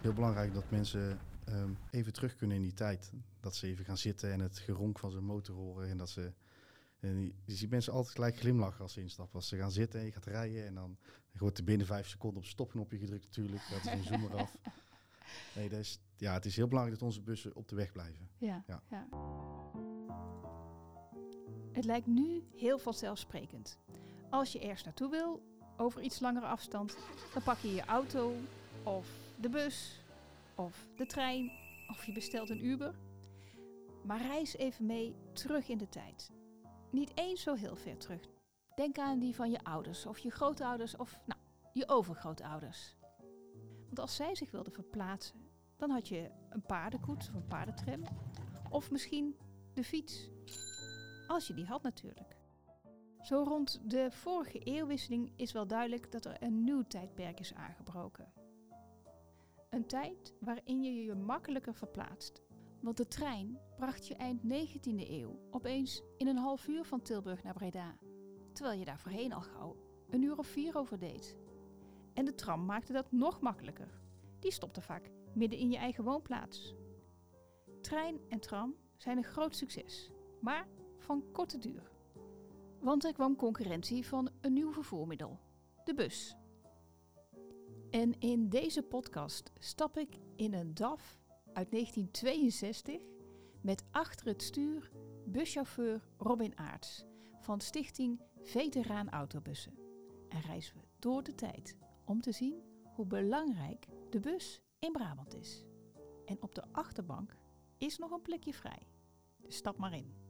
Heel 0.00 0.12
belangrijk 0.12 0.54
dat 0.54 0.70
mensen 0.70 1.18
ehm, 1.44 1.70
even 1.90 2.12
terug 2.12 2.36
kunnen 2.36 2.56
in 2.56 2.62
die 2.62 2.74
tijd. 2.74 3.12
Dat 3.40 3.54
ze 3.54 3.66
even 3.66 3.84
gaan 3.84 3.98
zitten 3.98 4.32
en 4.32 4.40
het 4.40 4.58
geronk 4.58 4.98
van 4.98 5.10
zijn 5.10 5.24
motor 5.24 5.54
horen. 5.54 5.88
En 5.88 5.98
dat 5.98 6.10
ze. 6.10 6.32
En 7.00 7.32
je 7.44 7.54
ziet 7.54 7.70
mensen 7.70 7.92
altijd 7.92 8.14
gelijk 8.14 8.36
glimlachen 8.36 8.82
als 8.82 8.92
ze 8.92 9.00
instappen. 9.00 9.34
Als 9.34 9.48
ze 9.48 9.56
gaan 9.56 9.70
zitten 9.70 10.00
en 10.00 10.06
je 10.06 10.12
gaat 10.12 10.26
rijden 10.26 10.66
en 10.66 10.74
dan 10.74 10.96
wordt 11.38 11.58
er 11.58 11.64
binnen 11.64 11.86
vijf 11.86 12.08
seconden 12.08 12.38
op 12.38 12.46
stopknopje 12.46 12.98
gedrukt 12.98 13.24
natuurlijk. 13.24 13.62
Dat 13.70 13.84
is 13.84 13.92
een 13.92 14.04
zoom 14.04 14.24
eraf. 14.24 14.56
Nee, 15.54 15.68
dat 15.68 15.78
is, 15.78 16.00
ja, 16.16 16.32
het 16.32 16.44
is 16.44 16.56
heel 16.56 16.68
belangrijk 16.68 16.98
dat 16.98 17.08
onze 17.08 17.22
bussen 17.22 17.56
op 17.56 17.68
de 17.68 17.76
weg 17.76 17.92
blijven. 17.92 18.28
Ja, 18.38 18.64
Ja. 18.66 18.82
ja. 18.90 19.08
Het 21.72 21.84
lijkt 21.84 22.06
nu 22.06 22.44
heel 22.56 22.78
vanzelfsprekend. 22.78 23.78
Als 24.30 24.52
je 24.52 24.60
ergens 24.60 24.84
naartoe 24.84 25.10
wil, 25.10 25.42
over 25.78 26.02
iets 26.02 26.20
langere 26.20 26.46
afstand, 26.46 26.96
dan 27.32 27.42
pak 27.42 27.58
je 27.58 27.74
je 27.74 27.84
auto 27.84 28.34
of 28.82 29.08
de 29.36 29.48
bus 29.48 30.00
of 30.54 30.86
de 30.96 31.06
trein 31.06 31.52
of 31.90 32.04
je 32.04 32.12
bestelt 32.12 32.50
een 32.50 32.64
Uber. 32.64 32.94
Maar 34.02 34.20
reis 34.20 34.56
even 34.56 34.86
mee 34.86 35.14
terug 35.32 35.68
in 35.68 35.78
de 35.78 35.88
tijd. 35.88 36.30
Niet 36.90 37.12
eens 37.14 37.42
zo 37.42 37.54
heel 37.54 37.76
ver 37.76 37.98
terug. 37.98 38.20
Denk 38.74 38.98
aan 38.98 39.18
die 39.18 39.34
van 39.34 39.50
je 39.50 39.64
ouders 39.64 40.06
of 40.06 40.18
je 40.18 40.30
grootouders 40.30 40.96
of 40.96 41.20
nou, 41.24 41.40
je 41.72 41.88
overgrootouders. 41.88 42.96
Want 43.86 43.98
als 43.98 44.16
zij 44.16 44.34
zich 44.34 44.50
wilden 44.50 44.72
verplaatsen, 44.72 45.48
dan 45.76 45.90
had 45.90 46.08
je 46.08 46.30
een 46.48 46.62
paardenkoets 46.62 47.28
of 47.28 47.34
een 47.34 47.46
paardentram. 47.46 48.02
Of 48.70 48.90
misschien 48.90 49.36
de 49.74 49.84
fiets. 49.84 50.28
Als 51.26 51.46
je 51.46 51.54
die 51.54 51.66
had 51.66 51.82
natuurlijk. 51.82 52.37
Zo 53.22 53.42
rond 53.42 53.90
de 53.90 54.10
vorige 54.10 54.58
eeuwwisseling 54.58 55.32
is 55.36 55.52
wel 55.52 55.66
duidelijk 55.66 56.12
dat 56.12 56.24
er 56.24 56.42
een 56.42 56.64
nieuw 56.64 56.82
tijdperk 56.82 57.40
is 57.40 57.54
aangebroken. 57.54 58.32
Een 59.70 59.86
tijd 59.86 60.34
waarin 60.40 60.82
je 60.82 61.04
je 61.04 61.14
makkelijker 61.14 61.74
verplaatst. 61.74 62.42
Want 62.80 62.96
de 62.96 63.08
trein 63.08 63.58
bracht 63.76 64.06
je 64.06 64.14
eind 64.14 64.42
19e 64.42 65.10
eeuw 65.10 65.40
opeens 65.50 66.02
in 66.16 66.26
een 66.26 66.36
half 66.36 66.68
uur 66.68 66.84
van 66.84 67.02
Tilburg 67.02 67.42
naar 67.42 67.54
Breda. 67.54 67.96
Terwijl 68.52 68.78
je 68.78 68.84
daar 68.84 68.98
voorheen 68.98 69.32
al 69.32 69.40
gauw 69.40 69.76
een 70.10 70.22
uur 70.22 70.38
of 70.38 70.46
vier 70.46 70.76
over 70.76 70.98
deed. 70.98 71.36
En 72.14 72.24
de 72.24 72.34
tram 72.34 72.64
maakte 72.64 72.92
dat 72.92 73.12
nog 73.12 73.40
makkelijker. 73.40 74.00
Die 74.38 74.52
stopte 74.52 74.80
vaak 74.80 75.10
midden 75.34 75.58
in 75.58 75.70
je 75.70 75.76
eigen 75.76 76.04
woonplaats. 76.04 76.74
Trein 77.80 78.20
en 78.28 78.40
tram 78.40 78.74
zijn 78.96 79.16
een 79.16 79.24
groot 79.24 79.56
succes, 79.56 80.10
maar 80.40 80.68
van 80.96 81.24
korte 81.32 81.58
duur. 81.58 81.90
Want 82.80 83.04
er 83.04 83.12
kwam 83.12 83.36
concurrentie 83.36 84.06
van 84.06 84.30
een 84.40 84.52
nieuw 84.52 84.72
vervoermiddel, 84.72 85.38
de 85.84 85.94
bus. 85.94 86.36
En 87.90 88.20
in 88.20 88.48
deze 88.48 88.82
podcast 88.82 89.50
stap 89.58 89.96
ik 89.96 90.18
in 90.36 90.54
een 90.54 90.74
DAF 90.74 91.20
uit 91.52 91.70
1962 91.70 93.02
met 93.60 93.84
achter 93.90 94.26
het 94.26 94.42
stuur 94.42 94.90
buschauffeur 95.24 96.08
Robin 96.18 96.58
Aarts 96.58 97.04
van 97.40 97.60
Stichting 97.60 98.20
Veteraan 98.42 99.08
Autobussen. 99.08 99.78
En 100.28 100.40
reizen 100.40 100.76
we 100.76 100.82
door 100.98 101.22
de 101.22 101.34
tijd 101.34 101.76
om 102.04 102.20
te 102.20 102.32
zien 102.32 102.62
hoe 102.94 103.06
belangrijk 103.06 103.86
de 104.10 104.20
bus 104.20 104.60
in 104.78 104.92
Brabant 104.92 105.34
is. 105.34 105.64
En 106.24 106.42
op 106.42 106.54
de 106.54 106.62
achterbank 106.72 107.36
is 107.78 107.98
nog 107.98 108.10
een 108.10 108.22
plekje 108.22 108.54
vrij. 108.54 108.86
Dus 109.36 109.56
stap 109.56 109.76
maar 109.76 109.94
in. 109.94 110.27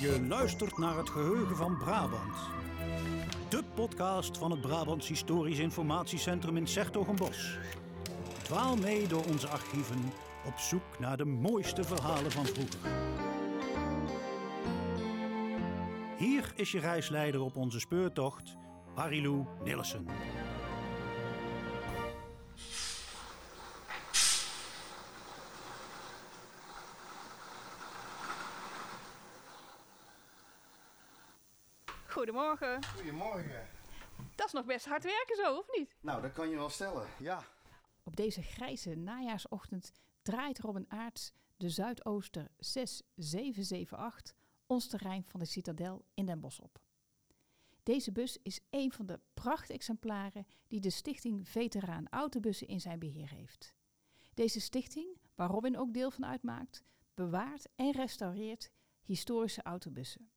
Je 0.00 0.26
luistert 0.28 0.78
naar 0.78 0.96
het 0.96 1.10
geheugen 1.10 1.56
van 1.56 1.76
Brabant. 1.78 2.36
De 3.48 3.62
podcast 3.74 4.38
van 4.38 4.50
het 4.50 4.60
Brabants 4.60 5.08
Historisch 5.08 5.58
Informatiecentrum 5.58 6.56
in 6.56 6.66
Sertogenbos. 6.66 7.58
Dwaal 8.42 8.76
mee 8.76 9.06
door 9.06 9.24
onze 9.24 9.48
archieven 9.48 10.12
op 10.46 10.58
zoek 10.58 10.98
naar 10.98 11.16
de 11.16 11.24
mooiste 11.24 11.84
verhalen 11.84 12.30
van 12.30 12.46
vroeger. 12.46 12.90
Hier 16.18 16.52
is 16.54 16.72
je 16.72 16.80
reisleider 16.80 17.40
op 17.40 17.56
onze 17.56 17.80
speurtocht, 17.80 18.56
Marilou 18.94 19.46
Nilssen. 19.64 20.06
Goedemorgen. 32.30 32.84
Goedemorgen. 32.84 33.68
Dat 34.34 34.46
is 34.46 34.52
nog 34.52 34.64
best 34.64 34.86
hard 34.86 35.02
werken 35.02 35.36
zo, 35.36 35.56
of 35.56 35.66
niet? 35.76 35.96
Nou, 36.00 36.22
dat 36.22 36.32
kan 36.32 36.48
je 36.48 36.56
wel 36.56 36.68
stellen. 36.68 37.08
Ja. 37.18 37.42
Op 38.02 38.16
deze 38.16 38.42
grijze 38.42 38.94
najaarsochtend 38.94 39.92
draait 40.22 40.58
Robin 40.58 40.84
Aarts 40.88 41.32
de 41.56 41.68
Zuidooster 41.68 42.48
6778 42.58 44.34
ons 44.66 44.86
terrein 44.88 45.24
van 45.24 45.40
de 45.40 45.46
Citadel 45.46 46.04
in 46.14 46.26
Den 46.26 46.40
Bosch 46.40 46.60
op. 46.60 46.80
Deze 47.82 48.12
bus 48.12 48.38
is 48.42 48.60
een 48.70 48.92
van 48.92 49.06
de 49.06 49.20
prachtexemplaren 49.34 50.46
die 50.68 50.80
de 50.80 50.90
stichting 50.90 51.48
Veteraan 51.48 52.08
Autobussen 52.08 52.68
in 52.68 52.80
zijn 52.80 52.98
beheer 52.98 53.30
heeft. 53.30 53.74
Deze 54.34 54.60
stichting, 54.60 55.20
waar 55.34 55.50
Robin 55.50 55.78
ook 55.78 55.92
deel 55.92 56.10
van 56.10 56.26
uitmaakt, 56.26 56.82
bewaart 57.14 57.68
en 57.76 57.92
restaureert 57.92 58.70
historische 59.02 59.62
autobussen. 59.62 60.30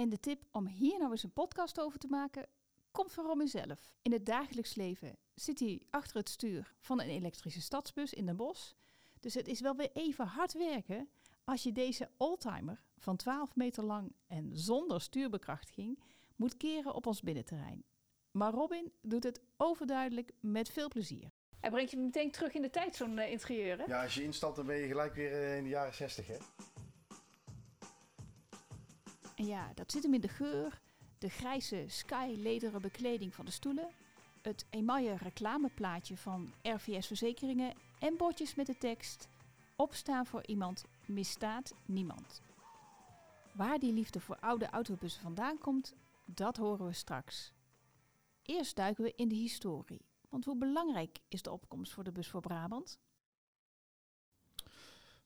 En 0.00 0.08
de 0.08 0.20
tip 0.20 0.42
om 0.50 0.66
hier 0.66 0.98
nou 0.98 1.10
eens 1.10 1.22
een 1.22 1.32
podcast 1.32 1.80
over 1.80 1.98
te 1.98 2.06
maken, 2.06 2.46
komt 2.90 3.12
van 3.12 3.24
Robin 3.26 3.48
zelf. 3.48 3.94
In 4.02 4.12
het 4.12 4.26
dagelijks 4.26 4.74
leven 4.74 5.16
zit 5.34 5.60
hij 5.60 5.82
achter 5.90 6.16
het 6.16 6.28
stuur 6.28 6.74
van 6.80 7.00
een 7.00 7.08
elektrische 7.08 7.60
stadsbus 7.60 8.12
in 8.12 8.26
Den 8.26 8.36
Bosch. 8.36 8.72
Dus 9.18 9.34
het 9.34 9.48
is 9.48 9.60
wel 9.60 9.76
weer 9.76 9.90
even 9.92 10.26
hard 10.26 10.52
werken 10.52 11.08
als 11.44 11.62
je 11.62 11.72
deze 11.72 12.10
oldtimer 12.16 12.82
van 12.98 13.16
12 13.16 13.56
meter 13.56 13.84
lang 13.84 14.12
en 14.26 14.50
zonder 14.52 15.00
stuurbekrachtiging 15.00 16.02
moet 16.36 16.56
keren 16.56 16.94
op 16.94 17.06
ons 17.06 17.20
binnenterrein. 17.20 17.84
Maar 18.30 18.52
Robin 18.52 18.92
doet 19.02 19.24
het 19.24 19.40
overduidelijk 19.56 20.32
met 20.40 20.70
veel 20.70 20.88
plezier. 20.88 21.30
Hij 21.60 21.70
brengt 21.70 21.90
je 21.90 21.96
meteen 21.96 22.30
terug 22.30 22.54
in 22.54 22.62
de 22.62 22.70
tijd, 22.70 22.96
zo'n 22.96 23.18
eh, 23.18 23.30
interieur. 23.30 23.78
Hè? 23.78 23.84
Ja, 23.84 24.02
als 24.02 24.14
je 24.14 24.22
instapt, 24.22 24.56
dan 24.56 24.66
ben 24.66 24.76
je 24.76 24.86
gelijk 24.86 25.14
weer 25.14 25.32
eh, 25.32 25.56
in 25.56 25.62
de 25.62 25.68
jaren 25.68 25.94
60, 25.94 26.26
hè? 26.26 26.36
Ja, 29.46 29.72
dat 29.74 29.92
zit 29.92 30.02
hem 30.02 30.14
in 30.14 30.20
de 30.20 30.28
geur, 30.28 30.80
de 31.18 31.28
grijze 31.28 31.84
sky-lederen 31.88 32.80
bekleding 32.80 33.34
van 33.34 33.44
de 33.44 33.50
stoelen, 33.50 33.88
het 34.42 34.66
emaille 34.70 35.16
reclameplaatje 35.16 36.16
van 36.16 36.52
RVS 36.62 37.06
Verzekeringen 37.06 37.74
en 37.98 38.16
bordjes 38.16 38.54
met 38.54 38.66
de 38.66 38.78
tekst 38.78 39.28
Opstaan 39.76 40.26
voor 40.26 40.46
iemand 40.46 40.84
misstaat 41.06 41.74
niemand. 41.84 42.42
Waar 43.52 43.78
die 43.78 43.92
liefde 43.92 44.20
voor 44.20 44.36
oude 44.40 44.66
autobussen 44.66 45.22
vandaan 45.22 45.58
komt, 45.58 45.94
dat 46.24 46.56
horen 46.56 46.86
we 46.86 46.92
straks. 46.92 47.52
Eerst 48.42 48.76
duiken 48.76 49.04
we 49.04 49.12
in 49.16 49.28
de 49.28 49.34
historie. 49.34 50.00
Want 50.28 50.44
hoe 50.44 50.56
belangrijk 50.56 51.18
is 51.28 51.42
de 51.42 51.50
opkomst 51.50 51.92
voor 51.92 52.04
de 52.04 52.12
bus 52.12 52.28
voor 52.28 52.40
Brabant? 52.40 52.98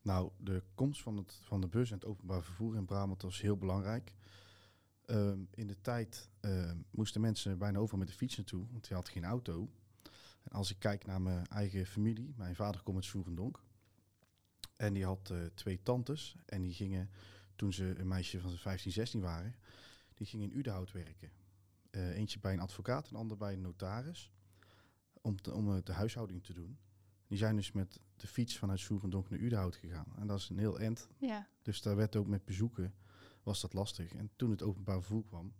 Nou, 0.04 0.30
de 0.36 0.62
komst 0.74 1.02
van, 1.02 1.16
het, 1.16 1.38
van 1.42 1.60
de 1.60 1.68
bus 1.68 1.90
en 1.90 1.94
het 1.94 2.04
openbaar 2.04 2.42
vervoer 2.42 2.76
in 2.76 2.84
Brabant 2.84 3.22
was 3.22 3.40
heel 3.40 3.56
belangrijk. 3.56 4.14
Ehm, 5.04 5.38
in 5.50 5.66
de 5.66 5.80
tijd 5.80 6.30
ehm, 6.40 6.78
moesten 6.90 7.20
mensen 7.20 7.58
bijna 7.58 7.78
overal 7.78 7.98
met 7.98 8.08
de 8.08 8.14
fiets 8.14 8.36
naartoe, 8.36 8.66
want 8.70 8.86
die 8.86 8.96
had 8.96 9.08
geen 9.08 9.24
auto. 9.24 9.70
En 10.42 10.52
als 10.52 10.70
ik 10.70 10.78
kijk 10.78 11.06
naar 11.06 11.22
mijn 11.22 11.46
eigen 11.46 11.86
familie, 11.86 12.34
mijn 12.36 12.54
vader 12.54 12.82
komt 12.82 12.96
uit 12.96 13.04
Soerendonk. 13.04 13.62
En 14.76 14.92
die 14.92 15.04
had 15.04 15.30
eh, 15.30 15.38
twee 15.54 15.82
tantes 15.82 16.36
en 16.46 16.62
die 16.62 16.72
gingen, 16.72 17.10
toen 17.56 17.72
ze 17.72 17.98
een 17.98 18.08
meisje 18.08 18.40
van 18.40 18.50
15, 18.50 18.92
16 18.92 19.20
waren, 19.20 19.54
die 20.14 20.26
gingen 20.26 20.50
in 20.50 20.58
Udenhout 20.58 20.92
werken. 20.92 21.30
Eh, 21.90 22.16
eentje 22.16 22.40
bij 22.40 22.52
een 22.52 22.60
advocaat 22.60 23.08
en 23.08 23.16
ander 23.16 23.36
bij 23.36 23.52
een 23.52 23.60
notaris, 23.60 24.30
om, 25.12 25.36
om 25.52 25.76
eh, 25.76 25.82
de 25.84 25.92
huishouding 25.92 26.44
te 26.44 26.52
doen. 26.52 26.78
Die 27.26 27.38
zijn 27.38 27.56
dus 27.56 27.72
met 27.72 28.00
de 28.16 28.26
fiets 28.26 28.58
vanuit 28.58 28.78
Soerendonk 28.78 29.30
naar 29.30 29.38
Udenhout 29.38 29.76
gegaan. 29.76 30.06
En 30.16 30.26
dat 30.26 30.38
is 30.38 30.48
een 30.48 30.58
heel 30.58 30.78
eind. 30.78 31.08
Ja, 31.18 31.48
Dus 31.62 31.82
daar 31.82 31.96
werd 31.96 32.16
ook 32.16 32.26
met 32.26 32.44
bezoeken, 32.44 32.94
was 33.42 33.60
dat 33.60 33.72
lastig. 33.72 34.14
En 34.14 34.30
toen 34.36 34.50
het 34.50 34.62
openbaar 34.62 34.94
vervoer 35.00 35.24
kwam, 35.24 35.52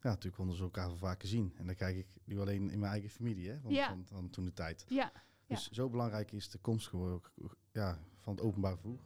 ja, 0.00 0.08
natuurlijk 0.08 0.36
konden 0.36 0.56
ze 0.56 0.62
elkaar 0.62 0.86
wel 0.86 0.96
vaker 0.96 1.28
zien. 1.28 1.54
En 1.56 1.66
dan 1.66 1.74
kijk 1.74 1.96
ik 1.96 2.06
nu 2.24 2.40
alleen 2.40 2.70
in 2.70 2.78
mijn 2.78 2.92
eigen 2.92 3.10
familie, 3.10 3.48
hè, 3.50 3.60
van, 3.60 3.72
Ja. 3.72 3.88
van, 3.88 4.06
van 4.06 4.30
toen 4.30 4.44
de 4.44 4.52
tijd. 4.52 4.84
ja, 4.88 5.12
Dus 5.46 5.70
zo 5.70 5.88
belangrijk 5.88 6.32
is 6.32 6.50
de 6.50 6.58
komst 6.58 6.88
gewoon 6.88 7.12
ook, 7.12 7.32
ja, 7.72 7.98
van 8.18 8.34
het 8.34 8.42
openbaar 8.42 8.72
vervoer. 8.72 8.98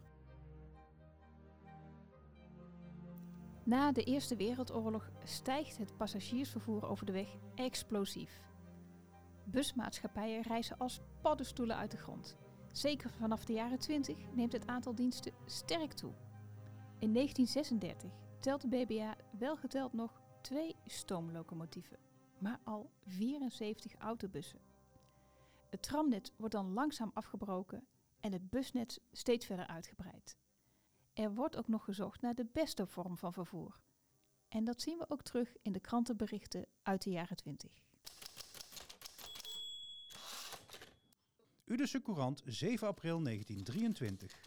Na 3.65 3.93
de 3.93 4.05
Eerste 4.05 4.37
Wereldoorlog 4.37 5.11
stijgt 5.25 5.79
het 5.79 5.97
passagiersvervoer 5.97 6.87
over 6.87 7.07
de 7.07 7.13
weg 7.13 7.29
explosief. 7.55 8.41
Busmaatschappijen 9.45 10.43
reizen 10.43 10.79
als 10.79 11.01
paddenstoelen 11.21 11.77
uit 11.77 11.91
de 11.91 11.97
grond. 11.97 12.37
Zeker 12.73 13.11
vanaf 13.11 13.45
de 13.45 13.53
jaren 13.53 13.79
20 13.79 14.33
neemt 14.35 14.53
het 14.53 14.67
aantal 14.67 14.95
diensten 14.95 15.33
sterk 15.47 15.93
toe. 15.93 16.13
In 16.99 17.13
1936 17.13 18.11
telt 18.41 18.61
de 18.61 18.69
BBA 18.69 19.17
wel 19.39 19.57
geteld 19.57 19.93
nog 19.93 20.23
twee 20.41 20.77
stoomlocomotieven, 20.87 21.99
maar 22.39 22.61
al 22.65 22.91
74 23.07 23.95
autobussen. 23.95 24.61
Het 25.71 25.83
tramnet 25.83 26.33
wordt 26.37 26.55
dan 26.55 26.73
langzaam 26.73 27.11
afgebroken 27.15 27.87
en 28.21 28.33
het 28.33 28.51
busnet 28.51 29.01
steeds 29.13 29.47
verder 29.47 29.67
uitgebreid. 29.67 30.37
Er 31.13 31.35
wordt 31.35 31.57
ook 31.57 31.69
nog 31.69 31.85
gezocht 31.85 32.21
naar 32.21 32.35
de 32.35 32.47
beste 32.53 32.87
vorm 32.87 33.17
van 33.17 33.33
vervoer. 33.33 33.81
En 34.49 34.65
dat 34.65 34.81
zien 34.81 34.99
we 34.99 35.11
ook 35.11 35.23
terug 35.23 35.57
in 35.63 35.73
de 35.73 35.81
krantenberichten 35.81 36.67
uit 36.83 37.03
de 37.03 37.11
jaren 37.11 37.37
20. 37.37 37.83
Udese 41.65 42.03
Courant, 42.03 42.43
7 42.47 42.89
april 42.89 43.23
1923. 43.23 44.47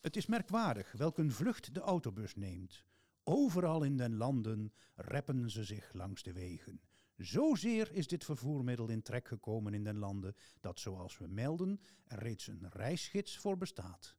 Het 0.00 0.16
is 0.16 0.26
merkwaardig 0.26 0.92
welk 0.92 1.18
een 1.18 1.32
vlucht 1.32 1.74
de 1.74 1.80
autobus 1.80 2.34
neemt. 2.34 2.84
Overal 3.24 3.82
in 3.82 3.96
den 3.96 4.16
landen 4.16 4.72
reppen 4.94 5.50
ze 5.50 5.64
zich 5.64 5.92
langs 5.92 6.22
de 6.22 6.32
wegen. 6.32 6.80
Zozeer 7.16 7.92
is 7.92 8.06
dit 8.06 8.24
vervoermiddel 8.24 8.88
in 8.88 9.02
trek 9.02 9.28
gekomen 9.28 9.74
in 9.74 9.84
den 9.84 9.98
landen 9.98 10.34
dat, 10.60 10.80
zoals 10.80 11.18
we 11.18 11.26
melden, 11.26 11.80
er 12.04 12.18
reeds 12.18 12.46
een 12.46 12.66
reisgids 12.70 13.38
voor 13.38 13.56
bestaat. 13.56 14.16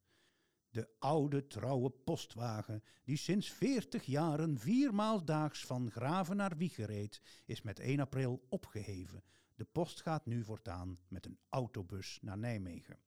De 0.69 0.89
oude 0.99 1.47
trouwe 1.47 1.89
postwagen, 1.89 2.83
die 3.03 3.17
sinds 3.17 3.49
veertig 3.51 4.05
jaren 4.05 4.59
viermaal 4.59 5.25
daags 5.25 5.65
van 5.65 5.91
Graven 5.91 6.35
naar 6.35 6.57
Wiegen 6.57 6.85
reed, 6.85 7.21
is 7.45 7.61
met 7.61 7.79
1 7.79 7.99
april 7.99 8.45
opgeheven. 8.49 9.23
De 9.55 9.65
post 9.65 10.01
gaat 10.01 10.25
nu 10.25 10.43
voortaan 10.43 10.99
met 11.07 11.25
een 11.25 11.37
autobus 11.49 12.19
naar 12.21 12.37
Nijmegen. 12.37 12.99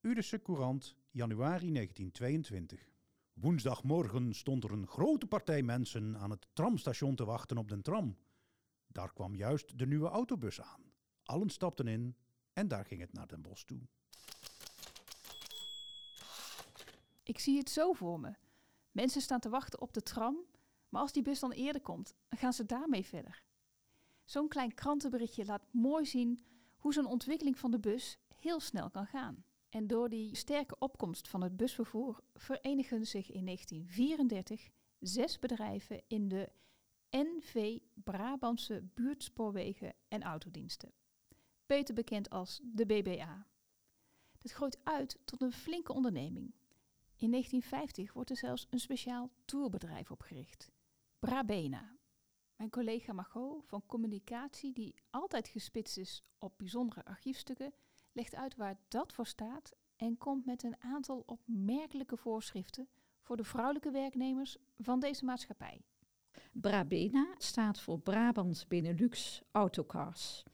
Udese 0.00 0.42
Courant, 0.42 0.96
januari 1.10 1.72
1922. 1.72 2.92
Woensdagmorgen 3.32 4.34
stond 4.34 4.64
er 4.64 4.72
een 4.72 4.86
grote 4.86 5.26
partij 5.26 5.62
mensen 5.62 6.16
aan 6.18 6.30
het 6.30 6.46
tramstation 6.52 7.14
te 7.14 7.24
wachten 7.24 7.58
op 7.58 7.68
de 7.68 7.80
tram. 7.80 8.16
Daar 8.86 9.12
kwam 9.12 9.34
juist 9.34 9.78
de 9.78 9.86
nieuwe 9.86 10.08
autobus 10.08 10.60
aan. 10.60 10.92
Allen 11.22 11.50
stapten 11.50 11.86
in 11.86 12.16
en 12.52 12.68
daar 12.68 12.84
ging 12.84 13.00
het 13.00 13.12
naar 13.12 13.26
Den 13.28 13.42
Bosch 13.42 13.64
toe. 13.64 13.80
Ik 17.22 17.38
zie 17.38 17.58
het 17.58 17.70
zo 17.70 17.92
voor 17.92 18.20
me. 18.20 18.34
Mensen 18.90 19.20
staan 19.20 19.40
te 19.40 19.48
wachten 19.48 19.80
op 19.80 19.92
de 19.92 20.02
tram, 20.02 20.36
maar 20.94 21.02
als 21.02 21.12
die 21.12 21.22
bus 21.22 21.40
dan 21.40 21.52
eerder 21.52 21.82
komt, 21.82 22.14
gaan 22.28 22.52
ze 22.52 22.66
daarmee 22.66 23.04
verder. 23.04 23.42
Zo'n 24.24 24.48
klein 24.48 24.74
krantenberichtje 24.74 25.44
laat 25.44 25.66
mooi 25.70 26.06
zien 26.06 26.44
hoe 26.76 26.92
zo'n 26.92 27.06
ontwikkeling 27.06 27.58
van 27.58 27.70
de 27.70 27.80
bus 27.80 28.18
heel 28.34 28.60
snel 28.60 28.90
kan 28.90 29.06
gaan. 29.06 29.44
En 29.68 29.86
door 29.86 30.08
die 30.08 30.36
sterke 30.36 30.78
opkomst 30.78 31.28
van 31.28 31.42
het 31.42 31.56
busvervoer 31.56 32.22
verenigen 32.34 33.06
zich 33.06 33.30
in 33.30 33.44
1934 33.44 34.68
zes 34.98 35.38
bedrijven 35.38 36.02
in 36.06 36.28
de 36.28 36.52
NV 37.10 37.78
Brabantse 37.94 38.82
buurtspoorwegen 38.94 39.94
en 40.08 40.22
autodiensten. 40.22 40.92
Beter 41.66 41.94
bekend 41.94 42.30
als 42.30 42.60
de 42.62 42.86
BBA. 42.86 43.46
Dit 44.38 44.52
groeit 44.52 44.78
uit 44.84 45.18
tot 45.24 45.42
een 45.42 45.52
flinke 45.52 45.92
onderneming. 45.92 46.54
In 47.16 47.30
1950 47.30 48.12
wordt 48.12 48.30
er 48.30 48.36
zelfs 48.36 48.66
een 48.70 48.80
speciaal 48.80 49.30
tourbedrijf 49.44 50.10
opgericht. 50.10 50.72
Brabena. 51.24 51.96
Mijn 52.56 52.70
collega 52.70 53.12
Margot 53.12 53.64
van 53.66 53.86
Communicatie, 53.86 54.72
die 54.72 54.94
altijd 55.10 55.48
gespitst 55.48 55.96
is 55.96 56.24
op 56.38 56.58
bijzondere 56.58 57.04
archiefstukken, 57.04 57.72
legt 58.12 58.34
uit 58.34 58.56
waar 58.56 58.78
dat 58.88 59.12
voor 59.12 59.26
staat 59.26 59.72
en 59.96 60.18
komt 60.18 60.46
met 60.46 60.62
een 60.62 60.76
aantal 60.80 61.22
opmerkelijke 61.26 62.16
voorschriften 62.16 62.88
voor 63.22 63.36
de 63.36 63.44
vrouwelijke 63.44 63.90
werknemers 63.90 64.56
van 64.78 65.00
deze 65.00 65.24
maatschappij. 65.24 65.84
Brabena 66.52 67.26
staat 67.38 67.80
voor 67.80 67.98
Brabants 67.98 68.66
Benelux 68.66 69.42
Autocars. 69.52 70.44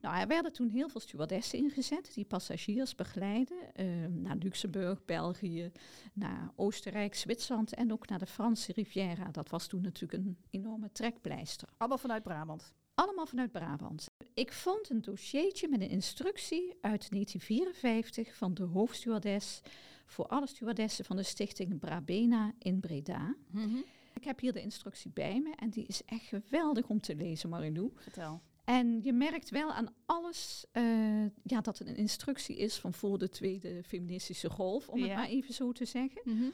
Nou, 0.00 0.16
er 0.16 0.26
werden 0.26 0.52
toen 0.52 0.68
heel 0.68 0.88
veel 0.88 1.00
stewardessen 1.00 1.58
ingezet 1.58 2.14
die 2.14 2.24
passagiers 2.24 2.94
begeleiden 2.94 3.74
eh, 3.74 3.86
naar 4.06 4.36
Luxemburg, 4.36 5.04
België, 5.04 5.72
naar 6.12 6.52
Oostenrijk, 6.56 7.14
Zwitserland 7.14 7.74
en 7.74 7.92
ook 7.92 8.08
naar 8.08 8.18
de 8.18 8.26
Franse 8.26 8.72
Riviera. 8.72 9.30
Dat 9.30 9.50
was 9.50 9.66
toen 9.66 9.82
natuurlijk 9.82 10.24
een 10.24 10.36
enorme 10.50 10.92
trekpleister. 10.92 11.68
Allemaal 11.76 11.98
vanuit 11.98 12.22
Brabant. 12.22 12.72
Allemaal 12.94 13.26
vanuit 13.26 13.52
Brabant. 13.52 14.10
Ik 14.34 14.52
vond 14.52 14.90
een 14.90 15.00
dossiertje 15.00 15.68
met 15.68 15.80
een 15.80 15.88
instructie 15.88 16.68
uit 16.80 17.10
1954 17.10 18.36
van 18.36 18.54
de 18.54 18.64
hoofdstewardess 18.64 19.60
voor 20.06 20.26
alle 20.26 20.46
stewardessen 20.46 21.04
van 21.04 21.16
de 21.16 21.22
stichting 21.22 21.78
Brabena 21.78 22.52
in 22.58 22.80
Breda. 22.80 23.34
Ik 24.14 24.24
heb 24.24 24.40
hier 24.40 24.52
de 24.52 24.62
instructie 24.62 25.10
bij 25.14 25.40
me 25.40 25.54
en 25.56 25.70
die 25.70 25.86
is 25.86 26.04
echt 26.04 26.24
geweldig 26.24 26.88
om 26.88 27.00
te 27.00 27.16
lezen, 27.16 27.48
Marilou. 27.48 27.90
Vertel. 27.96 28.42
En 28.64 29.00
je 29.02 29.12
merkt 29.12 29.50
wel 29.50 29.72
aan 29.72 29.94
alles 30.06 30.64
eh, 30.72 31.24
ja, 31.42 31.60
dat 31.60 31.78
het 31.78 31.88
een 31.88 31.96
instructie 31.96 32.56
is 32.56 32.78
van 32.78 32.94
voor 32.94 33.18
de 33.18 33.28
tweede 33.28 33.82
feministische 33.82 34.50
golf, 34.50 34.88
om 34.88 35.02
het 35.02 35.14
maar 35.14 35.28
even 35.28 35.54
zo 35.54 35.72
te 35.72 35.84
zeggen. 35.84 36.52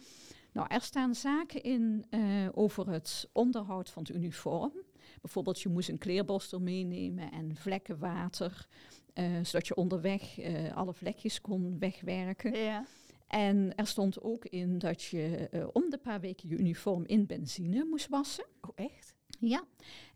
Nou, 0.52 0.66
er 0.70 0.80
staan 0.80 1.14
zaken 1.14 1.62
in 1.62 2.04
eh, 2.10 2.48
over 2.52 2.90
het 2.90 3.28
onderhoud 3.32 3.90
van 3.90 4.02
het 4.02 4.16
uniform. 4.16 4.72
Bijvoorbeeld, 5.20 5.60
je 5.60 5.68
moest 5.68 5.88
een 5.88 5.98
kleerborstel 5.98 6.60
meenemen 6.60 7.32
en 7.32 7.56
vlekken 7.56 7.98
water, 7.98 8.66
eh, 9.12 9.24
zodat 9.42 9.66
je 9.66 9.74
onderweg 9.74 10.38
alle 10.74 10.94
vlekjes 10.94 11.40
kon 11.40 11.78
wegwerken. 11.78 12.54
Ja. 12.54 12.86
En 13.31 13.75
er 13.77 13.87
stond 13.87 14.21
ook 14.23 14.44
in 14.44 14.79
dat 14.79 15.03
je 15.03 15.49
eh, 15.50 15.67
om 15.73 15.91
de 15.91 15.99
paar 15.99 16.21
weken 16.21 16.49
je 16.49 16.56
uniform 16.56 17.05
in 17.06 17.27
benzine 17.27 17.85
moest 17.85 18.09
wassen. 18.09 18.44
Oh, 18.61 18.71
echt? 18.75 19.15
Ja, 19.38 19.65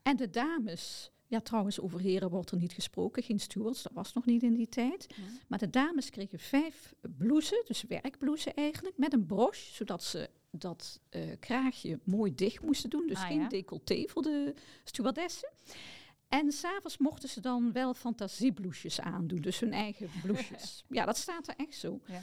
en 0.03 0.17
de 0.17 0.31
dames, 0.31 1.11
ja 1.27 1.41
trouwens 1.41 1.81
over 1.81 2.01
heren 2.01 2.31
wordt 2.31 2.51
er 2.51 2.57
niet 2.57 2.73
gesproken, 2.73 3.23
geen 3.23 3.41
stewards, 3.41 3.83
dat 3.83 3.93
was 3.95 4.13
nog 4.13 4.25
niet 4.27 4.43
in 4.43 4.55
die 4.55 4.69
tijd. 4.69 5.07
Maar 5.49 5.59
de 5.59 5.71
dames 5.71 6.11
kregen 6.11 6.39
vijf 6.39 6.95
blouses, 7.19 7.63
dus 7.67 7.83
werkblouses 7.89 8.55
eigenlijk, 8.55 8.97
met 8.99 9.13
een 9.13 9.27
broche, 9.27 9.75
zodat 9.75 10.03
ze 10.05 10.31
dat 10.51 11.01
eh, 11.09 11.23
kraagje 11.41 11.99
mooi 12.05 12.35
dicht 12.35 12.63
moesten 12.63 12.91
doen. 12.91 13.07
Dus 13.07 13.19
Ah, 13.19 13.27
geen 13.27 13.41
ja. 13.41 13.49
decolleté 13.49 14.05
voor 14.09 14.23
de 14.23 14.55
stewardessen. 14.85 15.51
En 16.29 16.53
s'avonds 16.53 16.99
mochten 16.99 17.29
ze 17.29 17.41
dan 17.41 17.73
wel 17.73 17.95
fantasiebloesjes 17.95 19.01
aandoen, 19.01 19.41
dus 19.41 19.61
hun 19.61 19.73
eigen 19.73 20.09
bloesjes. 20.23 20.85
ja, 20.89 21.05
dat 21.05 21.17
staat 21.17 21.49
er 21.49 21.55
echt 21.57 21.75
zo. 21.77 22.01
Ja. 22.07 22.23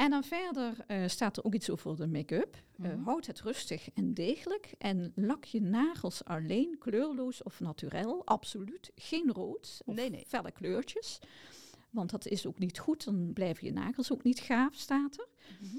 En 0.00 0.10
dan 0.10 0.24
verder 0.24 0.74
eh, 0.86 1.06
staat 1.06 1.36
er 1.36 1.44
ook 1.44 1.54
iets 1.54 1.70
over 1.70 1.96
de 1.96 2.06
make-up. 2.06 2.54
Eh, 2.54 2.90
Mhm. 2.90 3.02
houd 3.02 3.26
het 3.26 3.40
rustig 3.40 3.88
en 3.94 4.14
degelijk. 4.14 4.74
En 4.78 5.12
lak 5.14 5.44
je 5.44 5.60
nagels 5.62 6.24
alleen 6.24 6.76
kleurloos 6.78 7.42
of 7.42 7.60
naturel. 7.60 8.26
Absoluut 8.26 8.90
geen 8.94 9.30
rood 9.32 9.80
of 9.84 9.94
Nee, 9.94 10.10
nee. 10.10 10.24
felle 10.26 10.50
kleurtjes. 10.52 11.18
Want 11.90 12.10
dat 12.10 12.26
is 12.26 12.46
ook 12.46 12.58
niet 12.58 12.78
goed. 12.78 13.04
Dan 13.04 13.32
blijven 13.32 13.66
je 13.66 13.72
nagels 13.72 14.12
ook 14.12 14.22
niet 14.22 14.40
gaaf, 14.40 14.74
staat 14.74 15.18
er. 15.18 15.28
Mhm. 15.60 15.76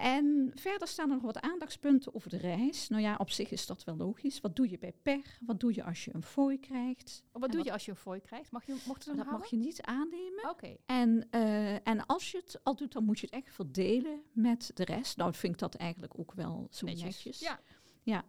En 0.00 0.50
verder 0.54 0.88
staan 0.88 1.08
er 1.08 1.14
nog 1.14 1.24
wat 1.24 1.40
aandachtspunten 1.40 2.14
over 2.14 2.30
de 2.30 2.36
reis. 2.36 2.88
Nou 2.88 3.02
ja, 3.02 3.16
op 3.18 3.30
zich 3.30 3.50
is 3.50 3.66
dat 3.66 3.84
wel 3.84 3.96
logisch. 3.96 4.40
Wat 4.40 4.56
doe 4.56 4.70
je 4.70 4.78
bij 4.78 4.92
per? 5.02 5.38
Wat 5.40 5.60
doe 5.60 5.74
je 5.74 5.82
als 5.84 6.04
je 6.04 6.14
een 6.14 6.22
fooi 6.22 6.58
krijgt? 6.60 7.22
Wat 7.32 7.42
En 7.42 7.48
doe 7.48 7.56
wat- 7.56 7.66
je 7.66 7.72
als 7.72 7.84
je 7.84 7.90
een 7.90 7.96
fooi 7.96 8.20
krijgt? 8.20 8.50
Mag 8.50 8.66
je, 8.66 8.72
hem 8.72 8.80
Dat 8.94 9.04
houden? 9.06 9.32
mag 9.32 9.46
je 9.50 9.56
niet 9.56 9.82
aannemen. 9.82 10.50
Oké. 10.50 10.76
En, 10.86 11.26
eh, 11.30 11.88
en 11.88 12.06
als 12.06 12.30
je 12.30 12.36
het 12.38 12.60
al 12.62 12.76
doet, 12.76 12.92
dan 12.92 13.04
moet 13.04 13.18
je 13.20 13.26
het 13.30 13.34
echt 13.44 13.54
verdelen 13.54 14.22
met 14.32 14.70
de 14.74 14.84
rest. 14.84 15.16
Nou, 15.16 15.34
vind 15.34 15.52
ik 15.52 15.58
dat 15.58 15.74
eigenlijk 15.74 16.18
ook 16.18 16.32
wel 16.32 16.66
zo 16.70 16.86
netjes. 16.86 17.40
Ja. 17.40 17.60
Ja. 18.02 18.24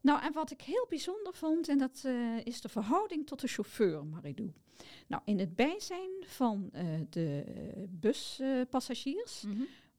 Nou, 0.00 0.22
en 0.22 0.32
wat 0.32 0.50
ik 0.50 0.60
heel 0.60 0.86
bijzonder 0.88 1.34
vond, 1.34 1.68
en 1.68 1.78
dat 1.78 2.02
eh, 2.04 2.44
is 2.44 2.60
de 2.60 2.68
verhouding 2.68 3.26
tot 3.26 3.40
de 3.40 3.48
chauffeur, 3.48 4.06
Maridou. 4.06 4.52
Nou, 5.06 5.22
in 5.24 5.38
het 5.38 5.54
bijzijn 5.56 6.10
van 6.26 6.68
eh, 6.72 6.84
de 7.10 7.44
buspassagiers. 7.90 9.44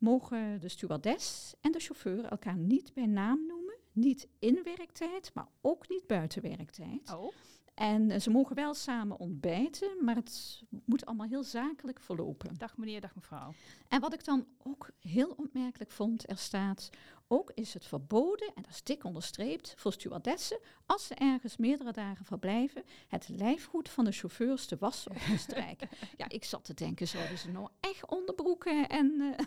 Mogen 0.04 0.60
de 0.60 0.70
stewardess 0.70 1.54
en 1.62 1.72
de 1.72 1.80
chauffeur 1.80 2.26
elkaar 2.26 2.58
niet 2.58 2.94
bij 2.94 3.06
naam 3.06 3.46
noemen. 3.48 3.76
Niet 3.92 4.28
in 4.40 4.60
werktijd, 4.64 5.32
maar 5.34 5.48
ook 5.62 5.90
niet 5.90 6.08
buiten 6.08 6.42
werktijd. 6.42 7.14
Oh. 7.14 7.34
En 7.74 8.12
eh, 8.12 8.20
ze 8.20 8.30
mogen 8.30 8.56
wel 8.56 8.74
samen 8.74 9.20
ontbijten, 9.20 9.98
maar 10.02 10.16
het 10.16 10.64
moet 10.86 11.06
allemaal 11.06 11.28
heel 11.28 11.44
zakelijk 11.44 12.00
verlopen. 12.00 12.58
Dag 12.58 12.78
meneer, 12.78 13.02
dag 13.02 13.16
mevrouw. 13.16 13.54
En 13.88 14.02
wat 14.02 14.14
ik 14.14 14.26
dan 14.26 14.48
ook 14.64 14.90
heel 15.00 15.34
opmerkelijk 15.38 15.92
vond, 15.92 16.30
er 16.30 16.38
staat... 16.38 16.90
ook 17.28 17.52
is 17.54 17.74
het 17.74 17.86
verboden, 17.86 18.48
en 18.56 18.62
dat 18.62 18.72
is 18.72 18.84
dik 18.84 19.04
onderstreept, 19.04 19.74
voor 19.78 19.94
stewardessen... 19.94 20.60
als 20.86 21.08
ze 21.08 21.14
ergens 21.16 21.58
meerdere 21.58 21.92
dagen 21.92 22.26
verblijven... 22.26 22.84
het 23.08 23.30
lijfgoed 23.30 23.90
van 23.90 24.06
de 24.06 24.12
chauffeurs 24.12 24.66
te 24.66 24.78
wassen 24.80 25.12
of 25.12 25.26
te 25.26 25.38
strijken. 25.38 25.90
ja, 26.18 26.30
ik 26.30 26.44
zat 26.44 26.64
te 26.66 26.74
denken, 26.74 27.08
zouden 27.08 27.38
ze 27.38 27.52
nou 27.52 27.70
echt 27.80 28.10
onderbroeken 28.10 28.90
en... 28.90 29.36
eh, 29.38 29.46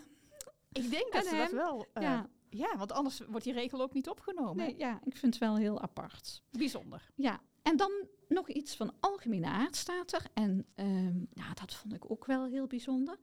Ik 0.77 0.89
denk 0.91 1.13
dat 1.13 1.23
En 1.23 1.29
ze 1.29 1.35
dat 1.35 1.51
wel... 1.51 1.85
eh, 1.93 2.03
ja, 2.03 2.29
ja, 2.49 2.77
want 2.77 2.91
anders 2.91 3.21
wordt 3.27 3.43
die 3.43 3.53
regel 3.53 3.81
ook 3.81 3.93
niet 3.93 4.09
opgenomen. 4.09 4.55
nee, 4.55 4.77
ja, 4.77 4.99
ik 5.03 5.17
vind 5.17 5.33
het 5.33 5.43
wel 5.43 5.55
heel 5.55 5.81
apart. 5.81 6.43
Bijzonder. 6.51 7.09
Ja, 7.15 7.39
en 7.61 7.77
dan 7.77 7.91
nog 8.27 8.49
iets 8.49 8.75
van 8.75 8.93
algemene 8.99 9.47
aard 9.47 9.75
staat 9.75 10.11
er. 10.13 10.25
En 10.33 10.65
ehm, 10.75 11.17
ja, 11.33 11.53
dat 11.53 11.73
vond 11.73 11.93
ik 11.93 12.11
ook 12.11 12.25
wel 12.25 12.45
heel 12.45 12.67
bijzonder. 12.67 13.17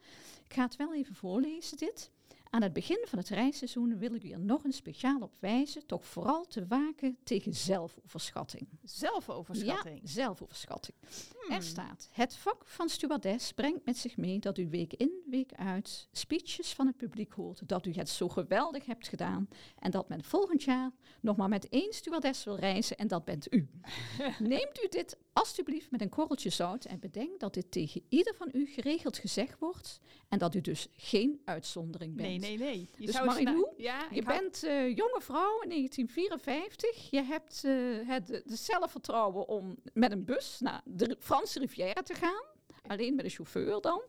Ik 0.45 0.53
ga 0.55 0.63
het 0.63 0.77
wel 0.77 0.95
even 0.95 1.15
voorlezen, 1.15 1.77
dit. 1.77 2.11
Aan 2.55 2.63
het 2.63 2.73
begin 2.73 3.05
van 3.07 3.19
het 3.19 3.29
reisseizoen 3.29 3.99
wil 3.99 4.15
ik 4.15 4.25
u 4.25 4.31
er 4.31 4.41
nog 4.41 4.65
een 4.65 4.73
speciaal 4.73 5.21
op 5.21 5.33
wijzen, 5.39 5.87
toch 5.87 6.07
vooral 6.07 6.47
te 6.47 6.67
waken 6.67 7.17
tegen 7.25 7.55
zelfoverschatting. 7.55 8.69
Zelfoverschatting. 8.83 10.01
Ja, 10.03 10.09
zelfoverschatting. 10.09 10.97
Hmm. 11.41 11.57
Er 11.57 11.63
staat, 11.63 12.09
het 12.13 12.37
vak 12.37 12.67
van 12.67 12.89
stewardess 12.89 13.53
brengt 13.53 13.85
met 13.85 13.97
zich 13.97 14.17
mee 14.17 14.39
dat 14.39 14.59
u 14.59 14.69
week 14.69 14.93
in, 14.93 15.11
week 15.31 15.53
uit 15.53 16.09
speeches 16.13 16.73
van 16.73 16.87
het 16.87 16.97
publiek 16.97 17.33
hoort, 17.33 17.69
dat 17.69 17.87
u 17.87 17.93
het 17.93 18.09
zo 18.09 18.29
geweldig 18.29 18.87
hebt 18.87 19.09
gedaan 19.09 19.49
en 19.79 19.91
dat 19.91 20.09
men 20.09 20.25
volgend 20.25 20.63
jaar 20.63 20.91
nog 21.21 21.37
maar 21.37 21.49
met 21.49 21.69
één 21.69 21.93
stewardess 21.93 22.45
wil 22.45 22.57
reizen 22.57 22.97
en 22.97 23.09
dat 23.09 23.25
bent 23.25 23.55
u. 23.55 23.69
Neemt 24.39 24.85
u 24.85 24.89
dit 24.89 25.17
alstublieft 25.33 25.91
met 25.91 26.01
een 26.01 26.09
korreltje 26.09 26.51
zout 26.51 26.85
en 26.85 27.01
bedenk 27.01 27.41
dat 27.41 27.55
dit 27.55 27.71
tegen 27.71 28.03
ieder 28.09 28.35
van 28.35 28.49
u 28.53 28.67
geregeld 28.67 29.19
gezegd 29.19 29.59
wordt 29.59 30.01
en 30.29 30.39
dat 30.39 30.55
u 30.55 30.61
dus 30.61 30.89
geen 30.93 31.41
uitzondering 31.45 32.17
bent. 32.17 32.29
Nee, 32.29 32.39
nee, 32.49 32.59
nee. 32.59 32.89
Je 32.97 33.07
Dus 33.07 33.15
zou 33.15 33.27
Marilou, 33.27 33.69
ja, 33.77 34.07
Je 34.11 34.23
hou- 34.23 34.39
bent 34.41 34.63
eh, 34.63 34.97
jonge 34.97 35.21
vrouw 35.21 35.61
in 35.61 35.69
1954. 35.69 37.11
Je 37.11 37.23
hebt 37.23 37.65
eh, 37.65 38.09
het, 38.09 38.43
zelfvertrouwen 38.45 39.49
om 39.49 39.77
met 39.93 40.13
een 40.13 40.25
bus 40.25 40.61
naar 40.61 40.83
de 40.85 41.17
Franse 41.19 41.59
Riviera 41.59 42.03
te 42.03 42.15
gaan. 42.15 42.43
Alleen 42.87 43.15
met 43.15 43.25
een 43.25 43.31
chauffeur 43.31 43.81
dan. 43.81 44.03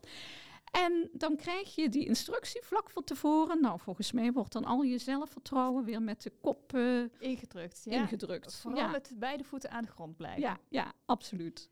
En 0.71 1.09
dan 1.13 1.35
krijg 1.35 1.75
je 1.75 1.89
die 1.89 2.05
instructie 2.05 2.61
vlak 2.63 2.89
van 2.89 3.03
tevoren. 3.03 3.61
Nou, 3.61 3.79
volgens 3.79 4.11
mij 4.11 4.31
wordt 4.31 4.51
dan 4.51 4.65
al 4.65 4.81
je 4.81 4.97
zelfvertrouwen 4.97 5.83
weer 5.83 6.01
met 6.01 6.23
de 6.23 6.31
kop 6.41 6.73
eh, 6.73 7.03
ingedrukt. 7.19 7.81
Ja. 7.83 8.01
ingedrukt. 8.01 8.55
Vooral 8.55 8.79
ja. 8.81 8.87
met 8.87 9.11
beide 9.15 9.43
voeten 9.43 9.71
aan 9.71 9.83
de 9.83 9.91
grond 9.91 10.17
blijven. 10.17 10.41
ja, 10.41 10.59
ja, 10.69 10.93
absoluut. 11.05 11.69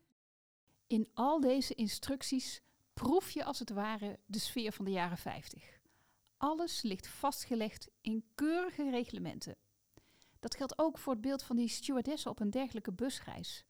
In 0.86 1.08
al 1.14 1.40
deze 1.40 1.74
instructies 1.74 2.60
proef 2.94 3.30
je 3.30 3.44
als 3.44 3.58
het 3.58 3.70
ware 3.70 4.18
de 4.26 4.38
sfeer 4.38 4.72
van 4.72 4.84
de 4.84 4.90
jaren 4.90 5.18
50. 5.18 5.73
Alles 6.44 6.82
ligt 6.82 7.06
vastgelegd 7.06 7.90
in 8.00 8.24
keurige 8.34 8.90
reglementen. 8.90 9.56
Dat 10.40 10.54
geldt 10.54 10.78
ook 10.78 10.98
voor 10.98 11.12
het 11.12 11.22
beeld 11.22 11.42
van 11.42 11.56
die 11.56 11.68
stewardessen 11.68 12.30
op 12.30 12.40
een 12.40 12.50
dergelijke 12.50 12.92
busreis. 12.92 13.64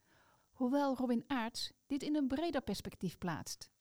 Hoewel 0.51 0.95
Robin 0.95 1.23
Aerts 1.27 1.71
dit 1.87 2.03
in 2.03 2.15
een 2.15 2.27
breder 2.27 2.61
perspectief 2.61 3.17
plaatst. 3.17 3.71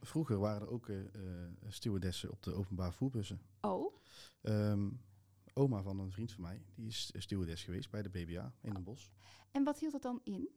Vroeger 0.00 0.38
waren 0.38 0.60
er 0.60 0.70
ook 0.70 0.88
eh, 0.88 1.00
eh, 1.00 1.50
stewardessen 1.68 2.30
op 2.30 2.42
de 2.42 2.52
openbare 2.52 2.92
voerbussen. 2.92 3.40
Oh, 3.60 3.96
Ehm, 4.40 4.90
oma 5.54 5.82
van 5.82 5.98
een 5.98 6.12
vriend 6.12 6.32
van 6.32 6.42
mij, 6.42 6.64
die 6.74 6.86
is 6.86 7.12
stewardess 7.16 7.64
geweest 7.64 7.90
bij 7.90 8.02
de 8.02 8.08
BBA 8.08 8.54
in 8.60 8.72
Den 8.72 8.84
Bosch. 8.84 9.08
en 9.50 9.64
wat 9.64 9.78
hield 9.78 9.92
dat 9.92 10.02
dan 10.02 10.20
in? 10.22 10.48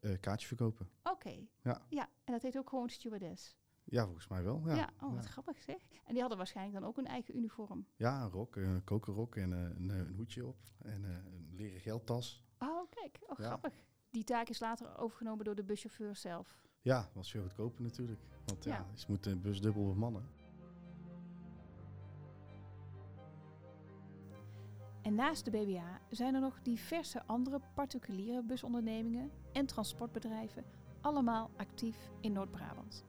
Eh 0.00 0.20
kaartjes 0.20 0.48
verkopen. 0.48 0.90
Oké. 1.02 1.46
Ja. 1.62 1.86
ja, 1.88 2.08
en 2.24 2.32
dat 2.32 2.42
heet 2.42 2.56
ook 2.56 2.68
gewoon 2.68 2.88
stewardess. 2.88 3.56
Ja, 3.88 4.04
volgens 4.04 4.28
mij 4.28 4.42
wel. 4.42 4.62
Ja, 4.64 4.74
Ja, 4.74 4.90
oh, 5.00 5.14
wat 5.14 5.24
ja. 5.24 5.30
grappig 5.30 5.62
zeg. 5.62 5.76
En 6.04 6.10
die 6.12 6.20
hadden 6.20 6.38
waarschijnlijk 6.38 6.80
dan 6.80 6.88
ook 6.88 6.96
een 6.96 7.06
eigen 7.06 7.36
uniform. 7.36 7.86
Ja, 7.96 8.22
een 8.22 8.30
rok, 8.30 8.56
een 8.56 8.84
kokerrok 8.84 9.36
en 9.36 9.52
eh, 9.52 9.58
een, 9.60 9.88
een 9.88 10.14
hoedje 10.16 10.46
op. 10.46 10.56
En 10.82 11.04
eh, 11.04 11.10
een 11.10 11.52
leren 11.54 11.80
geldtas. 11.80 12.44
Oh, 12.58 12.90
kijk. 12.90 13.18
Oh, 13.26 13.38
Ja. 13.38 13.44
grappig. 13.44 13.72
Die 14.10 14.24
taak 14.24 14.48
is 14.48 14.60
later 14.60 14.98
overgenomen 14.98 15.44
door 15.44 15.54
de 15.54 15.64
buschauffeur 15.64 16.16
zelf. 16.16 16.64
Ja, 16.82 17.10
was 17.12 17.30
veel 17.30 17.42
goedkoper 17.42 17.82
natuurlijk. 17.82 18.20
Want 18.44 18.64
ja, 18.64 18.74
Ja. 18.74 18.86
ze 18.96 19.06
moeten 19.08 19.30
de 19.32 19.38
bus 19.38 19.60
dubbel 19.60 19.86
bemannen. 19.86 20.28
En 25.02 25.14
naast 25.14 25.44
de 25.44 25.50
BBA 25.50 26.00
zijn 26.10 26.34
er 26.34 26.40
nog 26.40 26.62
diverse 26.62 27.26
andere 27.26 27.60
particuliere 27.74 28.42
busondernemingen 28.42 29.30
en 29.52 29.66
transportbedrijven, 29.66 30.64
allemaal 31.00 31.50
actief 31.56 32.10
in 32.20 32.32
Noord-Brabant. 32.32 33.04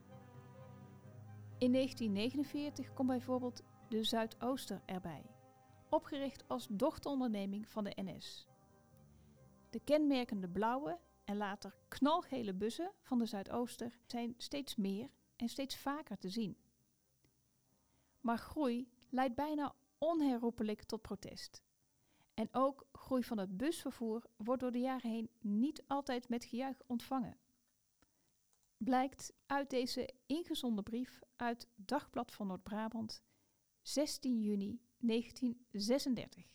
In 1.58 1.72
1949 1.72 2.92
komt 2.92 3.08
bijvoorbeeld 3.08 3.62
de 3.88 4.04
Zuidooster 4.04 4.82
erbij, 4.84 5.22
opgericht 5.88 6.48
als 6.48 6.66
dochteronderneming 6.70 7.68
van 7.68 7.84
de 7.84 7.92
NS. 7.96 8.48
De 9.70 9.80
kenmerkende 9.80 10.48
blauwe 10.48 10.98
en 11.24 11.36
later 11.36 11.74
knalgele 11.88 12.54
bussen 12.54 12.92
van 13.02 13.18
de 13.18 13.26
Zuidooster 13.26 13.98
zijn 14.06 14.34
steeds 14.36 14.76
meer 14.76 15.10
en 15.36 15.48
steeds 15.48 15.76
vaker 15.76 16.18
te 16.18 16.28
zien. 16.28 16.56
Maar 18.20 18.38
groei 18.38 18.88
leidt 19.08 19.34
bijna 19.34 19.74
onherroepelijk 19.98 20.82
tot 20.82 21.02
protest. 21.02 21.62
En 22.34 22.48
ook 22.52 22.86
groei 22.92 23.24
van 23.24 23.38
het 23.38 23.56
busvervoer 23.56 24.24
wordt 24.36 24.60
door 24.60 24.72
de 24.72 24.80
jaren 24.80 25.10
heen 25.10 25.30
niet 25.40 25.82
altijd 25.86 26.28
met 26.28 26.44
gejuich 26.44 26.80
ontvangen. 26.86 27.36
Blijkt 28.78 29.32
uit 29.46 29.70
deze 29.70 30.14
ingezonden 30.26 30.84
brief 30.84 31.20
uit 31.36 31.68
Dagblad 31.76 32.32
van 32.32 32.46
Noord-Brabant, 32.46 33.22
16 33.82 34.40
juni 34.40 34.80
1936. 34.98 36.46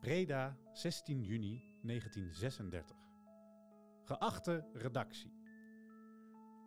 Breda, 0.00 0.58
16 0.72 1.22
juni 1.22 1.78
1936. 1.82 2.96
Geachte 4.02 4.68
redactie. 4.72 5.32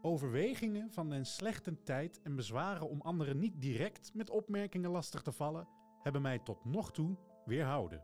Overwegingen 0.01 0.91
van 0.91 1.09
den 1.09 1.25
slechten 1.25 1.83
tijd 1.83 2.21
en 2.21 2.35
bezwaren 2.35 2.89
om 2.89 3.01
anderen 3.01 3.39
niet 3.39 3.61
direct 3.61 4.13
met 4.13 4.29
opmerkingen 4.29 4.91
lastig 4.91 5.21
te 5.21 5.31
vallen, 5.31 5.67
hebben 6.01 6.21
mij 6.21 6.39
tot 6.39 6.65
nog 6.65 6.91
toe 6.91 7.17
weerhouden. 7.45 8.03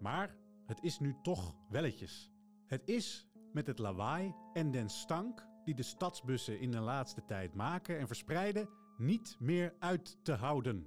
Maar 0.00 0.36
het 0.66 0.82
is 0.82 0.98
nu 0.98 1.16
toch 1.22 1.56
welletjes. 1.68 2.31
Het 2.72 2.82
is 2.84 3.26
met 3.52 3.66
het 3.66 3.78
lawaai 3.78 4.34
en 4.52 4.70
den 4.70 4.88
stank 4.88 5.46
die 5.64 5.74
de 5.74 5.82
stadsbussen 5.82 6.60
in 6.60 6.70
de 6.70 6.80
laatste 6.80 7.24
tijd 7.24 7.54
maken 7.54 7.98
en 7.98 8.06
verspreiden, 8.06 8.68
niet 8.96 9.36
meer 9.38 9.74
uit 9.78 10.18
te 10.22 10.32
houden. 10.32 10.86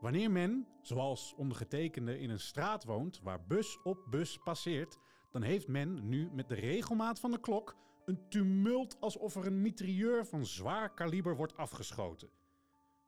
Wanneer 0.00 0.30
men, 0.30 0.66
zoals 0.82 1.34
ondergetekende, 1.36 2.18
in 2.18 2.30
een 2.30 2.40
straat 2.40 2.84
woont 2.84 3.20
waar 3.22 3.46
bus 3.46 3.82
op 3.82 4.06
bus 4.10 4.38
passeert, 4.38 4.98
dan 5.30 5.42
heeft 5.42 5.68
men 5.68 6.08
nu 6.08 6.30
met 6.32 6.48
de 6.48 6.54
regelmaat 6.54 7.20
van 7.20 7.30
de 7.30 7.40
klok 7.40 7.76
een 8.04 8.28
tumult 8.28 9.00
alsof 9.00 9.34
er 9.34 9.46
een 9.46 9.62
mitrailleur 9.62 10.26
van 10.26 10.46
zwaar 10.46 10.94
kaliber 10.94 11.36
wordt 11.36 11.56
afgeschoten. 11.56 12.30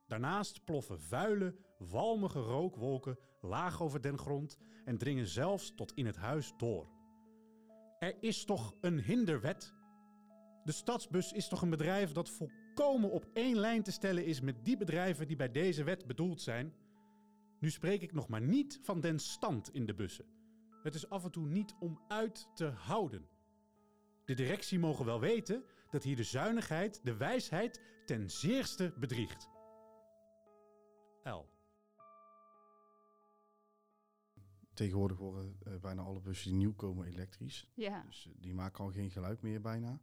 Daarnaast 0.07 0.63
ploffen 0.63 0.99
vuile, 0.99 1.55
walmige 1.77 2.39
rookwolken 2.39 3.17
laag 3.41 3.81
over 3.81 4.01
den 4.01 4.17
grond 4.17 4.57
en 4.85 4.97
dringen 4.97 5.27
zelfs 5.27 5.75
tot 5.75 5.93
in 5.93 6.05
het 6.05 6.17
huis 6.17 6.53
door. 6.57 7.01
Er 8.03 8.15
is 8.19 8.45
toch 8.45 8.75
een 8.81 8.99
hinderwet? 8.99 9.73
De 10.63 10.71
stadsbus 10.71 11.31
is 11.31 11.47
toch 11.47 11.61
een 11.61 11.69
bedrijf 11.69 12.11
dat 12.11 12.29
volkomen 12.29 13.11
op 13.11 13.25
één 13.33 13.55
lijn 13.55 13.83
te 13.83 13.91
stellen 13.91 14.25
is 14.25 14.41
met 14.41 14.65
die 14.65 14.77
bedrijven 14.77 15.27
die 15.27 15.35
bij 15.35 15.51
deze 15.51 15.83
wet 15.83 16.07
bedoeld 16.07 16.41
zijn? 16.41 16.73
Nu 17.59 17.69
spreek 17.69 18.01
ik 18.01 18.13
nog 18.13 18.27
maar 18.27 18.41
niet 18.41 18.79
van 18.81 19.01
den 19.01 19.19
stand 19.19 19.73
in 19.73 19.85
de 19.85 19.93
bussen. 19.93 20.25
Het 20.83 20.95
is 20.95 21.09
af 21.09 21.23
en 21.23 21.31
toe 21.31 21.47
niet 21.47 21.75
om 21.79 21.99
uit 22.07 22.47
te 22.55 22.65
houden. 22.65 23.27
De 24.25 24.33
directie 24.33 24.79
mogen 24.79 25.05
wel 25.05 25.19
weten 25.19 25.63
dat 25.89 26.03
hier 26.03 26.15
de 26.15 26.23
zuinigheid, 26.23 26.99
de 27.03 27.17
wijsheid 27.17 27.81
ten 28.05 28.29
zeerste 28.29 28.93
bedriegt. 28.99 29.49
L. 31.23 31.52
Tegenwoordig 34.73 35.17
worden 35.17 35.57
eh, 35.65 35.75
bijna 35.75 36.01
alle 36.01 36.19
bussen 36.19 36.49
die 36.49 36.57
nieuw 36.57 36.73
komen 36.73 37.07
elektrisch. 37.07 37.67
Ja, 37.73 38.03
Dus 38.07 38.25
eh, 38.27 38.31
die 38.41 38.53
maken 38.53 38.83
al 38.83 38.91
geen 38.91 39.11
geluid 39.11 39.41
meer 39.41 39.61
bijna. 39.61 39.99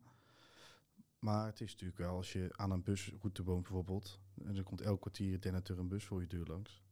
Maar 1.19 1.47
het 1.47 1.61
is 1.61 1.71
natuurlijk 1.71 1.99
wel, 1.99 2.17
als 2.17 2.33
je 2.33 2.49
aan 2.57 2.71
een 2.71 2.83
busroute 2.83 3.45
woont 3.45 3.63
bijvoorbeeld, 3.63 4.21
en 4.45 4.57
er 4.57 4.63
komt 4.63 4.81
elk 4.81 5.01
kwartier 5.01 5.41
dendert 5.41 5.69
er 5.69 5.79
een 5.79 5.89
bus 5.89 6.05
voor 6.05 6.21
je 6.21 6.27
deur 6.27 6.47
langs, 6.47 6.83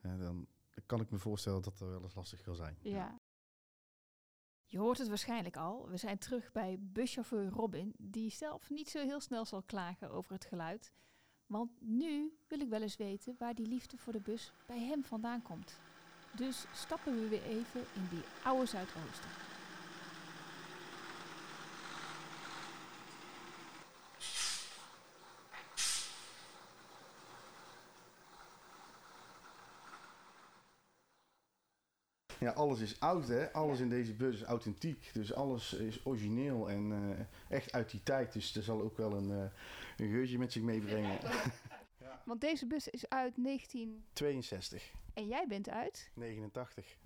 dan 0.00 0.46
kan 0.86 1.00
ik 1.00 1.10
me 1.10 1.18
voorstellen 1.18 1.62
dat 1.62 1.78
dat 1.78 1.88
wel 1.88 2.02
eens 2.02 2.14
lastig 2.14 2.40
kan 2.40 2.54
zijn. 2.54 2.76
ja. 2.82 3.20
Je 4.70 4.78
hoort 4.78 4.98
het 4.98 5.08
waarschijnlijk 5.08 5.56
al. 5.56 5.88
We 5.88 5.96
zijn 5.96 6.18
terug 6.18 6.52
bij 6.52 6.76
buschauffeur 6.80 7.48
Robin, 7.48 7.94
die 7.98 8.30
zelf 8.30 8.70
niet 8.70 8.88
zo 8.88 8.98
heel 8.98 9.20
snel 9.20 9.44
zal 9.44 9.62
klagen 9.62 10.10
over 10.10 10.32
het 10.32 10.44
geluid. 10.44 10.92
Want 11.46 11.70
nu 11.80 12.38
wil 12.48 12.60
ik 12.60 12.68
wel 12.68 12.82
eens 12.82 12.96
weten 12.96 13.34
waar 13.38 13.54
die 13.54 13.66
liefde 13.66 13.96
voor 13.96 14.12
de 14.12 14.20
bus 14.20 14.52
bij 14.66 14.78
hem 14.78 15.04
vandaan 15.04 15.42
komt. 15.42 15.78
Dus 16.32 16.64
stappen 16.72 17.20
we 17.20 17.28
weer 17.28 17.42
even 17.42 17.84
in 17.94 18.06
die 18.10 18.22
oude 18.42 18.66
Zuidooster. 18.66 19.30
Ja, 32.40 32.50
alles 32.50 32.80
is 32.80 33.00
oud 33.00 33.28
hè. 33.28 33.52
Alles 33.52 33.80
in 33.80 33.88
deze 33.88 34.14
bus 34.14 34.34
is 34.34 34.42
authentiek. 34.42 35.10
Dus 35.12 35.32
alles 35.32 35.72
is 35.72 36.00
origineel 36.04 36.70
en 36.70 36.92
eh, 36.92 37.56
echt 37.56 37.72
uit 37.72 37.90
die 37.90 38.02
tijd. 38.02 38.32
Dus 38.32 38.56
er 38.56 38.62
zal 38.62 38.82
ook 38.82 38.96
wel 38.96 39.12
een, 39.12 39.30
eh, 39.30 39.50
een 39.96 40.10
geurtje 40.10 40.38
met 40.38 40.52
zich 40.52 40.62
meebrengen. 40.62 41.18
Want 42.24 42.40
deze 42.40 42.66
bus 42.66 42.88
is 42.88 43.08
uit 43.08 43.36
19... 43.36 44.04
62, 44.12 44.92
En 45.14 45.26
jij 45.26 45.46
bent 45.48 45.68
uit? 45.68 46.10
89. 46.14 46.96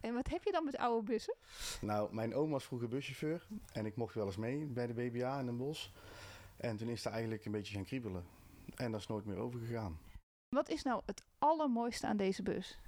En 0.00 0.14
wat 0.14 0.28
heb 0.28 0.42
je 0.44 0.52
dan 0.52 0.64
met 0.64 0.76
oude 0.76 1.02
bussen? 1.02 1.34
Nou, 1.80 2.14
mijn 2.14 2.34
oom 2.34 2.50
was 2.50 2.64
vroeger 2.64 2.88
buschauffeur 2.88 3.46
en 3.72 3.86
ik 3.86 3.96
mocht 3.96 4.14
wel 4.14 4.26
eens 4.26 4.36
mee 4.36 4.66
bij 4.66 4.86
de 4.86 4.92
BBA 4.92 5.38
in 5.38 5.46
Den 5.46 5.56
Bosch. 5.56 5.88
En 6.56 6.76
toen 6.76 6.88
is 6.88 7.04
het 7.04 7.12
eigenlijk 7.12 7.44
een 7.44 7.52
beetje 7.52 7.74
gaan 7.74 7.84
kriebelen. 7.84 8.24
En 8.74 8.92
dat 8.92 9.00
is 9.00 9.06
nooit 9.06 9.24
meer 9.24 9.36
overgegaan. 9.36 9.98
Wat 10.48 10.68
is 10.68 10.82
nou 10.82 11.02
het 11.06 11.22
allermooiste 11.38 12.06
aan 12.06 12.16
deze 12.16 12.42
bus? 12.42 12.78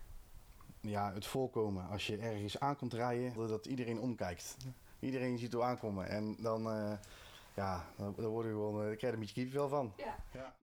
Ja, 0.81 1.13
het 1.13 1.27
voorkomen. 1.27 1.89
Als 1.89 2.07
je 2.07 2.17
ergens 2.17 2.61
aankomt 2.61 2.93
rijden, 2.93 3.49
dat 3.49 3.67
iedereen 3.67 4.01
omkijkt. 4.01 4.57
Iedereen 5.01 5.39
ziet 5.39 5.53
hoe 5.53 5.63
aankomen. 5.63 6.09
En 6.09 6.37
dan, 6.41 6.71
eh, 6.71 6.93
ja, 7.55 7.87
dan, 7.97 8.15
dan 8.17 8.27
word 8.27 8.47
je 8.47 8.53
gewoon, 8.53 8.85
uh, 8.85 8.93
ik 8.93 8.99
krijg 8.99 9.13
er 9.13 9.13
een 9.13 9.19
beetje 9.19 9.43
kippenvel 9.43 9.69
van. 9.69 9.93
Ja. 10.33 10.55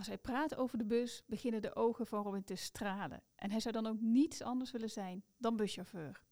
Als 0.00 0.08
hij 0.08 0.18
praat 0.18 0.56
over 0.56 0.78
de 0.78 0.84
bus, 0.84 1.22
beginnen 1.26 1.62
de 1.62 1.74
ogen 1.76 2.06
van 2.06 2.22
Robin 2.22 2.44
te 2.44 2.54
stralen. 2.54 3.22
En 3.34 3.50
hij 3.50 3.60
zou 3.60 3.74
dan 3.74 3.86
ook 3.86 4.00
niets 4.00 4.42
anders 4.42 4.70
willen 4.70 4.90
zijn 4.90 5.24
dan 5.38 5.56
buschauffeur. 5.56 6.22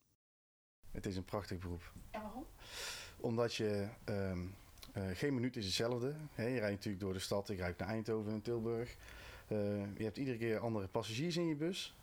Het 0.91 1.07
is 1.07 1.17
een 1.17 1.25
prachtig 1.25 1.59
beroep. 1.59 1.93
En 2.11 2.23
waarom? 2.23 2.47
Omdat 3.21 3.55
je, 3.55 3.89
ehm, 4.05 4.47
eh, 4.93 5.09
geen 5.13 5.35
minuut 5.35 5.57
is 5.57 5.65
hetzelfde. 5.65 6.15
Hè, 6.33 6.47
je 6.47 6.59
rijdt 6.59 6.75
natuurlijk 6.75 7.03
door 7.05 7.13
de 7.13 7.19
stad, 7.19 7.49
ik 7.49 7.59
rijd 7.59 7.79
naar 7.79 7.89
Eindhoven 7.89 8.33
en 8.33 8.43
Tilburg. 8.43 8.97
Uh, 9.49 9.97
je 9.97 10.05
hebt 10.05 10.17
iedere 10.17 10.37
keer 10.39 10.59
andere 10.59 10.89
passagiers 10.89 11.37
in 11.37 11.47
je 11.47 11.57
bus. 11.57 11.97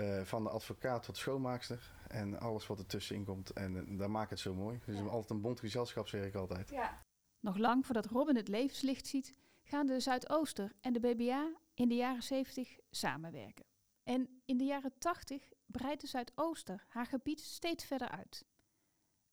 Uh, 0.00 0.20
van 0.22 0.42
de 0.42 0.50
advocaat 0.50 1.02
tot 1.02 1.16
schoonmaakster. 1.16 1.92
En 2.08 2.40
alles 2.40 2.66
wat 2.66 2.78
ertussenin 2.78 3.24
komt. 3.24 3.50
En 3.50 3.96
daar 3.96 4.10
maakt 4.10 4.30
het 4.30 4.38
zo 4.38 4.54
mooi. 4.54 4.78
Het 4.78 4.88
is 4.88 5.00
Ja. 5.00 5.06
altijd 5.06 5.30
een 5.30 5.40
bond 5.40 5.60
gezelschap, 5.60 6.08
zeg 6.08 6.24
ik 6.24 6.34
altijd. 6.34 6.70
Ja. 6.70 7.02
Nog 7.40 7.56
lang 7.56 7.84
voordat 7.86 8.06
Robin 8.06 8.36
het 8.36 8.48
levenslicht 8.48 9.06
ziet, 9.06 9.38
gaan 9.70 9.86
de 9.86 10.00
Zuidooster 10.00 10.72
en 10.80 10.92
de 10.92 11.00
BBA 11.00 11.52
in 11.74 11.88
de 11.88 11.94
jaren 11.94 12.22
70 12.22 12.78
samenwerken. 12.90 13.64
En 14.02 14.42
in 14.44 14.56
de 14.56 14.64
jaren 14.64 14.98
80 14.98 15.52
breidt 15.66 16.00
de 16.00 16.06
Zuidooster 16.06 16.84
haar 16.88 17.06
gebied 17.06 17.40
steeds 17.40 17.84
verder 17.84 18.08
uit. 18.08 18.44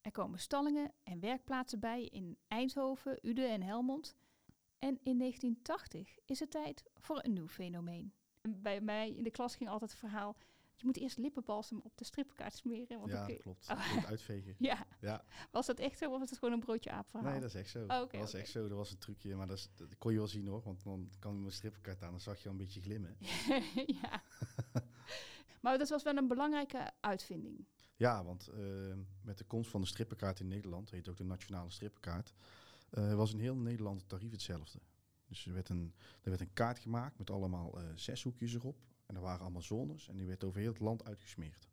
Er 0.01 0.11
komen 0.11 0.39
stallingen 0.39 0.91
en 1.03 1.19
werkplaatsen 1.19 1.79
bij 1.79 2.03
in 2.03 2.37
Eindhoven, 2.47 3.19
Uden 3.21 3.49
en 3.49 3.61
Helmond. 3.61 4.15
En 4.79 4.99
in 5.03 5.17
1980 5.17 6.17
is 6.25 6.39
het 6.39 6.51
tijd 6.51 6.83
voor 6.95 7.19
een 7.23 7.33
nieuw 7.33 7.47
fenomeen. 7.47 8.13
En 8.41 8.61
bij 8.61 8.81
mij 8.81 9.09
in 9.09 9.23
de 9.23 9.31
klas 9.31 9.55
ging 9.55 9.69
altijd 9.69 9.91
het 9.91 9.99
verhaal... 9.99 10.35
je 10.79 10.85
moet 10.85 10.97
eerst 10.97 11.17
lippenbalsem 11.17 11.79
op 11.83 11.97
de 11.97 12.03
strippenkaart 12.05 12.53
smeren. 12.55 12.97
Want 12.99 13.11
dan 13.11 13.19
Ja, 13.19 13.25
kun 13.25 13.33
je- 13.33 13.39
klopt. 13.41 13.69
Oh. 13.71 13.93
Je 13.95 14.05
uitvegen. 14.05 14.55
ja, 14.69 14.85
Ja, 15.01 15.23
was 15.51 15.65
dat 15.65 15.79
echt 15.79 15.97
zo 15.97 16.11
of 16.11 16.19
was 16.19 16.29
het 16.29 16.39
gewoon 16.39 16.53
een 16.53 16.59
broodje 16.59 16.91
aap 16.91 17.09
verhaal? 17.09 17.31
nee, 17.31 17.39
dat 17.39 17.49
is 17.49 17.55
echt 17.55 17.69
zo. 17.69 17.81
Oh, 17.81 17.87
dat 17.87 18.11
was 18.11 18.33
echt 18.33 18.49
zo. 18.49 18.67
Dat 18.67 18.77
was 18.77 18.91
een 18.91 18.97
trucje. 18.97 19.35
Maar 19.35 19.47
dat, 19.47 19.57
is, 19.57 19.69
dat 19.75 19.97
kon 19.97 20.11
je 20.11 20.17
wel 20.17 20.27
zien 20.27 20.47
hoor. 20.47 20.61
Want 20.63 20.83
dan 20.83 21.09
kan 21.19 21.39
mijn 21.39 21.51
strippenkaart 21.53 22.01
aan. 22.03 22.11
Dan 22.11 22.19
zag 22.21 22.37
je 22.39 22.45
al 22.45 22.51
een 22.51 22.57
beetje 22.57 22.81
glimmen. 22.81 23.17
ja. 24.01 24.23
maar 25.61 25.77
dat 25.77 25.89
was 25.89 26.03
wel 26.03 26.17
een 26.17 26.27
belangrijke 26.27 26.91
uitvinding. 26.99 27.65
Ja, 27.95 28.23
want 28.23 28.47
eh, 28.47 28.93
met 29.21 29.37
de 29.37 29.43
komst 29.43 29.69
van 29.69 29.81
de 29.81 29.87
strippenkaart 29.87 30.39
in 30.39 30.47
Nederland, 30.47 30.89
heet 30.91 31.09
ook 31.09 31.17
de 31.17 31.23
nationale 31.23 31.69
strippenkaart, 31.69 32.33
eh, 32.89 33.13
was 33.15 33.33
in 33.33 33.39
heel 33.39 33.55
Nederland 33.55 33.99
het 33.99 34.09
tarief 34.09 34.31
hetzelfde. 34.31 34.79
Dus 35.27 35.45
er 35.45 35.53
werd 35.53 35.69
een, 35.69 35.93
er 36.21 36.29
werd 36.29 36.41
een 36.41 36.53
kaart 36.53 36.79
gemaakt 36.79 37.17
met 37.17 37.29
allemaal 37.29 37.79
eh 37.79 37.83
zes 37.95 38.23
hoekjes 38.23 38.53
erop. 38.53 38.77
En 39.07 39.15
er 39.15 39.21
waren 39.21 39.41
allemaal 39.41 39.61
zones 39.61 40.07
en 40.07 40.15
die 40.15 40.27
werd 40.27 40.43
over 40.43 40.59
heel 40.59 40.71
het 40.71 40.79
land 40.79 41.03
uitgesmeerd. 41.05 41.67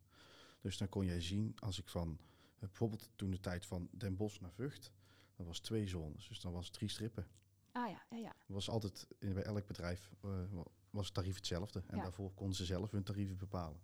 Dus 0.61 0.77
dan 0.77 0.89
kon 0.89 1.05
jij 1.05 1.21
zien, 1.21 1.53
als 1.59 1.79
ik 1.79 1.87
van, 1.89 2.19
eh, 2.55 2.59
bijvoorbeeld 2.59 3.09
toen 3.15 3.31
de 3.31 3.39
tijd 3.39 3.65
van 3.65 3.89
Den 3.91 4.15
Bosch 4.15 4.39
naar 4.41 4.51
Vught, 4.53 4.91
dat 5.35 5.45
was 5.45 5.59
twee 5.59 5.87
zones. 5.87 6.27
Dus 6.27 6.39
dan 6.41 6.51
was 6.53 6.65
het 6.65 6.73
drie 6.73 6.89
strippen. 6.89 7.27
Ah 7.71 7.89
ja, 7.89 8.05
ja, 8.09 8.17
ja. 8.17 8.35
Was 8.47 8.69
altijd 8.69 9.07
bij 9.19 9.43
elk 9.43 9.67
bedrijf 9.67 10.11
eh, 10.21 10.29
wa- 10.51 10.63
was 10.89 11.05
het 11.05 11.13
tarief 11.15 11.35
hetzelfde. 11.35 11.83
En 11.87 11.95
Ja. 11.97 12.01
daarvoor 12.03 12.33
konden 12.33 12.55
ze 12.55 12.65
zelf 12.65 12.91
hun 12.91 13.03
tarieven 13.03 13.37
bepalen. 13.37 13.79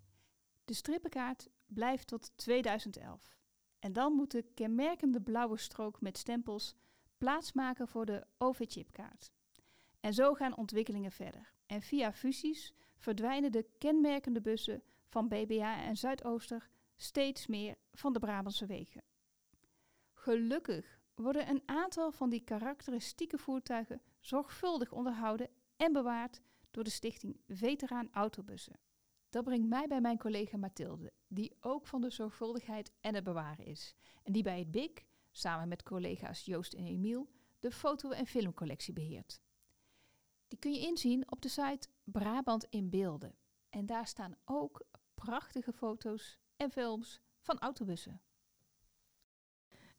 De 0.66 0.74
strippenkaart 0.74 1.50
blijft 1.66 2.08
tot 2.08 2.32
2011. 2.38 3.38
En 3.80 3.94
dan 3.94 4.14
moet 4.14 4.32
de 4.32 4.44
kenmerkende 4.54 5.22
blauwe 5.22 5.58
strook 5.58 6.02
met 6.02 6.18
stempels 6.18 6.76
plaatsmaken 7.18 7.88
voor 7.88 8.06
de 8.06 8.28
OV-chipkaart. 8.38 9.32
En 10.00 10.14
zo 10.14 10.34
gaan 10.34 10.58
ontwikkelingen 10.58 11.12
verder. 11.12 11.54
En 11.66 11.82
via 11.82 12.14
fusies 12.14 12.74
verdwijnen 13.02 13.52
de 13.52 13.66
kenmerkende 13.78 14.42
bussen 14.42 14.84
van 15.08 15.28
BBA 15.28 15.84
en 15.84 15.98
Zuidooster 15.98 16.70
steeds 16.96 17.48
meer 17.48 17.76
van 17.94 18.14
de 18.14 18.20
Brabantse 18.20 18.66
wegen. 18.66 19.04
Gelukkig 20.14 21.00
worden 21.16 21.50
een 21.50 21.64
aantal 21.66 22.12
van 22.12 22.30
die 22.30 22.44
karakteristieke 22.44 23.38
voertuigen 23.38 24.02
zorgvuldig 24.20 24.92
onderhouden 24.92 25.50
en 25.78 25.94
bewaard 25.94 26.42
door 26.72 26.84
de 26.84 26.90
stichting 26.90 27.42
Veteraan 27.48 28.10
Autobussen. 28.12 28.80
Dat 29.30 29.44
brengt 29.44 29.68
mij 29.68 29.88
bij 29.88 30.02
mijn 30.02 30.18
collega 30.18 30.58
Mathilde, 30.58 31.12
die 31.28 31.58
ook 31.60 31.88
van 31.88 32.02
de 32.02 32.10
zorgvuldigheid 32.10 32.92
en 33.02 33.16
het 33.16 33.24
bewaren 33.24 33.66
is. 33.66 33.96
En 34.24 34.34
die 34.34 34.44
bij 34.44 34.60
het 34.60 34.72
BIC, 34.72 35.06
samen 35.32 35.68
met 35.68 35.84
collega's 35.84 36.46
Joost 36.46 36.74
en 36.74 36.86
Emiel, 36.86 37.30
de 37.60 37.72
foto- 37.72 38.12
en 38.12 38.28
filmcollectie 38.28 38.94
beheert. 38.94 39.42
Die 40.48 40.60
kun 40.60 40.74
je 40.74 40.88
inzien 40.88 41.32
op 41.32 41.42
de 41.42 41.50
site 41.50 41.88
Brabant 42.12 42.64
in 42.70 42.90
Beelden. 42.90 43.36
En 43.70 43.86
daar 43.86 44.08
staan 44.08 44.36
ook 44.46 44.86
prachtige 45.14 45.74
foto's 45.74 46.40
en 46.56 46.72
films 46.72 47.22
van 47.40 47.60
autobussen. 47.60 48.22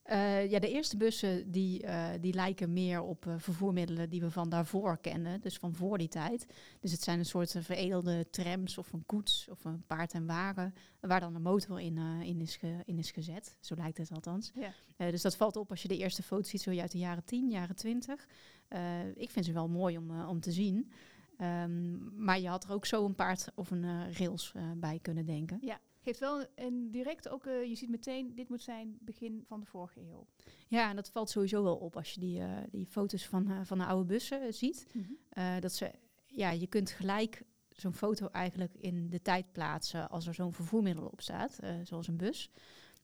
Eh, 0.02 0.50
ja, 0.50 0.58
de 0.58 0.70
eerste 0.70 0.96
bussen 0.96 1.50
die, 1.50 1.82
eh, 1.82 2.10
die 2.20 2.34
lijken 2.34 2.72
meer 2.72 3.00
op 3.00 3.26
eh, 3.26 3.34
vervoermiddelen 3.38 4.10
die 4.10 4.20
we 4.20 4.30
van 4.30 4.48
daarvoor 4.48 4.98
kennen, 4.98 5.40
dus 5.40 5.56
van 5.58 5.74
voor 5.74 5.98
die 5.98 6.08
tijd. 6.08 6.46
Dus 6.80 6.92
het 6.92 7.02
zijn 7.02 7.18
een 7.18 7.24
soort 7.24 7.54
veredelde 7.58 8.30
trams 8.30 8.78
of 8.78 8.92
een 8.92 9.06
koets 9.06 9.48
of 9.50 9.64
een 9.64 9.86
paard 9.86 10.12
en 10.12 10.26
wagen, 10.26 10.74
waar 11.00 11.20
dan 11.20 11.34
een 11.34 11.42
motor 11.42 11.80
in, 11.80 11.98
in, 12.22 12.40
is, 12.40 12.56
ge- 12.56 12.82
in 12.84 12.98
is 12.98 13.10
gezet. 13.10 13.56
Zo 13.60 13.74
lijkt 13.74 13.98
het 13.98 14.12
althans. 14.12 14.52
Ja. 14.54 15.10
Dus 15.10 15.22
dat 15.22 15.36
valt 15.36 15.56
op 15.56 15.70
als 15.70 15.82
je 15.82 15.88
de 15.88 15.98
eerste 15.98 16.22
foto's 16.22 16.48
ziet, 16.48 16.60
zo 16.62 16.78
uit 16.78 16.92
de 16.92 16.98
jaren 16.98 17.24
10, 17.24 17.50
jaren 17.50 17.76
20. 17.76 18.26
Eh, 18.68 19.16
ik 19.16 19.30
vind 19.30 19.44
ze 19.44 19.52
wel 19.52 19.68
mooi 19.68 19.98
om, 19.98 20.20
om 20.20 20.40
te 20.40 20.52
zien. 20.52 20.92
Ehm, 21.36 22.24
maar 22.24 22.40
je 22.40 22.48
had 22.48 22.64
er 22.64 22.72
ook 22.72 22.86
zo 22.86 23.04
een 23.04 23.14
paard 23.14 23.48
of 23.54 23.70
een 23.70 23.84
eh, 23.84 24.12
rails 24.12 24.52
eh, 24.54 24.70
bij 24.76 24.98
kunnen 25.02 25.26
denken. 25.26 25.58
Geeft 26.02 26.18
wel 26.18 26.46
een, 26.54 26.90
direct 26.90 27.28
ook, 27.28 27.46
eh, 27.46 27.64
je 27.64 27.74
ziet 27.74 27.90
meteen, 27.90 28.34
dit 28.34 28.48
moet 28.48 28.62
zijn 28.62 28.96
begin 29.00 29.44
van 29.46 29.60
de 29.60 29.66
vorige 29.66 30.00
eeuw. 30.00 30.26
Ja, 30.68 30.90
en 30.90 30.96
dat 30.96 31.10
valt 31.10 31.30
sowieso 31.30 31.62
wel 31.62 31.76
op 31.76 31.96
als 31.96 32.12
je 32.12 32.20
die, 32.20 32.42
die 32.70 32.86
foto's 32.86 33.26
van, 33.26 33.66
van 33.66 33.78
de 33.78 33.84
oude 33.84 34.04
bussen 34.04 34.54
ziet. 34.54 34.86
Eh, 35.28 35.60
dat 35.60 35.72
ze, 35.72 35.90
ja, 36.26 36.50
je 36.50 36.66
kunt 36.66 36.90
gelijk 36.90 37.42
zo'n 37.68 37.94
foto 37.94 38.26
eigenlijk 38.26 38.74
in 38.74 39.10
de 39.10 39.22
tijd 39.22 39.52
plaatsen 39.52 40.10
als 40.10 40.26
er 40.26 40.34
zo'n 40.34 40.52
vervoermiddel 40.52 41.06
op 41.06 41.20
staat, 41.20 41.58
zoals 41.82 42.08
een 42.08 42.16
bus. 42.16 42.50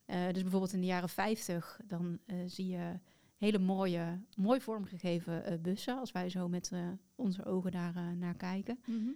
Dus 0.06 0.42
bijvoorbeeld 0.42 0.72
in 0.72 0.80
de 0.80 0.86
jaren 0.86 1.08
50, 1.08 1.80
dan 1.84 2.18
zie 2.46 2.68
je 2.68 2.98
hele 3.38 3.58
mooie, 3.58 4.20
mooi 4.36 4.60
vormgegeven 4.60 5.44
eh, 5.44 5.58
bussen, 5.58 5.98
als 5.98 6.12
wij 6.12 6.28
zo 6.28 6.48
met 6.48 6.72
eh, 6.72 6.88
onze 7.14 7.44
ogen 7.44 7.70
daar 7.70 7.96
eh, 7.96 8.10
naar 8.10 8.36
kijken. 8.36 8.78
Mhm. 8.86 9.10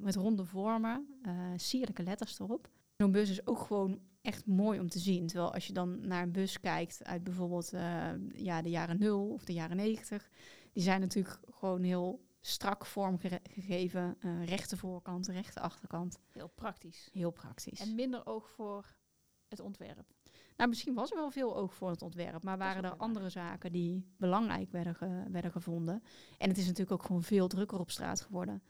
Met 0.00 0.14
ronde 0.14 0.44
vormen, 0.44 1.06
sierlijke 1.56 2.02
letters 2.02 2.38
erop. 2.38 2.68
Zo'n 2.96 3.10
bus 3.12 3.30
is 3.30 3.46
ook 3.46 3.58
gewoon 3.58 4.00
echt 4.22 4.46
mooi 4.46 4.80
om 4.80 4.88
te 4.88 4.98
zien. 4.98 5.26
Terwijl 5.26 5.54
als 5.54 5.66
je 5.66 5.72
dan 5.72 6.06
naar 6.06 6.22
een 6.22 6.32
bus 6.32 6.60
kijkt 6.60 7.04
uit 7.04 7.24
bijvoorbeeld 7.24 7.70
ja, 8.32 8.62
de 8.62 8.70
jaren 8.70 8.98
0 8.98 9.32
of 9.32 9.44
de 9.44 9.52
jaren 9.52 9.76
90, 9.76 10.30
die 10.72 10.82
zijn 10.82 11.00
natuurlijk 11.00 11.38
gewoon 11.50 11.82
heel 11.82 12.24
strak 12.40 12.86
vormgegeven. 12.86 14.16
rechte 14.44 14.76
voorkant, 14.76 15.26
rechte 15.26 15.60
achterkant. 15.60 16.20
Heel 16.32 16.50
praktisch. 16.54 17.08
Heel 17.12 17.30
praktisch. 17.30 17.80
En 17.80 17.94
minder 17.94 18.26
oog 18.26 18.50
voor 18.50 18.94
het 19.48 19.60
ontwerp. 19.60 20.14
Nou, 20.60 20.72
misschien 20.72 20.94
was 20.94 21.10
er 21.10 21.16
wel 21.16 21.30
veel 21.30 21.56
oog 21.56 21.74
voor 21.74 21.90
het 21.90 22.02
ontwerp, 22.02 22.42
maar 22.42 22.58
waren 22.58 22.82
er 22.84 22.90
waar. 22.90 22.98
andere 22.98 23.28
zaken 23.28 23.72
die 23.72 24.06
belangrijk 24.16 24.70
werden, 24.70 24.94
ge- 24.94 25.24
werden 25.30 25.50
gevonden. 25.50 26.02
En 26.38 26.48
het 26.48 26.58
is 26.58 26.64
natuurlijk 26.64 26.90
ook 26.92 27.02
gewoon 27.06 27.22
veel 27.22 27.48
drukker 27.48 27.78
op 27.78 27.90
straat 27.90 28.20
geworden. 28.20 28.62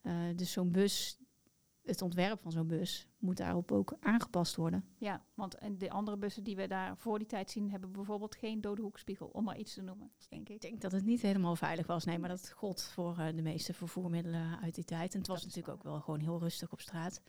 Eh, 0.00 0.14
dus 0.36 0.52
zo'n 0.52 0.70
bus, 0.70 1.18
het 1.82 2.02
ontwerp 2.02 2.40
van 2.42 2.52
zo'n 2.52 2.66
bus, 2.66 3.08
moet 3.18 3.36
daarop 3.36 3.72
ook 3.72 3.96
aangepast 4.00 4.56
worden. 4.56 4.84
Ja, 4.98 5.24
want 5.34 5.54
en 5.54 5.78
de 5.78 5.90
andere 5.90 6.16
bussen 6.16 6.44
die 6.44 6.56
we 6.56 6.66
daar 6.66 6.96
voor 6.96 7.18
die 7.18 7.26
tijd 7.28 7.50
zien, 7.50 7.70
hebben 7.70 7.92
bijvoorbeeld 7.92 8.34
geen 8.34 8.60
dode 8.60 8.82
hoekspiegel, 8.82 9.26
om 9.26 9.44
maar 9.44 9.58
iets 9.58 9.74
te 9.74 9.82
noemen, 9.82 10.12
denk 10.28 10.48
ik. 10.48 10.54
Ik 10.54 10.60
denk 10.60 10.80
dat 10.80 10.92
het 10.92 11.04
niet 11.04 11.22
helemaal 11.22 11.56
veilig 11.56 11.86
was. 11.86 12.04
Nee, 12.04 12.18
maar 12.18 12.28
dat 12.28 12.50
gold 12.50 12.82
voor 12.82 13.18
eh, 13.18 13.36
de 13.36 13.42
meeste 13.42 13.74
vervoermiddelen 13.74 14.58
uit 14.60 14.74
die 14.74 14.84
tijd. 14.84 15.12
En 15.12 15.18
het 15.18 15.28
was 15.28 15.44
natuurlijk 15.44 15.74
ook 15.74 15.82
wel 15.82 16.00
gewoon 16.00 16.20
heel 16.20 16.38
rustig 16.38 16.72
op 16.72 16.80
straat. 16.80 17.22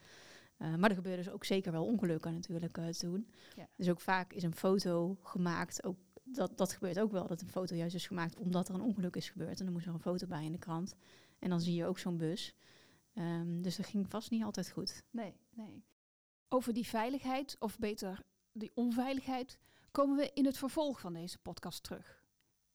Eh, 0.56 0.74
maar 0.74 0.90
er 0.90 0.96
gebeurden 0.96 1.24
dus 1.24 1.32
ook 1.32 1.44
zeker 1.44 1.72
wel 1.72 1.84
ongelukken 1.84 2.32
natuurlijk 2.32 2.78
eh, 2.78 2.88
toen. 2.88 3.28
Ja. 3.56 3.68
Dus 3.76 3.90
ook 3.90 4.00
vaak 4.00 4.32
is 4.32 4.42
een 4.42 4.54
foto 4.54 5.16
gemaakt. 5.22 5.84
Ook, 5.84 5.96
dat, 6.22 6.58
dat 6.58 6.72
gebeurt 6.72 7.00
ook 7.00 7.12
wel, 7.12 7.26
dat 7.26 7.40
een 7.40 7.48
foto 7.48 7.74
juist 7.74 7.94
is 7.94 8.06
gemaakt 8.06 8.36
omdat 8.36 8.68
er 8.68 8.74
een 8.74 8.80
ongeluk 8.80 9.16
is 9.16 9.30
gebeurd. 9.30 9.58
En 9.58 9.64
dan 9.64 9.74
moest 9.74 9.86
er 9.86 9.92
een 9.92 10.00
foto 10.00 10.26
bij 10.26 10.44
in 10.44 10.52
de 10.52 10.58
krant. 10.58 10.94
En 11.38 11.50
dan 11.50 11.60
zie 11.60 11.74
je 11.74 11.86
ook 11.86 11.98
zo'n 11.98 12.16
bus. 12.16 12.54
Ehm, 13.14 13.62
dus 13.62 13.76
dat 13.76 13.86
ging 13.86 14.10
vast 14.10 14.30
niet 14.30 14.44
altijd 14.44 14.70
goed. 14.70 15.02
Nee, 15.10 15.36
nee. 15.50 15.84
Over 16.48 16.72
die 16.72 16.86
veiligheid, 16.86 17.56
of 17.58 17.78
beter 17.78 18.22
die 18.52 18.70
onveiligheid, 18.74 19.58
komen 19.90 20.16
we 20.16 20.30
in 20.34 20.44
het 20.44 20.58
vervolg 20.58 21.00
van 21.00 21.12
deze 21.12 21.38
podcast 21.38 21.82
terug. 21.82 22.22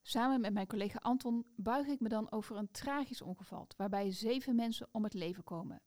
Samen 0.01 0.41
met 0.41 0.53
mijn 0.53 0.67
collega 0.67 0.99
Anton 1.01 1.45
buig 1.55 1.87
ik 1.87 1.99
me 1.99 2.09
dan 2.09 2.31
over 2.31 2.55
een 2.55 2.71
tragisch 2.71 3.21
ongeval 3.21 3.67
waarbij 3.77 4.11
zeven 4.11 4.55
mensen 4.55 4.87
om 4.91 5.03
het 5.03 5.13
leven 5.13 5.43
komen. 5.43 5.81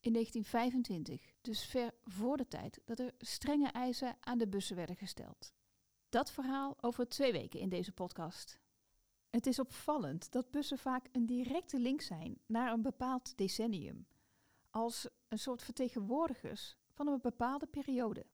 In 0.00 0.12
1925, 0.12 1.34
dus 1.40 1.64
ver 1.64 1.94
voor 2.04 2.36
de 2.36 2.48
tijd 2.48 2.80
dat 2.84 2.98
er 2.98 3.14
strenge 3.18 3.68
eisen 3.68 4.16
aan 4.20 4.38
de 4.38 4.48
bussen 4.48 4.76
werden 4.76 4.96
gesteld. 4.96 5.52
Dat 6.08 6.30
verhaal 6.30 6.76
over 6.80 7.08
twee 7.08 7.32
weken 7.32 7.60
in 7.60 7.68
deze 7.68 7.92
podcast. 7.92 8.60
Het 9.30 9.46
is 9.46 9.58
opvallend 9.58 10.32
dat 10.32 10.50
bussen 10.50 10.78
vaak 10.78 11.08
een 11.12 11.26
directe 11.26 11.78
link 11.78 12.00
zijn 12.00 12.38
naar 12.46 12.72
een 12.72 12.82
bepaald 12.82 13.36
decennium, 13.36 14.06
als 14.70 15.08
een 15.28 15.38
soort 15.38 15.62
vertegenwoordigers 15.62 16.76
van 16.88 17.06
een 17.06 17.20
bepaalde 17.20 17.66
periode. 17.66 18.26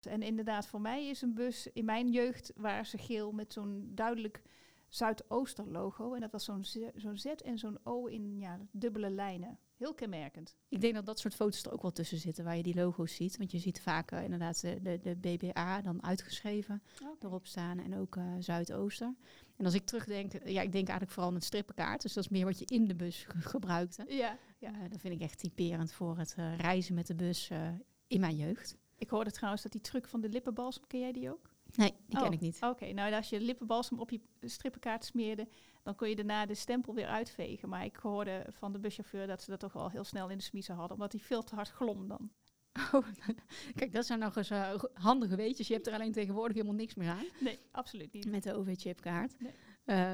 En 0.00 0.22
inderdaad, 0.22 0.66
voor 0.66 0.80
mij 0.80 1.06
is 1.06 1.22
een 1.22 1.34
bus 1.34 1.66
in 1.66 1.84
mijn 1.84 2.10
jeugd 2.10 2.52
waar 2.56 2.86
ze 2.86 2.98
geel 2.98 3.32
met 3.32 3.52
zo'n 3.52 3.90
duidelijk 3.94 4.42
Zuidooster 4.96 5.66
logo. 5.70 6.14
En 6.14 6.20
dat 6.20 6.32
was 6.32 6.44
zo'n 6.44 6.64
Z, 6.64 6.76
zo'n 6.94 7.18
Z 7.18 7.24
en 7.24 7.58
zo'n 7.58 7.78
O 7.82 8.06
in 8.06 8.38
ja, 8.38 8.58
dubbele 8.70 9.10
lijnen. 9.10 9.58
Heel 9.76 9.94
kenmerkend. 9.94 10.56
Ik 10.68 10.80
denk 10.80 10.94
dat 10.94 11.06
dat 11.06 11.18
soort 11.18 11.34
foto's 11.34 11.62
er 11.64 11.72
ook 11.72 11.82
wel 11.82 11.92
tussen 11.92 12.18
zitten 12.18 12.44
waar 12.44 12.56
je 12.56 12.62
die 12.62 12.74
logo's 12.74 13.14
ziet. 13.14 13.36
Want 13.36 13.50
je 13.50 13.58
ziet 13.58 13.80
vaak 13.80 14.12
uh, 14.12 14.22
inderdaad 14.22 14.60
de, 14.60 14.82
de, 14.82 15.00
de, 15.02 15.16
BBA 15.16 15.80
dan 15.82 16.02
uitgeschreven 16.02 16.82
okay. 17.02 17.14
erop 17.20 17.46
staan 17.46 17.78
en 17.78 17.96
ook 17.96 18.16
uh, 18.16 18.24
Zuidooster. 18.38 19.14
En 19.56 19.64
als 19.64 19.74
ik 19.74 19.86
terugdenk, 19.86 20.32
ja, 20.32 20.62
ik 20.62 20.72
denk 20.72 20.88
eigenlijk 20.88 21.10
vooral 21.10 21.28
aan 21.28 21.34
het 21.34 21.44
strippenkaart. 21.44 22.02
Dus 22.02 22.12
dat 22.12 22.24
is 22.24 22.30
meer 22.30 22.44
wat 22.44 22.58
je 22.58 22.64
in 22.64 22.84
de 22.84 22.94
bus 22.94 23.24
ge 23.28 23.40
gebruikte. 23.40 24.04
Ja, 24.08 24.38
ja. 24.58 24.70
Uh, 24.70 24.90
dat 24.90 25.00
vind 25.00 25.14
ik 25.14 25.20
echt 25.20 25.38
typerend 25.38 25.92
voor 25.92 26.18
het 26.18 26.36
reizen 26.56 26.94
met 26.94 27.06
de 27.06 27.14
bus 27.14 27.50
in 28.06 28.20
mijn 28.20 28.36
jeugd. 28.36 28.76
Ik 28.98 29.10
hoorde 29.10 29.30
trouwens 29.30 29.62
dat 29.62 29.72
die 29.72 29.80
truc 29.80 30.08
van 30.08 30.20
de 30.20 30.28
lippenbalsem, 30.28 30.86
ken 30.86 31.00
jij 31.00 31.12
die 31.12 31.30
ook? 31.30 31.55
Nee, 31.76 31.94
die 32.06 32.16
oh, 32.18 32.22
ken 32.22 32.32
ik 32.32 32.40
niet. 32.40 32.56
Oké, 32.56 32.66
okay, 32.66 32.90
nou 32.90 33.14
als 33.14 33.28
je 33.28 33.40
lippenbalsem 33.40 33.98
op 34.00 34.10
je 34.10 34.20
strippenkaart 34.40 35.04
smeerde, 35.04 35.48
dan 35.82 35.94
kon 35.94 36.08
je 36.08 36.16
daarna 36.16 36.46
de 36.46 36.54
stempel 36.54 36.94
weer 36.94 37.06
uitvegen. 37.06 37.68
Maar 37.68 37.84
ik 37.84 37.96
hoorde 37.96 38.46
van 38.48 38.72
de 38.72 38.78
buschauffeur 38.78 39.26
dat 39.26 39.42
ze 39.42 39.50
dat 39.50 39.60
toch 39.60 39.72
wel 39.72 39.90
heel 39.90 40.04
snel 40.04 40.28
in 40.28 40.38
de 40.38 40.44
smiezen 40.44 40.74
hadden, 40.74 40.92
omdat 40.92 41.10
die 41.10 41.22
veel 41.22 41.42
te 41.42 41.54
hard 41.54 41.70
glom 41.70 42.08
dan. 42.08 42.30
Oh, 42.92 43.06
kijk, 43.74 43.92
dat 43.92 44.06
zijn 44.06 44.18
nog 44.18 44.36
eens 44.36 44.50
uh, 44.50 44.74
handige 44.92 45.36
weetjes. 45.36 45.66
Je 45.66 45.74
hebt 45.74 45.86
er 45.86 45.92
alleen 45.92 46.12
tegenwoordig 46.12 46.56
helemaal 46.56 46.76
niks 46.76 46.94
meer 46.94 47.08
aan. 47.08 47.24
Nee, 47.40 47.58
absoluut 47.70 48.12
niet. 48.12 48.30
Met 48.30 48.42
de 48.42 48.54
OV-chipkaart. 48.54 49.36
Nee. 49.38 49.52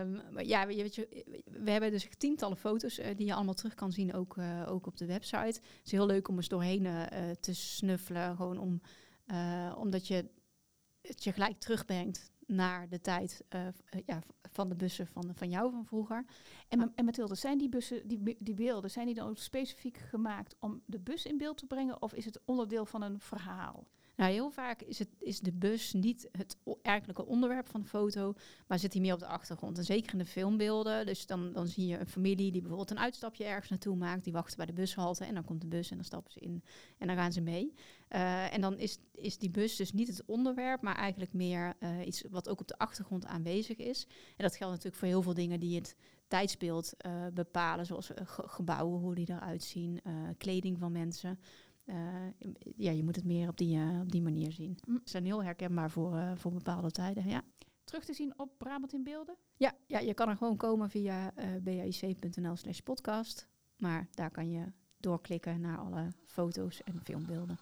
Um, 0.00 0.20
maar 0.30 0.44
ja, 0.44 0.66
weet 0.66 0.94
je, 0.94 1.24
we 1.44 1.70
hebben 1.70 1.90
dus 1.90 2.08
tientallen 2.18 2.56
foto's 2.56 2.98
uh, 2.98 3.06
die 3.16 3.26
je 3.26 3.34
allemaal 3.34 3.54
terug 3.54 3.74
kan 3.74 3.92
zien, 3.92 4.14
ook, 4.14 4.36
uh, 4.36 4.66
ook 4.68 4.86
op 4.86 4.96
de 4.96 5.06
website. 5.06 5.60
Het 5.60 5.80
is 5.84 5.90
heel 5.90 6.06
leuk 6.06 6.28
om 6.28 6.36
eens 6.36 6.48
doorheen 6.48 6.88
te 7.40 7.54
snuffelen, 7.54 8.36
gewoon 8.36 8.58
om, 8.58 8.80
omdat 9.76 10.06
je 10.06 10.28
het 11.02 11.24
je 11.24 11.32
gelijk 11.32 11.58
terugbrengt 11.58 12.30
naar 12.46 12.88
de 12.88 13.00
tijd 13.00 13.44
ja, 14.06 14.22
van 14.42 14.68
de 14.68 14.74
bussen 14.74 15.06
van, 15.06 15.30
van 15.34 15.50
jou 15.50 15.70
van 15.70 15.86
vroeger. 15.86 16.24
En, 16.68 16.92
en 16.94 17.04
Mathilde, 17.04 17.34
zijn 17.34 17.58
die 17.58 17.68
bussen, 17.68 18.08
die, 18.08 18.36
die 18.38 18.54
beelden, 18.54 18.90
zijn 18.90 19.06
die 19.06 19.14
dan 19.14 19.28
ook 19.28 19.38
specifiek 19.38 19.96
gemaakt 19.96 20.56
om 20.58 20.82
de 20.86 21.00
bus 21.00 21.24
in 21.26 21.38
beeld 21.38 21.56
te 21.58 21.66
brengen 21.66 22.02
of 22.02 22.14
is 22.14 22.24
het 22.24 22.40
onderdeel 22.44 22.86
van 22.86 23.02
een 23.02 23.20
verhaal? 23.20 23.86
Nou, 24.16 24.32
heel 24.32 24.50
vaak 24.50 24.82
is, 24.82 24.98
het, 24.98 25.08
is 25.18 25.40
de 25.40 25.52
bus 25.52 25.92
niet 25.92 26.28
het 26.32 26.56
eigenlijke 26.82 27.26
onderwerp 27.26 27.68
van 27.68 27.80
de 27.80 27.86
foto, 27.86 28.34
maar 28.66 28.78
zit 28.78 28.92
hij 28.92 29.02
meer 29.02 29.12
op 29.12 29.18
de 29.18 29.26
achtergrond. 29.26 29.78
En 29.78 29.84
zeker 29.84 30.12
in 30.12 30.18
de 30.18 30.24
filmbeelden. 30.24 31.06
Dus 31.06 31.26
dan, 31.26 31.52
dan 31.52 31.66
zie 31.66 31.86
je 31.86 31.98
een 31.98 32.06
familie 32.06 32.52
die 32.52 32.60
bijvoorbeeld 32.60 32.90
een 32.90 32.98
uitstapje 32.98 33.44
ergens 33.44 33.70
naartoe 33.70 33.96
maakt. 33.96 34.24
Die 34.24 34.32
wachten 34.32 34.56
bij 34.56 34.66
de 34.66 34.72
bushalte 34.72 35.24
en 35.24 35.34
dan 35.34 35.44
komt 35.44 35.60
de 35.60 35.66
bus 35.66 35.90
en 35.90 35.96
dan 35.96 36.04
stappen 36.04 36.32
ze 36.32 36.40
in 36.40 36.62
en 36.98 37.06
dan 37.06 37.16
gaan 37.16 37.32
ze 37.32 37.40
mee. 37.40 37.74
Uh, 38.10 38.54
en 38.54 38.60
dan 38.60 38.78
is, 38.78 38.98
is 39.14 39.38
die 39.38 39.50
bus 39.50 39.76
dus 39.76 39.92
niet 39.92 40.08
het 40.08 40.24
onderwerp, 40.24 40.80
maar 40.82 40.96
eigenlijk 40.96 41.32
meer 41.32 41.74
uh, 41.80 42.06
iets 42.06 42.24
wat 42.30 42.48
ook 42.48 42.60
op 42.60 42.68
de 42.68 42.78
achtergrond 42.78 43.26
aanwezig 43.26 43.76
is. 43.76 44.06
En 44.36 44.44
dat 44.44 44.56
geldt 44.56 44.72
natuurlijk 44.72 44.96
voor 44.96 45.08
heel 45.08 45.22
veel 45.22 45.34
dingen 45.34 45.60
die 45.60 45.76
het 45.76 45.96
tijdsbeeld 46.28 46.94
uh, 47.06 47.26
bepalen, 47.34 47.86
zoals 47.86 48.06
ge 48.06 48.42
gebouwen, 48.46 49.00
hoe 49.00 49.14
die 49.14 49.30
eruit 49.30 49.62
zien, 49.62 50.00
kleding 50.38 50.78
van 50.78 50.92
mensen. 50.92 51.38
Uh, 51.84 51.96
ja, 52.76 52.90
je 52.90 53.04
moet 53.04 53.16
het 53.16 53.24
meer 53.24 53.48
op 53.48 53.56
die, 53.56 53.76
uh, 53.76 54.00
op 54.00 54.12
die 54.12 54.22
manier 54.22 54.52
zien. 54.52 54.78
Ze 54.84 55.00
zijn 55.04 55.24
heel 55.24 55.44
herkenbaar 55.44 55.90
voor, 55.90 56.14
uh, 56.14 56.32
voor 56.36 56.52
bepaalde 56.52 56.90
tijden, 56.90 57.28
ja. 57.28 57.42
Terug 57.84 58.04
te 58.04 58.14
zien 58.14 58.38
op 58.38 58.58
Brabant 58.58 58.92
in 58.92 59.02
beelden? 59.02 59.36
Ja, 59.56 59.74
ja 59.86 59.98
je 59.98 60.14
kan 60.14 60.28
er 60.28 60.36
gewoon 60.36 60.56
komen 60.56 60.90
via 60.90 61.32
baic.nl 61.62 62.56
slash 62.56 62.78
podcast. 62.78 63.48
Maar 63.76 64.08
daar 64.10 64.30
kan 64.30 64.50
je 64.50 64.72
doorklikken 64.96 65.60
naar 65.60 65.78
alle 65.78 66.12
foto's 66.24 66.82
en 66.82 67.00
filmbeelden. 67.00 67.58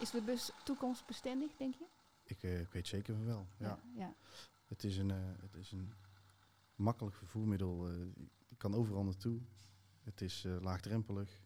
Is 0.00 0.10
de 0.10 0.22
bus 0.22 0.50
toekomstbestendig, 0.64 1.56
denk 1.56 1.74
je? 1.74 1.84
Ik, 2.24 2.42
ik 2.42 2.72
weet 2.72 2.86
zeker 2.86 3.14
van 3.14 3.24
wel, 3.24 3.46
ja. 3.58 3.66
ja, 3.66 3.78
ja. 3.94 4.14
Het 4.66 4.84
is 4.84 4.98
een... 4.98 5.10
het 5.10 5.54
is 5.56 5.72
een 5.72 5.92
makkelijk 6.78 7.16
vervoermiddel. 7.16 7.88
Je 8.48 8.56
kan 8.56 8.74
overal 8.74 9.04
naartoe. 9.04 9.40
Het 10.02 10.20
is 10.20 10.44
uh, 10.44 10.60
laagdrempelig. 10.60 11.42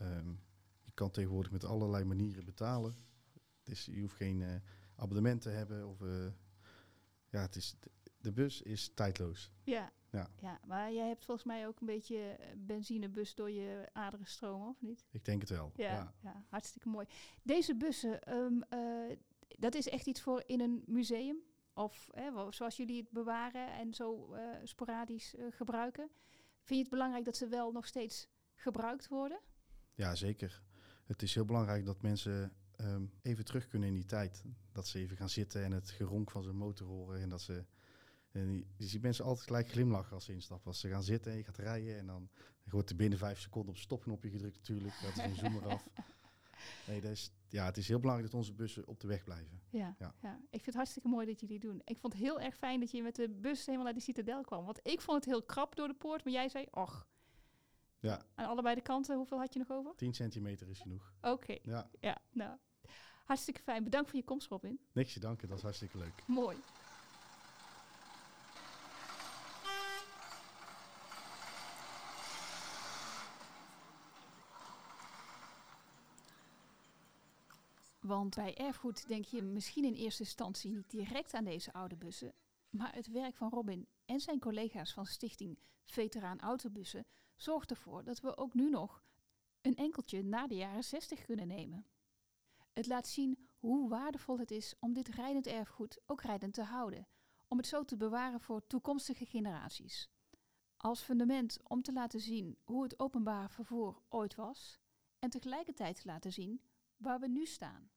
Um, 0.00 0.40
je 0.84 0.92
kan 0.94 1.10
tegenwoordig 1.10 1.52
met 1.52 1.64
allerlei 1.64 2.04
manieren 2.04 2.44
betalen. 2.44 2.94
Dus 3.62 3.84
je 3.84 4.00
hoeft 4.00 4.16
geen 4.16 4.40
uh, 4.40 4.54
abonnement 4.96 5.40
te 5.40 5.48
hebben. 5.48 5.88
Of, 5.88 6.00
ja, 7.30 7.40
het 7.40 7.56
is, 7.56 7.76
de, 8.18 8.32
bus 8.32 8.62
is 8.62 8.94
tijdloos. 8.94 9.52
Ja, 9.64 9.92
ja. 10.10 10.30
ja, 10.40 10.60
maar 10.66 10.92
jij 10.92 11.08
hebt 11.08 11.24
volgens 11.24 11.46
mij 11.46 11.66
ook 11.66 11.80
een 11.80 11.86
beetje 11.86 12.38
benzinebus 12.56 13.34
door 13.34 13.50
je 13.50 13.88
aderen 13.92 14.26
stromen, 14.26 14.68
of 14.68 14.80
niet? 14.80 15.04
Ik 15.10 15.24
denk 15.24 15.40
het 15.40 15.50
wel. 15.50 15.72
Ja, 15.74 15.92
ja. 15.92 16.14
ja 16.20 16.44
hartstikke 16.48 16.88
mooi. 16.88 17.06
Deze 17.42 17.76
bussen, 17.76 18.34
um, 18.34 18.64
dat 19.58 19.74
is 19.74 19.88
echt 19.88 20.06
iets 20.06 20.20
voor 20.20 20.42
in 20.46 20.60
een 20.60 20.82
museum? 20.86 21.36
Of 21.74 22.08
hè, 22.12 22.52
zoals 22.52 22.76
jullie 22.76 23.00
het 23.00 23.10
bewaren 23.10 23.72
en 23.72 23.94
zo 23.94 24.34
uh, 24.34 24.40
sporadisch 24.62 25.34
uh, 25.34 25.44
gebruiken. 25.50 26.10
Vind 26.62 26.78
je 26.78 26.78
het 26.78 26.90
belangrijk 26.90 27.24
dat 27.24 27.36
ze 27.36 27.48
wel 27.48 27.72
nog 27.72 27.86
steeds 27.86 28.28
gebruikt 28.54 29.08
worden? 29.08 29.40
Ja, 29.94 30.14
zeker. 30.14 30.62
Het 31.06 31.22
is 31.22 31.34
heel 31.34 31.44
belangrijk 31.44 31.84
dat 31.84 32.02
mensen 32.02 32.52
um, 32.80 33.12
even 33.22 33.44
terug 33.44 33.68
kunnen 33.68 33.88
in 33.88 33.94
die 33.94 34.06
tijd. 34.06 34.44
Dat 34.72 34.86
ze 34.86 34.98
even 34.98 35.16
gaan 35.16 35.28
zitten 35.28 35.64
en 35.64 35.72
het 35.72 35.90
geronk 35.90 36.30
van 36.30 36.42
zijn 36.42 36.56
motor 36.56 36.86
horen. 36.86 37.20
En 37.20 37.28
dat 37.28 37.40
ze. 37.40 37.64
En 38.30 38.64
je 38.76 38.86
ziet 38.86 39.02
mensen 39.02 39.24
altijd 39.24 39.46
gelijk 39.46 39.70
glimlachen 39.70 40.14
als 40.14 40.24
ze 40.24 40.32
instappen. 40.32 40.66
Als 40.66 40.80
ze 40.80 40.88
gaan 40.88 41.02
zitten 41.02 41.32
en 41.32 41.38
je 41.38 41.44
gaat 41.44 41.56
rijden. 41.56 41.98
En 41.98 42.06
dan 42.06 42.28
wordt 42.64 42.90
er 42.90 42.96
binnen 42.96 43.18
vijf 43.18 43.40
seconden 43.40 43.70
op 43.70 43.80
stopknopje 43.80 44.30
gedrukt 44.30 44.56
natuurlijk. 44.56 44.94
Dat 45.02 45.10
is 45.10 45.30
een 45.30 45.36
zoom 45.36 45.56
eraf. 45.56 45.88
Nee, 46.86 47.00
dat 47.00 47.10
is, 47.10 47.32
ja, 47.54 47.64
het 47.64 47.76
is 47.76 47.88
heel 47.88 47.98
belangrijk 47.98 48.30
dat 48.30 48.40
onze 48.40 48.54
bussen 48.54 48.86
op 48.86 49.00
de 49.00 49.06
weg 49.06 49.24
blijven. 49.24 49.60
Ja, 49.70 49.94
ja. 49.98 50.14
ja. 50.22 50.36
ik 50.36 50.50
vind 50.50 50.66
het 50.66 50.74
hartstikke 50.74 51.08
mooi 51.08 51.26
dat 51.26 51.40
jullie 51.40 51.58
doen. 51.58 51.80
Ik 51.84 51.98
vond 51.98 52.12
het 52.12 52.22
heel 52.22 52.40
erg 52.40 52.56
fijn 52.56 52.80
dat 52.80 52.90
je 52.90 53.02
met 53.02 53.14
de 53.14 53.28
bus 53.28 53.66
helemaal 53.66 53.84
naar 53.84 53.94
de 53.94 54.00
citadel 54.00 54.42
kwam. 54.42 54.64
Want 54.64 54.80
ik 54.82 55.00
vond 55.00 55.16
het 55.16 55.34
heel 55.34 55.42
krap 55.42 55.76
door 55.76 55.88
de 55.88 55.94
poort, 55.94 56.24
maar 56.24 56.32
jij 56.32 56.48
zei, 56.48 56.66
och. 56.70 57.06
Ja. 58.00 58.22
Aan 58.34 58.46
allebei 58.46 58.74
de 58.74 58.80
kanten, 58.80 59.16
hoeveel 59.16 59.38
had 59.38 59.52
je 59.52 59.58
nog 59.58 59.70
over? 59.70 59.92
10 59.96 60.14
centimeter 60.14 60.68
is 60.68 60.80
genoeg. 60.80 61.12
Oké. 61.20 61.30
Okay. 61.30 61.60
Ja. 61.62 61.90
ja, 62.00 62.18
nou. 62.32 62.56
Hartstikke 63.24 63.60
fijn. 63.60 63.84
Bedankt 63.84 64.10
voor 64.10 64.18
je 64.18 64.24
komst, 64.24 64.48
Robin. 64.48 64.80
Niks 64.92 65.12
te 65.12 65.20
danken, 65.20 65.48
dat 65.48 65.56
is 65.56 65.62
hartstikke 65.62 65.98
leuk. 65.98 66.22
Mooi. 66.26 66.56
Want 78.06 78.34
bij 78.34 78.56
erfgoed 78.56 79.08
denk 79.08 79.24
je 79.24 79.42
misschien 79.42 79.84
in 79.84 79.94
eerste 79.94 80.22
instantie 80.22 80.70
niet 80.70 80.90
direct 80.90 81.34
aan 81.34 81.44
deze 81.44 81.72
oude 81.72 81.96
bussen. 81.96 82.34
Maar 82.70 82.94
het 82.94 83.06
werk 83.06 83.36
van 83.36 83.48
Robin 83.48 83.86
en 84.04 84.20
zijn 84.20 84.40
collega's 84.40 84.92
van 84.92 85.06
Stichting 85.06 85.58
Veteraan 85.84 86.40
Autobussen 86.40 87.06
zorgt 87.36 87.70
ervoor 87.70 88.04
dat 88.04 88.20
we 88.20 88.36
ook 88.36 88.54
nu 88.54 88.70
nog 88.70 89.02
een 89.60 89.76
enkeltje 89.76 90.22
na 90.22 90.46
de 90.46 90.54
jaren 90.54 90.84
60 90.84 91.24
kunnen 91.24 91.46
nemen. 91.46 91.86
Het 92.72 92.86
laat 92.86 93.06
zien 93.06 93.48
hoe 93.58 93.88
waardevol 93.88 94.38
het 94.38 94.50
is 94.50 94.74
om 94.80 94.92
dit 94.92 95.08
rijdend 95.08 95.46
erfgoed 95.46 95.98
ook 96.06 96.22
rijdend 96.22 96.54
te 96.54 96.62
houden, 96.62 97.08
om 97.48 97.56
het 97.56 97.66
zo 97.66 97.84
te 97.84 97.96
bewaren 97.96 98.40
voor 98.40 98.66
toekomstige 98.66 99.26
generaties. 99.26 100.08
Als 100.76 101.02
fundament 101.02 101.58
om 101.62 101.82
te 101.82 101.92
laten 101.92 102.20
zien 102.20 102.58
hoe 102.64 102.82
het 102.82 102.98
openbaar 102.98 103.50
vervoer 103.50 104.02
ooit 104.08 104.34
was 104.34 104.78
en 105.18 105.30
tegelijkertijd 105.30 106.00
te 106.00 106.06
laten 106.06 106.32
zien 106.32 106.60
waar 106.96 107.20
we 107.20 107.28
nu 107.28 107.46
staan. 107.46 107.92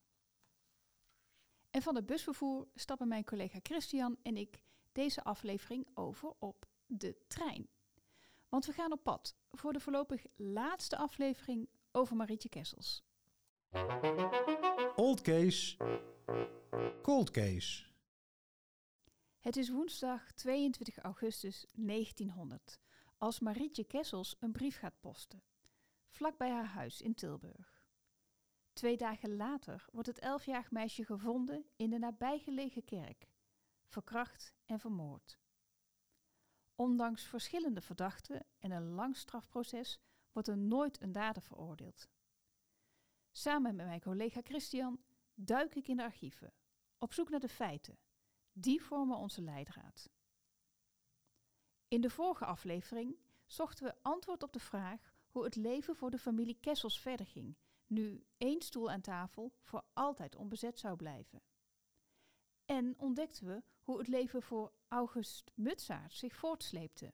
En 1.78 1.84
van 1.84 1.94
het 1.94 2.06
busvervoer 2.06 2.68
stappen 2.74 3.08
mijn 3.08 3.24
collega 3.24 3.58
Christian 3.62 4.16
en 4.22 4.36
ik 4.36 4.60
deze 4.92 5.24
aflevering 5.24 5.86
over 5.94 6.32
op 6.38 6.66
de 6.86 7.16
trein. 7.26 7.68
Want 8.48 8.66
we 8.66 8.72
gaan 8.72 8.92
op 8.92 9.02
pad 9.02 9.36
voor 9.50 9.72
de 9.72 9.80
voorlopig 9.80 10.26
laatste 10.36 10.96
aflevering 10.96 11.68
over 11.92 12.16
Marietje 12.16 12.48
Kessels. 12.48 13.04
Old 14.96 15.20
case, 15.20 15.76
cold 17.02 17.30
case. 17.30 17.84
Het 19.38 19.56
is 19.56 19.70
woensdag 19.70 20.32
22 20.32 20.98
augustus 20.98 21.66
1900 21.74 22.78
als 23.18 23.40
Marietje 23.40 23.84
Kessels 23.84 24.36
een 24.40 24.52
brief 24.52 24.78
gaat 24.78 25.00
posten, 25.00 25.42
vlak 26.08 26.38
bij 26.38 26.50
haar 26.50 26.66
huis 26.66 27.00
in 27.00 27.14
Tilburg. 27.14 27.77
Twee 28.78 28.96
dagen 28.96 29.36
later 29.36 29.84
wordt 29.92 30.08
het 30.08 30.18
elfjarig 30.18 30.70
meisje 30.70 31.04
gevonden 31.04 31.66
in 31.76 31.90
de 31.90 31.98
nabijgelegen 31.98 32.84
kerk, 32.84 33.28
verkracht 33.86 34.54
en 34.64 34.80
vermoord. 34.80 35.38
Ondanks 36.74 37.24
verschillende 37.24 37.80
verdachten 37.80 38.46
en 38.58 38.70
een 38.70 38.90
lang 38.90 39.16
strafproces 39.16 40.00
wordt 40.32 40.48
er 40.48 40.58
nooit 40.58 41.02
een 41.02 41.12
dader 41.12 41.42
veroordeeld. 41.42 42.08
Samen 43.32 43.76
met 43.76 43.86
mijn 43.86 44.00
collega 44.00 44.40
Christian 44.44 45.00
duik 45.34 45.74
ik 45.74 45.88
in 45.88 45.96
de 45.96 46.02
archieven, 46.02 46.52
op 46.98 47.12
zoek 47.12 47.28
naar 47.28 47.40
de 47.40 47.48
feiten. 47.48 47.98
Die 48.52 48.82
vormen 48.82 49.16
onze 49.16 49.42
leidraad. 49.42 50.10
In 51.88 52.00
de 52.00 52.10
vorige 52.10 52.44
aflevering 52.44 53.18
zochten 53.46 53.84
we 53.84 54.02
antwoord 54.02 54.42
op 54.42 54.52
de 54.52 54.60
vraag 54.60 55.14
hoe 55.28 55.44
het 55.44 55.56
leven 55.56 55.96
voor 55.96 56.10
de 56.10 56.18
familie 56.18 56.58
Kessels 56.60 57.00
verder 57.00 57.26
ging, 57.26 57.56
nu 57.88 58.24
één 58.36 58.62
stoel 58.62 58.90
aan 58.90 59.00
tafel 59.00 59.52
voor 59.62 59.84
altijd 59.92 60.36
onbezet 60.36 60.78
zou 60.78 60.96
blijven. 60.96 61.42
En 62.64 62.94
ontdekten 62.98 63.46
we 63.46 63.62
hoe 63.80 63.98
het 63.98 64.08
leven 64.08 64.42
voor 64.42 64.72
August 64.88 65.50
Mutsaert 65.54 66.12
zich 66.12 66.36
voortsleepte. 66.36 67.12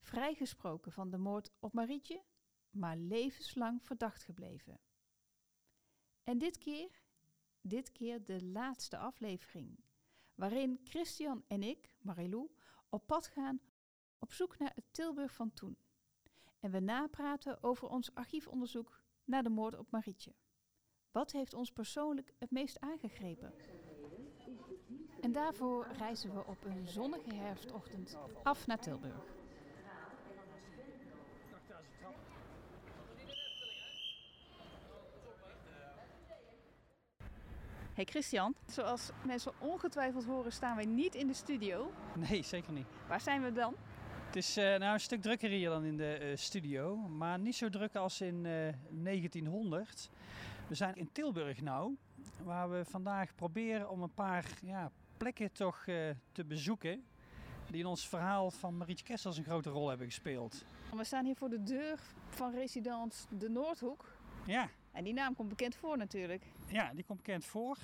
Vrijgesproken 0.00 0.92
van 0.92 1.10
de 1.10 1.18
moord 1.18 1.50
op 1.58 1.72
Marietje, 1.72 2.24
maar 2.70 2.96
levenslang 2.96 3.82
verdacht 3.82 4.22
gebleven. 4.22 4.80
En 6.22 6.38
dit 6.38 6.58
keer, 6.58 7.02
dit 7.60 7.92
keer 7.92 8.24
de 8.24 8.44
laatste 8.44 8.96
aflevering, 8.98 9.84
waarin 10.34 10.80
Christian 10.84 11.44
en 11.46 11.62
ik, 11.62 11.96
Marilou, 12.00 12.50
op 12.88 13.06
pad 13.06 13.26
gaan 13.26 13.60
op 14.18 14.32
zoek 14.32 14.58
naar 14.58 14.72
het 14.74 14.84
Tilburg 14.90 15.34
van 15.34 15.52
toen. 15.52 15.78
En 16.58 16.70
we 16.70 16.80
napraten 16.80 17.62
over 17.62 17.88
ons 17.88 18.14
archiefonderzoek 18.14 19.03
naar 19.24 19.42
de 19.42 19.48
moord 19.48 19.78
op 19.78 19.90
Marietje. 19.90 20.34
Wat 21.10 21.32
heeft 21.32 21.54
ons 21.54 21.70
persoonlijk 21.70 22.34
het 22.38 22.50
meest 22.50 22.80
aangegrepen? 22.80 23.54
En 25.20 25.32
daarvoor 25.32 25.86
reizen 25.92 26.34
we 26.34 26.46
op 26.46 26.64
een 26.64 26.88
zonnige 26.88 27.34
herfstochtend 27.34 28.16
af 28.42 28.66
naar 28.66 28.78
Tilburg. 28.78 29.42
Hey 37.94 38.04
Christian, 38.04 38.54
zoals 38.66 39.10
mensen 39.26 39.52
ongetwijfeld 39.60 40.24
horen 40.24 40.52
staan 40.52 40.76
wij 40.76 40.84
niet 40.84 41.14
in 41.14 41.26
de 41.26 41.34
studio. 41.34 41.92
Nee, 42.28 42.42
zeker 42.42 42.72
niet. 42.72 42.86
Waar 43.08 43.20
zijn 43.20 43.42
we 43.42 43.52
dan? 43.52 43.74
Het 44.34 44.42
is 44.42 44.58
uh, 44.58 44.64
nou 44.64 44.92
een 44.92 45.00
stuk 45.00 45.22
drukker 45.22 45.50
hier 45.50 45.68
dan 45.68 45.84
in 45.84 45.96
de 45.96 46.18
uh, 46.22 46.36
studio, 46.36 46.96
maar 46.96 47.38
niet 47.38 47.56
zo 47.56 47.68
druk 47.68 47.96
als 47.96 48.20
in 48.20 48.44
uh, 48.44 48.72
1900. 48.90 50.10
We 50.68 50.74
zijn 50.74 50.96
in 50.96 51.12
Tilburg 51.12 51.60
nou, 51.60 51.96
waar 52.42 52.70
we 52.70 52.84
vandaag 52.84 53.34
proberen 53.34 53.90
om 53.90 54.02
een 54.02 54.14
paar 54.14 54.44
ja, 54.62 54.90
plekken 55.16 55.52
toch 55.52 55.84
te 56.32 56.44
bezoeken 56.46 57.04
die 57.70 57.80
in 57.80 57.86
ons 57.86 58.08
verhaal 58.08 58.50
van 58.50 58.76
Marietje 58.76 59.04
Kessels 59.04 59.36
een 59.36 59.44
grote 59.44 59.70
rol 59.70 59.88
hebben 59.88 60.06
gespeeld. 60.06 60.64
We 60.96 61.04
staan 61.04 61.24
hier 61.24 61.36
voor 61.36 61.50
de 61.50 61.62
deur 61.62 61.98
van 62.28 62.54
residence 62.54 63.26
De 63.38 63.48
Noordhoek. 63.48 64.16
Ja. 64.46 64.68
En 64.92 65.04
die 65.04 65.14
naam 65.14 65.34
komt 65.34 65.48
bekend 65.48 65.76
voor 65.76 65.98
natuurlijk. 65.98 66.44
Ja, 66.66 66.92
die 66.94 67.04
komt 67.04 67.18
bekend 67.18 67.44
voor. 67.44 67.78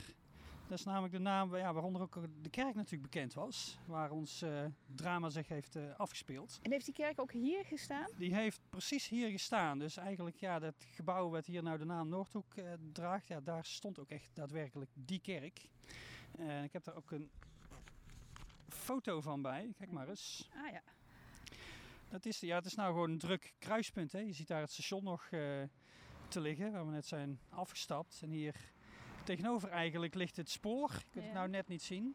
Dat 0.71 0.79
is 0.79 0.85
namelijk 0.85 1.13
de 1.13 1.19
naam 1.19 1.57
ja, 1.57 1.73
waaronder 1.73 2.03
ook 2.03 2.19
de 2.43 2.51
kerk 2.51 2.75
natuurlijk 2.75 3.03
bekend 3.03 3.35
was. 3.35 3.79
Waar 3.87 4.11
ons 4.11 4.43
uh, 4.43 4.65
drama 4.95 5.31
zich 5.31 5.49
heeft 5.49 5.77
uh, 5.77 5.95
afgespeeld. 5.97 6.59
En 6.63 6.71
heeft 6.71 6.85
die 6.85 6.95
kerk 6.95 7.21
ook 7.21 7.33
hier 7.33 7.65
gestaan? 7.65 8.07
Die 8.17 8.35
heeft 8.35 8.61
precies 8.69 9.09
hier 9.09 9.31
gestaan. 9.31 9.79
Dus 9.79 9.97
eigenlijk 9.97 10.37
ja, 10.37 10.59
dat 10.59 10.75
gebouw 10.91 11.31
wat 11.31 11.47
hier 11.47 11.63
nou 11.63 11.79
de 11.79 11.85
naam 11.85 12.09
Noordhoek 12.09 12.57
uh, 12.57 12.73
draagt. 12.93 13.27
Ja, 13.27 13.41
daar 13.41 13.65
stond 13.65 13.99
ook 13.99 14.11
echt 14.11 14.31
daadwerkelijk 14.35 14.91
die 14.95 15.21
kerk. 15.21 15.69
En 16.39 16.65
ik 16.65 16.73
heb 16.73 16.85
daar 16.85 16.97
ook 16.97 17.11
een 17.11 17.31
foto 18.69 19.21
van 19.21 19.43
bij. 19.43 19.73
Kijk 19.79 19.91
maar 19.91 20.09
eens. 20.09 20.51
Ah 20.55 20.73
ja. 20.73 20.83
Dat 22.09 22.27
is, 22.27 22.41
ja, 22.41 22.57
het 22.57 22.67
is 22.67 22.75
nou 22.75 22.93
gewoon 22.93 23.11
een 23.11 23.19
druk 23.19 23.55
kruispunt. 23.59 24.13
Hè. 24.13 24.19
Je 24.19 24.33
ziet 24.33 24.49
daar 24.49 24.61
het 24.61 24.73
station 24.73 25.05
nog 25.05 25.29
te 26.29 26.41
liggen, 26.41 26.73
waar 26.73 26.87
we 26.87 26.93
net 26.93 27.07
zijn 27.07 27.41
afgestapt. 27.49 28.21
En 28.23 28.31
hier 28.31 28.73
tegenover 29.25 29.69
eigenlijk 29.69 30.15
ligt 30.15 30.37
het 30.37 30.51
spoor. 30.51 30.91
Je 30.93 31.11
kunt 31.11 31.25
het 31.25 31.35
nou 31.35 31.49
net 31.49 31.69
niet 31.69 31.83
zien. 31.83 32.15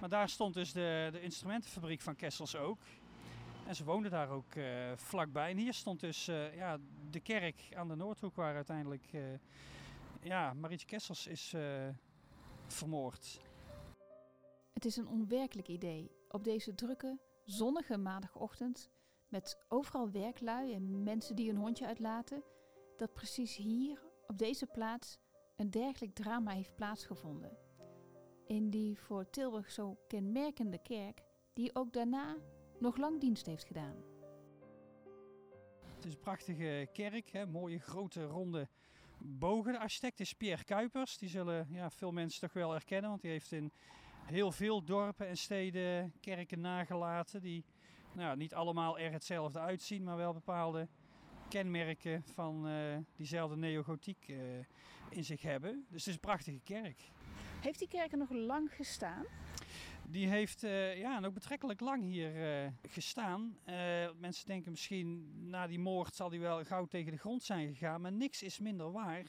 Maar 0.00 0.08
daar 0.08 0.28
stond 0.28 0.54
dus 0.54 0.72
de, 0.72 1.08
de 1.12 1.20
instrumentenfabriek 1.20 2.00
van 2.00 2.16
Kessels 2.16 2.56
ook. 2.56 2.78
En 3.66 3.76
ze 3.76 3.84
woonden 3.84 4.10
daar 4.10 4.28
ook 4.28 4.54
uh, 4.54 4.92
vlakbij. 4.96 5.50
En 5.50 5.56
hier 5.56 5.74
stond 5.74 6.00
dus 6.00 6.28
uh, 6.28 6.54
ja, 6.54 6.78
de 7.10 7.20
kerk 7.20 7.68
aan 7.74 7.88
de 7.88 7.94
Noordhoek 7.94 8.34
waar 8.34 8.54
uiteindelijk 8.54 9.12
uh, 9.12 9.22
ja, 10.22 10.54
Marietje 10.54 10.86
Kessels 10.86 11.26
is 11.26 11.54
vermoord. 12.66 13.40
Het 14.72 14.84
is 14.84 14.96
een 14.96 15.08
onwerkelijk 15.08 15.68
idee. 15.68 16.10
Op 16.28 16.44
deze 16.44 16.74
drukke, 16.74 17.18
zonnige 17.44 17.96
maandagochtend 17.96 18.90
met 19.28 19.58
overal 19.68 20.10
werklui 20.10 20.74
en 20.74 21.02
mensen 21.02 21.36
die 21.36 21.46
hun 21.48 21.60
hondje 21.60 21.86
uitlaten, 21.86 22.42
dat 22.96 23.12
precies 23.12 23.56
hier, 23.56 24.02
op 24.26 24.38
deze 24.38 24.66
plaats, 24.66 25.18
een 25.60 25.70
dergelijk 25.70 26.14
drama 26.14 26.50
heeft 26.50 26.74
plaatsgevonden. 26.74 27.56
In 28.46 28.70
die 28.70 28.98
voor 28.98 29.30
Tilburg 29.30 29.70
zo 29.70 29.98
kenmerkende 30.08 30.78
kerk, 30.82 31.22
die 31.52 31.74
ook 31.74 31.92
daarna 31.92 32.36
nog 32.78 32.96
lang 32.96 33.20
dienst 33.20 33.46
heeft 33.46 33.64
gedaan. 33.64 33.96
Het 35.94 36.04
is 36.04 36.12
een 36.12 36.20
prachtige 36.20 36.88
kerk, 36.92 37.30
hè? 37.30 37.46
mooie 37.46 37.78
grote 37.78 38.24
ronde 38.24 38.68
bogen. 39.18 39.72
De 39.72 39.78
architect 39.78 40.20
is 40.20 40.32
Pierre 40.32 40.64
Kuipers. 40.64 41.18
Die 41.18 41.28
zullen 41.28 41.66
ja, 41.70 41.90
veel 41.90 42.12
mensen 42.12 42.40
toch 42.40 42.52
wel 42.52 42.70
herkennen, 42.70 43.10
want 43.10 43.22
die 43.22 43.30
heeft 43.30 43.52
in 43.52 43.72
heel 44.24 44.52
veel 44.52 44.84
dorpen 44.84 45.26
en 45.26 45.36
steden 45.36 46.12
kerken 46.20 46.60
nagelaten. 46.60 47.40
Die 47.40 47.64
nou, 48.14 48.36
niet 48.36 48.54
allemaal 48.54 48.98
er 48.98 49.12
hetzelfde 49.12 49.58
uitzien, 49.58 50.02
maar 50.04 50.16
wel 50.16 50.32
bepaalde 50.32 50.88
kenmerken 51.50 52.22
van 52.34 52.68
uh, 52.68 52.96
diezelfde 53.16 53.56
neogotiek 53.56 54.28
uh, 54.28 54.38
in 55.08 55.24
zich 55.24 55.42
hebben. 55.42 55.86
Dus 55.88 56.04
het 56.04 56.06
is 56.06 56.14
een 56.14 56.20
prachtige 56.20 56.60
kerk. 56.64 57.00
Heeft 57.60 57.78
die 57.78 57.88
kerk 57.88 58.12
er 58.12 58.18
nog 58.18 58.30
lang 58.30 58.74
gestaan? 58.74 59.24
Die 60.06 60.28
heeft 60.28 60.64
uh, 60.64 60.98
ja, 60.98 61.20
nog 61.20 61.32
betrekkelijk 61.32 61.80
lang 61.80 62.02
hier 62.02 62.32
gestaan. 62.88 63.58
mensen 64.18 64.46
denken 64.46 64.70
misschien 64.70 65.30
na 65.50 65.66
die 65.66 65.78
moord 65.78 66.14
zal 66.14 66.28
die 66.28 66.40
wel 66.40 66.64
gauw 66.64 66.86
tegen 66.86 67.12
de 67.12 67.18
grond 67.18 67.42
zijn 67.42 67.68
gegaan, 67.68 68.00
maar 68.00 68.12
niks 68.12 68.42
is 68.42 68.58
minder 68.58 68.92
waar. 68.92 69.24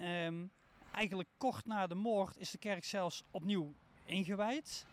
Um, 0.00 0.50
eigenlijk 0.92 1.28
kort 1.36 1.66
na 1.66 1.86
de 1.86 1.94
moord 1.94 2.38
is 2.38 2.50
de 2.50 2.58
kerk 2.58 2.84
zelfs 2.84 3.24
opnieuw 3.30 3.74
ingewijd. 4.04 4.86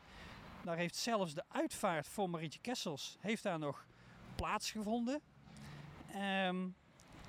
Daar 0.64 0.78
heeft 0.78 0.96
zelfs 0.96 1.34
de 1.34 1.44
uitvaart 1.48 2.08
voor 2.08 2.30
Marietje 2.30 2.60
Kessels 2.60 3.18
heeft 3.20 3.44
daar 3.44 3.60
nog 3.60 3.86
plaatsgevonden. 4.36 5.22
Um, 6.16 6.76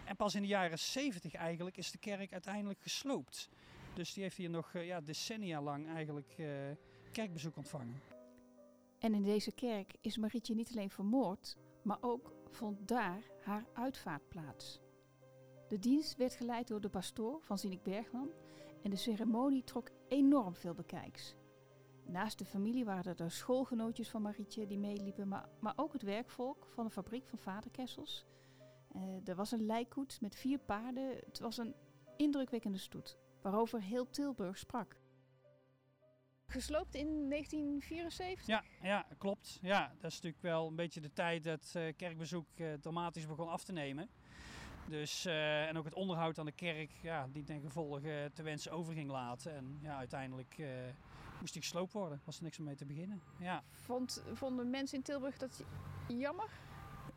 en 0.04 0.16
pas 0.16 0.34
in 0.34 0.42
de 0.42 0.48
jaren 0.48 0.78
70 0.78 1.34
eigenlijk 1.34 1.76
is 1.76 1.90
de 1.90 1.98
kerk 1.98 2.32
uiteindelijk 2.32 2.80
gesloopt. 2.80 3.48
Dus 3.94 4.12
die 4.12 4.22
heeft 4.22 4.36
hier 4.36 4.50
nog 4.50 4.74
uh, 4.74 4.86
ja, 4.86 5.00
decennia 5.00 5.62
lang 5.62 5.88
eigenlijk 5.88 6.34
uh, 6.38 6.48
kerkbezoek 7.12 7.56
ontvangen. 7.56 8.00
En 8.98 9.14
in 9.14 9.22
deze 9.22 9.52
kerk 9.52 9.94
is 10.00 10.16
Marietje 10.16 10.54
niet 10.54 10.70
alleen 10.70 10.90
vermoord, 10.90 11.56
maar 11.82 11.98
ook 12.00 12.32
vond 12.50 12.88
daar 12.88 13.22
haar 13.42 13.64
uitvaart 13.72 14.28
plaats. 14.28 14.80
De 15.68 15.78
dienst 15.78 16.16
werd 16.16 16.34
geleid 16.34 16.68
door 16.68 16.80
de 16.80 16.88
pastoor 16.88 17.42
van 17.42 17.58
Zinnik 17.58 17.82
Bergman 17.82 18.30
en 18.82 18.90
de 18.90 18.96
ceremonie 18.96 19.64
trok 19.64 19.90
enorm 20.08 20.54
veel 20.54 20.74
bekijks. 20.74 21.34
Naast 22.06 22.38
de 22.38 22.44
familie 22.44 22.84
waren 22.84 23.04
er 23.04 23.16
de 23.16 23.28
schoolgenootjes 23.28 24.08
van 24.08 24.22
Marietje 24.22 24.66
die 24.66 24.78
meeliepen, 24.78 25.28
maar, 25.28 25.48
maar 25.60 25.72
ook 25.76 25.92
het 25.92 26.02
werkvolk 26.02 26.66
van 26.74 26.84
de 26.84 26.90
fabriek 26.90 27.26
van 27.26 27.38
Vader 27.38 27.70
Kessels 27.70 28.26
uh, 28.96 29.28
er 29.28 29.34
was 29.34 29.52
een 29.52 29.66
lijkkoets 29.66 30.20
met 30.20 30.36
vier 30.36 30.58
paarden. 30.58 31.16
Het 31.26 31.38
was 31.38 31.58
een 31.58 31.74
indrukwekkende 32.16 32.78
stoet, 32.78 33.18
waarover 33.42 33.82
heel 33.82 34.10
Tilburg 34.10 34.58
sprak. 34.58 34.96
Gesloopt 36.46 36.94
in 36.94 37.28
1974? 37.30 38.46
Ja, 38.46 38.64
ja, 38.82 39.06
klopt. 39.18 39.58
Ja, 39.62 39.92
dat 40.00 40.10
is 40.10 40.14
natuurlijk 40.14 40.42
wel 40.42 40.66
een 40.66 40.76
beetje 40.76 41.00
de 41.00 41.12
tijd 41.12 41.44
dat 41.44 41.72
uh, 41.76 41.92
kerkbezoek 41.96 42.46
uh, 42.56 42.72
dramatisch 42.72 43.26
begon 43.26 43.48
af 43.48 43.64
te 43.64 43.72
nemen. 43.72 44.08
Dus, 44.88 45.26
uh, 45.26 45.66
en 45.68 45.78
ook 45.78 45.84
het 45.84 45.94
onderhoud 45.94 46.38
aan 46.38 46.46
de 46.46 46.52
kerk, 46.52 46.90
ja, 47.02 47.28
die 47.32 47.44
ten 47.44 47.60
gevolge 47.60 48.30
te 48.34 48.42
wensen 48.42 48.72
over 48.72 48.94
ging 48.94 49.10
laten. 49.10 49.54
En 49.54 49.78
ja, 49.82 49.96
uiteindelijk 49.96 50.56
moest 51.40 51.52
die 51.52 51.62
gesloopt 51.62 51.92
worden. 51.92 52.20
Was 52.24 52.36
er 52.36 52.42
niks 52.42 52.58
om 52.58 52.64
mee 52.64 52.74
te 52.74 52.86
beginnen. 52.86 53.22
Ja. 53.38 53.62
Vond, 53.70 54.24
vonden 54.32 54.70
mensen 54.70 54.98
in 54.98 55.04
Tilburg 55.04 55.38
dat 55.38 55.64
jammer? 56.08 56.50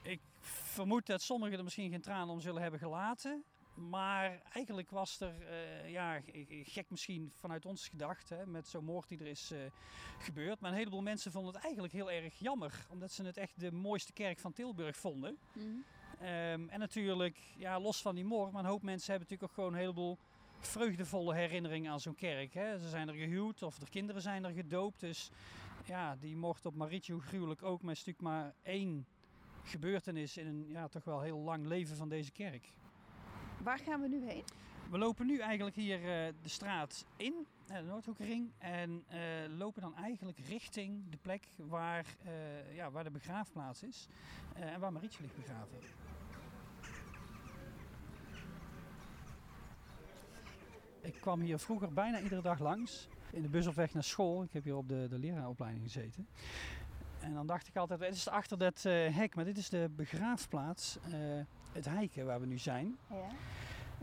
Ik 0.01 0.21
vermoed 0.39 1.05
dat 1.05 1.21
sommigen 1.21 1.57
er 1.57 1.63
misschien 1.63 1.91
geen 1.91 2.01
tranen 2.01 2.33
om 2.33 2.39
zullen 2.39 2.61
hebben 2.61 2.79
gelaten. 2.79 3.43
Maar 3.73 4.41
eigenlijk 4.51 4.89
was 4.89 5.19
er, 5.19 5.33
uh, 5.39 5.89
ja, 5.91 6.21
gek 6.63 6.89
misschien 6.89 7.31
vanuit 7.35 7.65
ons 7.65 7.87
gedacht, 7.87 8.29
hè, 8.29 8.45
met 8.45 8.67
zo'n 8.67 8.83
moord 8.83 9.07
die 9.07 9.19
er 9.19 9.27
is 9.27 9.51
uh, 9.51 9.59
gebeurd. 10.19 10.59
Maar 10.59 10.71
een 10.71 10.77
heleboel 10.77 11.01
mensen 11.01 11.31
vonden 11.31 11.53
het 11.53 11.63
eigenlijk 11.63 11.93
heel 11.93 12.11
erg 12.11 12.39
jammer, 12.39 12.85
omdat 12.89 13.11
ze 13.11 13.23
het 13.23 13.37
echt 13.37 13.59
de 13.59 13.71
mooiste 13.71 14.13
kerk 14.13 14.39
van 14.39 14.53
Tilburg 14.53 14.97
vonden. 14.97 15.37
Mm. 15.53 15.83
Um, 16.21 16.69
en 16.69 16.79
natuurlijk, 16.79 17.37
ja, 17.57 17.79
los 17.79 18.01
van 18.01 18.15
die 18.15 18.25
moord, 18.25 18.51
maar 18.51 18.63
een 18.63 18.69
hoop 18.69 18.81
mensen 18.81 19.11
hebben 19.11 19.29
natuurlijk 19.29 19.51
ook 19.51 19.55
gewoon 19.55 19.73
een 19.73 19.85
heleboel 19.85 20.17
vreugdevolle 20.59 21.35
herinnering 21.35 21.89
aan 21.89 21.99
zo'n 21.99 22.15
kerk. 22.15 22.53
Hè. 22.53 22.79
Ze 22.79 22.89
zijn 22.89 23.07
er 23.07 23.15
gehuwd 23.15 23.63
of 23.63 23.77
de 23.77 23.89
kinderen 23.89 24.21
zijn 24.21 24.43
er 24.43 24.53
gedoopt. 24.53 24.99
Dus 24.99 25.29
ja, 25.85 26.15
die 26.15 26.35
mocht 26.35 26.65
op 26.65 26.75
Marietje, 26.75 27.13
hoe 27.13 27.21
gruwelijk 27.21 27.63
ook, 27.63 27.81
maar 27.81 27.91
is 27.91 28.05
natuurlijk 28.05 28.27
maar 28.27 28.53
één 28.63 29.07
gebeurtenis 29.67 30.37
in 30.37 30.47
een 30.47 30.65
ja, 30.69 30.87
toch 30.87 31.03
wel 31.03 31.21
heel 31.21 31.39
lang 31.39 31.65
leven 31.65 31.95
van 31.95 32.09
deze 32.09 32.31
kerk. 32.31 32.71
Waar 33.63 33.79
gaan 33.79 34.01
we 34.01 34.07
nu 34.07 34.25
heen? 34.25 34.43
We 34.89 34.97
lopen 34.97 35.25
nu 35.25 35.39
eigenlijk 35.39 35.75
hier 35.75 35.97
eh, 35.97 36.33
de 36.41 36.49
straat 36.49 37.05
in, 37.15 37.47
eh, 37.67 37.77
de 37.77 37.83
Noordhoekring, 37.83 38.51
en 38.57 39.03
eh, 39.07 39.19
lopen 39.57 39.81
dan 39.81 39.95
eigenlijk 39.95 40.39
richting 40.39 41.09
de 41.09 41.17
plek 41.17 41.47
waar, 41.55 42.05
ja, 42.73 42.91
waar 42.91 43.03
de 43.03 43.11
begraafplaats 43.11 43.83
is 43.83 44.07
en 44.53 44.79
waar 44.79 44.91
Marietje 44.91 45.21
ligt 45.21 45.35
begraven. 45.35 45.77
Ik 51.01 51.13
kwam 51.13 51.39
hier 51.39 51.59
vroeger 51.59 51.93
bijna 51.93 52.19
iedere 52.19 52.41
dag 52.41 52.59
langs, 52.59 53.07
in 53.31 53.41
de 53.41 53.49
bus 53.49 53.67
op 53.67 53.75
weg 53.75 53.93
naar 53.93 54.03
school. 54.03 54.43
Ik 54.43 54.53
heb 54.53 54.63
hier 54.63 54.75
op 54.75 54.89
de, 54.89 55.07
de 55.09 55.19
leraaropleiding 55.19 55.83
gezeten. 55.83 56.27
En 57.27 57.33
dan 57.33 57.47
dacht 57.47 57.67
ik 57.67 57.75
altijd, 57.75 57.99
het 57.99 58.15
is 58.15 58.29
achter 58.29 58.57
dat 58.57 58.85
eh, 58.85 59.15
hek, 59.15 59.35
maar 59.35 59.45
dit 59.45 59.57
is 59.57 59.69
de 59.69 59.89
begraafplaats, 59.95 60.97
eh, 61.03 61.11
het 61.71 61.85
heiken 61.85 62.25
waar 62.25 62.39
we 62.39 62.45
nu 62.45 62.57
zijn. 62.57 62.97
Ja. 63.09 63.29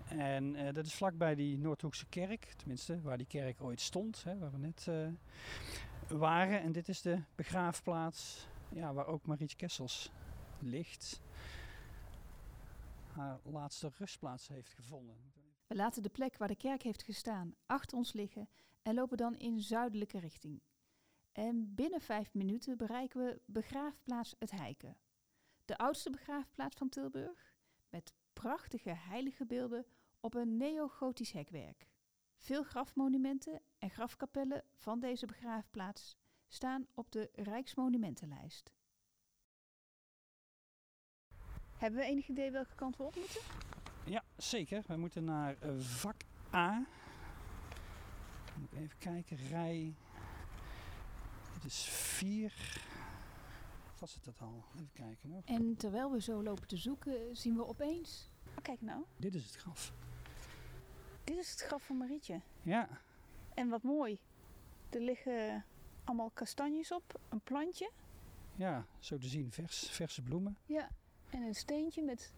En 0.08 0.56
eh, 0.56 0.74
dat 0.74 0.86
is 0.86 0.94
vlakbij 0.94 1.34
die 1.34 1.58
Noordhoekse 1.58 2.06
kerk, 2.06 2.44
tenminste 2.56 3.00
waar 3.00 3.16
die 3.16 3.26
kerk 3.26 3.62
ooit 3.62 3.80
stond, 3.80 4.24
hè, 4.24 4.38
waar 4.38 4.50
we 4.50 4.58
net 4.58 4.86
eh, 4.88 6.18
waren. 6.18 6.60
En 6.60 6.72
dit 6.72 6.88
is 6.88 7.02
de 7.02 7.22
begraafplaats 7.34 8.46
ja, 8.68 8.92
waar 8.92 9.06
ook 9.06 9.26
Marietje 9.26 9.56
Kessels 9.56 10.12
ligt. 10.58 11.22
Haar 13.12 13.38
laatste 13.42 13.90
rustplaats 13.98 14.48
heeft 14.48 14.72
gevonden. 14.72 15.16
We 15.66 15.74
laten 15.74 16.02
de 16.02 16.08
plek 16.08 16.36
waar 16.36 16.48
de 16.48 16.56
kerk 16.56 16.82
heeft 16.82 17.02
gestaan 17.02 17.54
achter 17.66 17.98
ons 17.98 18.12
liggen 18.12 18.48
en 18.82 18.94
lopen 18.94 19.16
dan 19.16 19.36
in 19.36 19.60
zuidelijke 19.60 20.18
richting. 20.18 20.60
En 21.34 21.74
binnen 21.74 22.00
vijf 22.00 22.34
minuten 22.34 22.76
bereiken 22.76 23.24
we 23.24 23.40
begraafplaats 23.46 24.34
Het 24.38 24.50
Heiken. 24.50 24.96
De 25.64 25.78
oudste 25.78 26.10
begraafplaats 26.10 26.76
van 26.76 26.88
Tilburg, 26.88 27.54
met 27.88 28.12
prachtige 28.32 28.90
heilige 28.90 29.46
beelden 29.46 29.86
op 30.20 30.34
een 30.34 30.56
neogotisch 30.56 31.32
hekwerk. 31.32 31.88
Veel 32.36 32.62
grafmonumenten 32.62 33.60
en 33.78 33.90
grafkapellen 33.90 34.64
van 34.74 35.00
deze 35.00 35.26
begraafplaats 35.26 36.16
staan 36.46 36.86
op 36.94 37.12
de 37.12 37.30
Rijksmonumentenlijst. 37.32 38.72
Hebben 41.76 42.00
we 42.00 42.06
enig 42.06 42.28
idee 42.28 42.50
welke 42.50 42.74
kant 42.74 42.96
we 42.96 43.02
op 43.02 43.16
moeten? 43.16 43.40
Ja, 44.04 44.24
zeker. 44.36 44.84
We 44.86 44.96
moeten 44.96 45.24
naar 45.24 45.56
eh, 45.60 45.78
vak 45.78 46.22
A. 46.54 46.86
Moet 48.58 48.72
even 48.72 48.98
kijken. 48.98 49.36
Rij. 49.36 49.94
Dit 51.64 51.72
is 51.72 51.84
4. 51.88 52.80
Was 53.98 54.14
het 54.14 54.24
dat 54.24 54.40
al? 54.40 54.64
Even 54.74 54.90
kijken 54.92 55.30
hoor. 55.30 55.42
En 55.44 55.76
terwijl 55.76 56.10
we 56.10 56.20
zo 56.20 56.42
lopen 56.42 56.66
te 56.66 56.76
zoeken, 56.76 57.36
zien 57.36 57.56
we 57.56 57.66
opeens... 57.66 58.30
Oh, 58.48 58.62
kijk 58.62 58.80
nou, 58.80 59.04
Dit 59.16 59.34
is 59.34 59.44
het 59.44 59.54
graf. 59.56 59.92
dit 61.24 61.36
is 61.36 61.50
het 61.50 61.60
graf 61.60 61.82
van 61.82 61.96
Marietje. 61.96 62.40
Ja, 62.62 62.88
En 63.54 63.68
wat 63.68 63.82
mooi, 63.82 64.18
er 64.90 65.00
liggen 65.00 65.64
allemaal 66.04 66.30
kastanjes 66.30 66.92
op, 66.92 67.20
een 67.28 67.40
plantje. 67.40 67.90
ja 68.54 68.86
zo 68.98 69.18
te 69.18 69.28
zien. 69.28 69.52
Vers, 69.52 69.90
verse 69.90 70.22
bloemen. 70.22 70.56
Ja. 70.66 70.90
En 71.30 71.42
een 71.42 71.54
steentje 71.54 72.02
met 72.02 72.32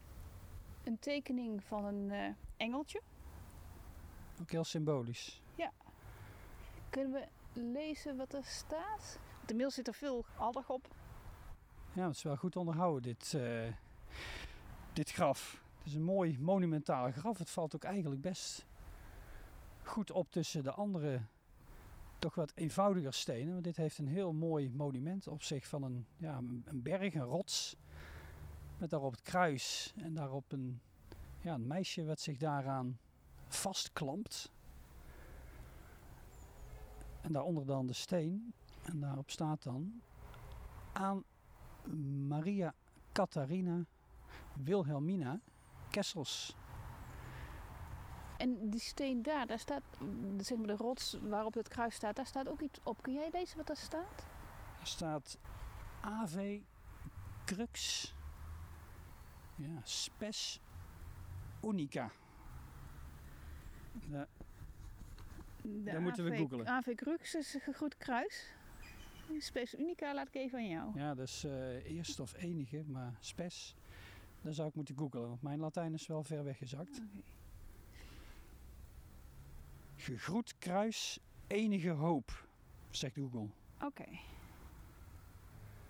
een 0.84 0.98
tekening 0.98 1.64
van 1.64 1.84
een 1.84 2.10
eh, 2.10 2.30
engeltje. 2.56 3.00
Ook 4.40 4.50
heel 4.50 4.64
symbolisch. 4.64 5.40
Kunnen 6.90 7.12
we 7.12 7.28
lezen 7.56 8.16
wat 8.16 8.34
er 8.34 8.44
staat? 8.44 9.18
Inmiddels 9.40 9.74
zit 9.74 9.88
er 9.88 9.94
veel 9.94 10.24
aldag 10.36 10.70
op. 10.70 10.94
Ja, 11.92 12.06
het 12.06 12.16
is 12.16 12.22
wel 12.22 12.36
goed 12.36 12.56
onderhouden, 12.56 13.02
dit, 13.02 13.34
eh, 13.34 13.72
dit 14.92 15.10
graf. 15.10 15.62
Het 15.78 15.86
is 15.86 15.94
een 15.94 16.02
mooi 16.02 16.38
monumentaal 16.40 17.12
graf. 17.12 17.38
Het 17.38 17.50
valt 17.50 17.74
ook 17.74 17.84
eigenlijk 17.84 18.20
best 18.20 18.66
goed 19.82 20.10
op 20.10 20.30
tussen 20.30 20.62
de 20.62 20.70
andere, 20.70 21.20
toch 22.18 22.34
wat 22.34 22.52
eenvoudiger 22.54 23.12
stenen. 23.12 23.52
Want 23.52 23.64
dit 23.64 23.76
heeft 23.76 23.98
een 23.98 24.08
heel 24.08 24.32
mooi 24.32 24.70
monument 24.70 25.28
op 25.28 25.42
zich 25.42 25.66
van 25.66 25.82
een, 25.82 26.06
ja, 26.16 26.36
een 26.64 26.82
berg, 26.82 27.14
een 27.14 27.22
rots. 27.22 27.76
Met 28.78 28.90
daarop 28.90 29.12
het 29.12 29.22
kruis 29.22 29.94
en 29.96 30.14
daarop 30.14 30.52
een, 30.52 30.80
ja, 31.40 31.54
een 31.54 31.66
meisje 31.66 32.04
wat 32.04 32.20
zich 32.20 32.36
daaraan 32.36 32.98
vastklampt. 33.48 34.52
En 37.26 37.32
daaronder 37.32 37.66
dan 37.66 37.86
de 37.86 37.92
steen. 37.92 38.54
En 38.82 39.00
daarop 39.00 39.30
staat 39.30 39.62
dan 39.62 40.02
aan 40.92 41.24
Maria 42.28 42.74
Catharina 43.12 43.84
Wilhelmina 44.52 45.40
Kessels. 45.90 46.56
En 48.36 48.70
die 48.70 48.80
steen 48.80 49.22
daar, 49.22 49.46
daar 49.46 49.58
staat, 49.58 49.82
zeg 50.40 50.58
maar 50.58 50.66
de 50.66 50.76
rots 50.76 51.18
waarop 51.22 51.54
het 51.54 51.68
kruis 51.68 51.94
staat, 51.94 52.16
daar 52.16 52.26
staat 52.26 52.48
ook 52.48 52.60
iets 52.60 52.80
op. 52.82 53.02
Kun 53.02 53.12
jij 53.12 53.28
lezen 53.32 53.56
wat 53.56 53.66
daar 53.66 53.76
staat? 53.76 54.26
Er 54.80 54.86
staat 54.86 55.38
Ave 56.00 56.60
Crux 57.44 58.14
ja, 59.54 59.80
Spes 59.82 60.60
Unica. 61.62 62.10
Ja, 64.08 64.26
De 65.84 65.90
Dat 65.90 66.00
moeten 66.00 66.24
we 66.24 66.30
AV 66.30 66.38
googlen. 66.38 66.66
AV 66.66 66.94
Crux 66.94 67.34
is 67.34 67.54
een 67.54 67.60
gegroet 67.60 67.96
kruis. 67.96 68.52
Space 69.38 69.78
Unica 69.78 70.14
laat 70.14 70.28
ik 70.28 70.34
even 70.34 70.58
aan 70.58 70.68
jou. 70.68 70.98
ja, 70.98 71.14
dat 71.14 71.26
is 71.26 71.44
eh 71.44 71.96
eerste 71.96 72.22
of 72.22 72.34
enige, 72.36 72.84
maar 72.86 73.12
Spes. 73.20 73.76
Dan 74.42 74.54
zou 74.54 74.68
ik 74.68 74.74
moeten 74.74 74.96
googlen, 74.98 75.28
want 75.28 75.42
mijn 75.42 75.58
Latijn 75.60 75.94
is 75.94 76.06
wel 76.06 76.22
ver 76.22 76.44
weggezakt. 76.44 77.00
Oké. 77.00 77.22
Gegroet 79.96 80.58
kruis, 80.58 81.18
enige 81.46 81.90
hoop, 81.90 82.46
zegt 82.90 83.14
Google. 83.14 83.48
Oké. 83.84 84.04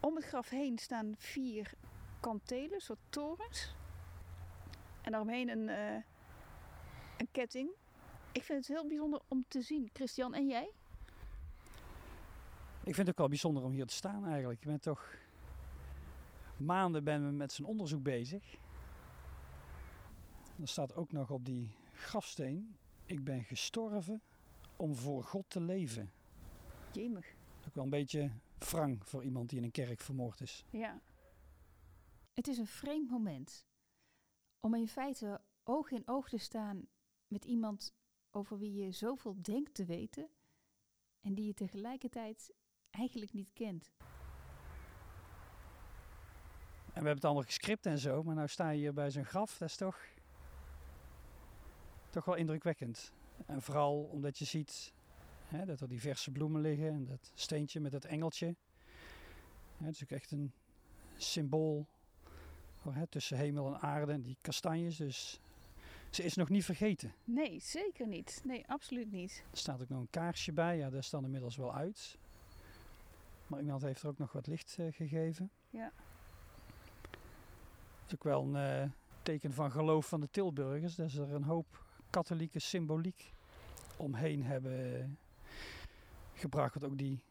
Om 0.01 0.15
het 0.15 0.25
graf 0.25 0.49
heen 0.49 0.79
staan 0.79 1.15
vier 1.17 1.73
kantelen, 2.21 2.81
soort 2.81 2.99
torens. 3.09 3.75
En 5.03 5.11
daaromheen 5.11 5.49
een, 5.49 5.69
eh, 5.69 6.03
een 7.17 7.29
ketting. 7.33 7.71
Ik 8.37 8.43
vind 8.43 8.67
het 8.67 8.77
heel 8.77 8.87
bijzonder 8.87 9.21
om 9.29 9.45
te 9.49 9.63
zien. 9.63 9.91
Christian, 9.93 10.35
en 10.35 10.47
jij? 10.47 10.71
Ik 12.85 12.95
vind 12.95 12.97
het 12.97 13.09
ook 13.09 13.19
wel 13.19 13.29
bijzonder 13.29 13.63
om 13.63 13.73
hier 13.73 13.87
te 13.87 13.95
staan 13.95 14.27
eigenlijk. 14.27 14.61
Je 14.61 14.67
bent 14.67 14.83
toch 14.83 15.15
maanden 16.57 17.05
ben 17.05 17.27
we 17.27 17.33
met 17.33 17.53
zijn 17.53 17.69
onderzoek 17.69 18.03
bezig. 18.03 18.57
Er 20.61 20.69
staat 20.69 20.95
ook 20.95 21.13
nog 21.13 21.31
op 21.31 21.45
die 21.45 21.75
grafsteen: 21.93 22.77
Ik 23.05 23.25
ben 23.25 23.45
gestorven 23.45 24.23
om 24.77 24.95
voor 24.95 25.25
God 25.25 25.45
te 25.51 25.61
leven. 25.61 26.13
Jemig. 26.93 27.35
Ook 27.67 27.75
wel 27.75 27.85
een 27.85 27.91
beetje 27.91 28.31
wrang 28.59 29.09
voor 29.09 29.25
iemand 29.25 29.49
die 29.49 29.59
in 29.59 29.65
een 29.65 29.71
kerk 29.71 30.01
vermoord 30.01 30.41
is. 30.41 30.65
Ja. 30.71 31.01
Het 32.35 32.49
is 32.49 32.59
een 32.59 32.67
vreemd 32.67 33.11
moment. 33.11 33.67
Om 34.61 34.75
in 34.75 34.89
feite 34.89 35.41
oog 35.65 35.91
in 35.91 36.09
oog 36.09 36.29
te 36.29 36.39
staan 36.39 36.89
met 37.27 37.45
iemand 37.45 37.95
over 38.37 38.59
wie 38.59 38.75
je 38.75 38.93
zoveel 38.93 39.37
denkt 39.43 39.75
te 39.75 39.85
weten. 39.85 40.29
En 41.21 41.35
die 41.35 41.47
je 41.47 41.55
tegelijkertijd 41.55 42.53
eigenlijk 42.91 43.33
niet 43.33 43.53
kent. 43.53 43.93
En 46.87 47.03
we 47.03 47.09
hebben 47.09 47.15
het 47.15 47.25
allemaal 47.25 47.43
gescript 47.43 47.87
en 47.87 47.99
zo, 47.99 48.23
maar 48.23 48.35
nou 48.35 48.49
sta 48.49 48.71
je 48.71 48.79
hier 48.79 48.93
bij 48.93 49.11
zo'n 49.11 49.25
graf. 49.25 49.59
Dat 49.59 49.69
is 49.69 49.77
toch, 49.77 49.99
toch 52.11 52.25
wel 52.25 52.35
indrukwekkend. 52.35 53.13
En 53.47 53.63
vooral 53.63 54.03
omdat 54.03 54.39
je 54.39 54.45
ziet 54.45 54.93
hè, 55.45 55.65
dat 55.65 55.81
er 55.81 55.89
diverse 55.89 56.31
bloemen 56.31 56.61
liggen 56.61 56.89
en 56.89 57.05
dat 57.05 57.31
steentje 57.35 57.81
met 57.81 57.93
dat 57.93 58.05
engeltje. 58.05 58.57
Het 59.77 59.95
is 59.95 60.03
ook 60.03 60.11
echt 60.11 60.31
een 60.31 60.53
symbool 61.17 61.87
tussen 63.09 63.37
hemel 63.37 63.67
en 63.67 63.81
aarde 63.81 64.13
en 64.13 64.23
die 64.23 64.37
kastanjes. 64.41 64.97
Dus 64.97 65.41
ze 66.17 66.23
is 66.23 66.35
nog 66.35 66.49
niet 66.49 66.65
vergeten. 66.65 67.15
Nee, 67.25 67.61
zeker 67.61 68.07
niet. 68.07 68.41
Nee, 68.45 68.65
absoluut 68.67 69.13
niet. 69.13 69.45
Er 69.51 69.59
staat 69.59 69.83
ook 69.83 69.89
nog 69.89 70.01
een 70.01 70.11
kaarsje 70.11 70.53
bij. 70.53 70.77
Ja, 70.77 70.91
dat 70.91 71.03
is 71.03 71.11
dan 71.11 71.25
inmiddels 71.25 71.57
wel 71.57 71.75
uit. 71.75 72.19
Maar 73.47 73.61
iemand 73.61 73.83
heeft 73.83 74.03
er 74.03 74.09
ook 74.09 74.19
nog 74.19 74.33
wat 74.33 74.47
licht 74.47 74.77
eh, 74.79 74.87
gegeven. 74.93 75.51
Ja. 75.71 75.93
Het 78.01 78.07
is 78.07 78.15
ook 78.15 78.25
wel 78.25 78.43
een 78.43 78.57
eh, 78.57 78.91
teken 79.23 79.53
van 79.53 79.71
geloof 79.71 80.09
van 80.09 80.21
de 80.21 80.31
Tilburgers. 80.31 80.95
Dat 80.95 81.11
ze 81.11 81.23
er 81.23 81.35
een 81.35 81.43
hoop 81.43 81.85
katholieke 82.11 82.59
symboliek 82.59 83.33
omheen 83.97 84.43
hebben 84.43 85.01
eh, 85.01 85.09
gebracht. 86.33 86.75
Want 86.75 86.93
ook 86.93 86.99
die 86.99 87.23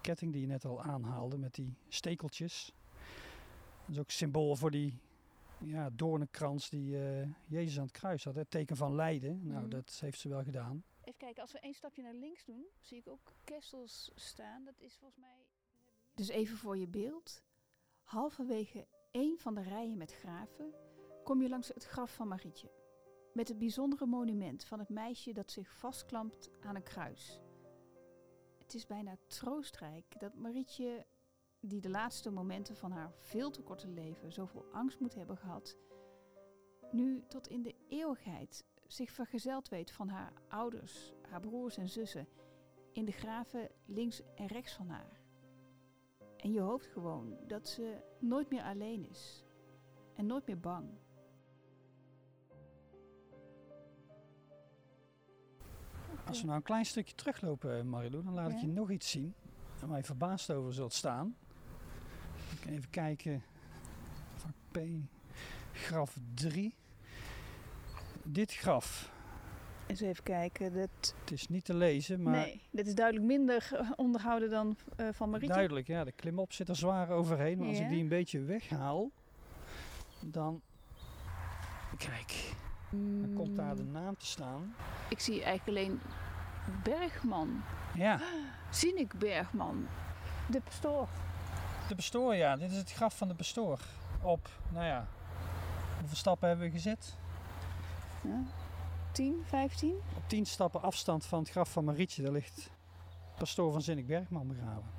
ketting 0.00 0.32
die 0.32 0.40
je 0.40 0.46
net 0.46 0.64
al 0.64 0.82
aanhaalde 0.82 1.38
met 1.38 1.54
die 1.54 1.74
stekeltjes. 1.88 2.72
Dat 3.80 3.94
is 3.94 3.98
ook 3.98 4.10
symbool 4.10 4.56
voor 4.56 4.70
die 4.70 4.98
ja, 5.66 5.90
doornenkrans 5.90 6.70
die 6.70 6.98
eh, 7.08 7.28
Jezus 7.46 7.76
aan 7.78 7.84
het 7.84 7.92
kruis 7.92 8.24
had. 8.24 8.34
Het 8.34 8.50
teken 8.50 8.76
van 8.76 8.94
lijden. 8.94 9.46
Nou, 9.46 9.60
Mhm. 9.60 9.68
dat 9.68 9.98
heeft 10.00 10.20
ze 10.20 10.28
wel 10.28 10.42
gedaan. 10.42 10.84
Even 11.00 11.18
kijken, 11.18 11.42
als 11.42 11.52
we 11.52 11.58
één 11.60 11.74
stapje 11.74 12.02
naar 12.02 12.14
links 12.14 12.44
doen, 12.44 12.66
zie 12.80 12.98
ik 12.98 13.08
ook 13.08 13.32
kessels 13.44 14.10
staan. 14.14 14.64
Dat 14.64 14.80
is 14.80 14.96
volgens 14.96 15.20
mij. 15.20 15.46
Dus 16.14 16.28
even 16.28 16.56
voor 16.56 16.76
je 16.78 16.88
beeld. 16.88 17.42
Halverwege 18.02 18.86
één 19.10 19.38
van 19.38 19.54
de 19.54 19.62
rijen 19.62 19.96
met 19.96 20.12
graven 20.12 20.74
kom 21.24 21.42
je 21.42 21.48
langs 21.48 21.68
het 21.68 21.84
graf 21.84 22.14
van 22.14 22.28
Marietje. 22.28 22.70
Met 23.32 23.48
het 23.48 23.58
bijzondere 23.58 24.06
monument 24.06 24.64
van 24.64 24.78
het 24.78 24.88
meisje 24.88 25.32
dat 25.32 25.50
zich 25.50 25.70
vastklampt 25.78 26.50
aan 26.60 26.76
een 26.76 26.82
kruis. 26.82 27.40
Het 28.58 28.74
is 28.74 28.86
bijna 28.86 29.16
troostrijk 29.26 30.20
dat 30.20 30.34
Marietje, 30.34 31.06
die 31.68 31.80
de 31.80 31.90
laatste 31.90 32.30
momenten 32.30 32.76
van 32.76 32.92
haar 32.92 33.12
veel 33.18 33.50
te 33.50 33.62
korte 33.62 33.88
leven 33.88 34.32
zoveel 34.32 34.64
angst 34.72 35.00
moet 35.00 35.14
hebben 35.14 35.36
gehad, 35.36 35.76
nu 36.90 37.24
tot 37.28 37.48
in 37.48 37.62
de 37.62 37.74
eeuwigheid 37.88 38.64
zich 38.86 39.12
vergezeld 39.12 39.68
weet 39.68 39.90
van 39.90 40.08
haar 40.08 40.32
ouders, 40.48 41.12
haar 41.28 41.40
broers 41.40 41.76
en 41.76 41.88
zussen, 41.88 42.28
in 42.92 43.04
de 43.04 43.12
graven 43.12 43.70
links 43.84 44.22
en 44.34 44.46
rechts 44.46 44.72
van 44.72 44.88
haar. 44.88 45.20
En 46.36 46.52
je 46.52 46.60
hoopt 46.60 46.86
gewoon 46.86 47.36
dat 47.46 47.68
ze 47.68 47.96
nooit 48.20 48.50
meer 48.50 48.62
alleen 48.62 49.08
is 49.08 49.44
en 50.14 50.26
nooit 50.26 50.46
meer 50.46 50.60
bang. 50.60 50.88
Als 56.26 56.40
we 56.40 56.46
nou 56.46 56.56
een 56.56 56.62
klein 56.62 56.86
stukje 56.86 57.14
teruglopen, 57.14 57.88
Marilou, 57.88 58.22
dan 58.24 58.34
laat 58.34 58.50
ik 58.50 58.58
je 58.58 58.66
nog 58.66 58.90
iets 58.90 59.10
zien. 59.10 59.34
Waar 59.86 59.96
je 59.96 60.04
verbaasd 60.04 60.50
over 60.50 60.74
zult 60.74 60.92
staan. 60.92 61.36
Ik 62.60 62.70
even 62.70 62.90
kijken. 62.90 63.42
Vak 64.36 64.52
P, 64.70 64.78
graf 65.72 66.16
3. 66.34 66.74
Dit 68.22 68.54
graf, 68.54 69.10
Eens 69.86 70.00
even 70.00 70.22
kijken. 70.22 70.72
Dat, 70.72 71.14
het 71.20 71.30
is 71.30 71.48
niet 71.48 71.64
te 71.64 71.74
lezen, 71.74 72.22
maar 72.22 72.32
nee, 72.32 72.60
dit 72.70 72.86
is 72.86 72.94
duidelijk 72.94 73.26
minder 73.26 73.70
onderhouden 73.96 74.50
dan 74.50 74.76
eh, 74.96 75.08
van 75.12 75.30
Marietje. 75.30 75.54
duidelijk, 75.54 75.86
ja, 75.86 76.04
de 76.04 76.12
klimop 76.12 76.52
zit 76.52 76.68
er 76.68 76.76
zwaar 76.76 77.10
overheen. 77.10 77.58
Maar 77.58 77.68
als 77.68 77.78
ik 77.78 77.88
die 77.88 78.02
een 78.02 78.08
beetje 78.08 78.40
weghaal, 78.40 79.10
dan... 80.20 80.60
Kijk, 81.96 82.54
dan 82.90 83.32
komt 83.34 83.56
daar 83.56 83.76
de 83.76 83.82
Mm, 83.82 83.90
naam 83.92 84.16
te 84.16 84.26
staan. 84.26 84.74
Ik 85.08 85.20
zie 85.20 85.42
eigenlijk 85.42 85.78
alleen 85.78 86.00
Bergman. 86.82 87.62
Ja, 87.94 88.20
Zinik 88.70 89.18
Bergman. 89.18 89.86
De 90.50 90.60
pastoor. 90.60 91.08
De 91.88 91.94
pastoor, 91.94 92.34
ja. 92.34 92.56
Dit 92.56 92.70
is 92.70 92.76
het 92.76 92.92
graf 92.92 93.16
van 93.16 93.28
de 93.28 93.34
pastoor. 93.34 93.80
Op, 94.22 94.48
nou 94.72 94.84
ja, 94.84 95.06
hoeveel 95.98 96.16
stappen 96.16 96.48
hebben 96.48 96.66
we 96.66 96.72
gezet? 96.72 97.16
Ja. 98.22 98.42
10, 99.12 99.42
15? 99.44 99.94
Op 100.16 100.22
10 100.28 100.46
stappen 100.46 100.82
afstand 100.82 101.26
van 101.26 101.38
het 101.38 101.50
graf 101.50 101.72
van 101.72 101.84
Marietje, 101.84 102.22
daar 102.22 102.32
ligt 102.32 102.70
pastoor 103.38 103.72
van 103.72 103.82
Zinnik 103.82 104.06
Bergman 104.06 104.48
begraven. 104.48 104.90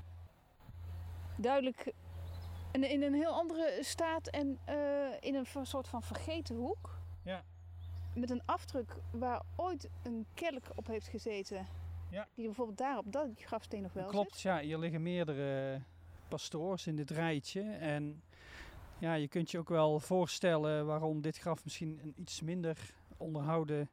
duidelijk 1.35 1.93
in, 2.71 2.83
in 2.83 3.03
een 3.03 3.13
heel 3.13 3.31
andere 3.31 3.77
staat 3.81 4.27
en 4.27 4.59
eh, 4.65 4.75
in 5.19 5.35
een 5.35 5.65
soort 5.65 5.88
van 5.88 6.03
vergeten 6.03 6.55
hoek. 6.55 6.99
Ja. 7.23 7.43
Met 8.13 8.29
een 8.29 8.41
afdruk 8.45 8.95
waar 9.11 9.41
ooit 9.55 9.89
een 10.03 10.25
kelk 10.33 10.63
op 10.75 10.88
heeft 10.88 11.07
gezeten. 11.07 11.67
Ja. 12.09 12.27
Die 12.35 12.45
bijvoorbeeld 12.45 12.77
daar 12.77 12.97
op 12.97 13.11
dat 13.11 13.27
grafsteen 13.35 13.81
nog 13.81 13.93
wel 13.93 14.05
Klopt, 14.05 14.31
zit. 14.31 14.41
ja, 14.41 14.59
hier 14.59 14.77
liggen 14.77 15.01
meerdere 15.01 15.81
pastoors 16.28 16.88
in 16.88 16.95
dit 16.95 17.09
rijtje. 17.09 17.61
En 17.61 18.21
ja, 18.99 19.13
je 19.13 19.28
kunt 19.28 19.51
je 19.51 19.57
ook 19.57 19.69
wel 19.69 19.99
voorstellen 19.99 20.86
waarom 20.86 21.21
dit 21.21 21.38
graf 21.38 21.63
misschien 21.63 21.99
een 22.03 22.13
iets 22.15 22.41
minder 22.41 22.93
onderhouden 23.17 23.89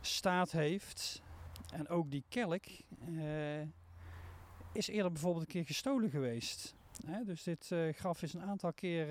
staat 0.00 0.50
heeft. 0.50 1.22
En 1.72 1.88
ook 1.88 2.10
die 2.10 2.24
kelk 2.28 2.64
eh, 3.16 3.60
is 4.72 4.88
eerder 4.88 5.12
bijvoorbeeld 5.12 5.44
een 5.44 5.52
keer 5.52 5.64
gestolen 5.64 6.10
geweest. 6.10 6.74
Hè, 7.06 7.24
dus 7.24 7.42
dit 7.42 7.72
eh, 7.72 7.92
graf 7.92 8.22
is 8.22 8.34
een 8.34 8.42
aantal 8.42 8.72
keer 8.72 9.08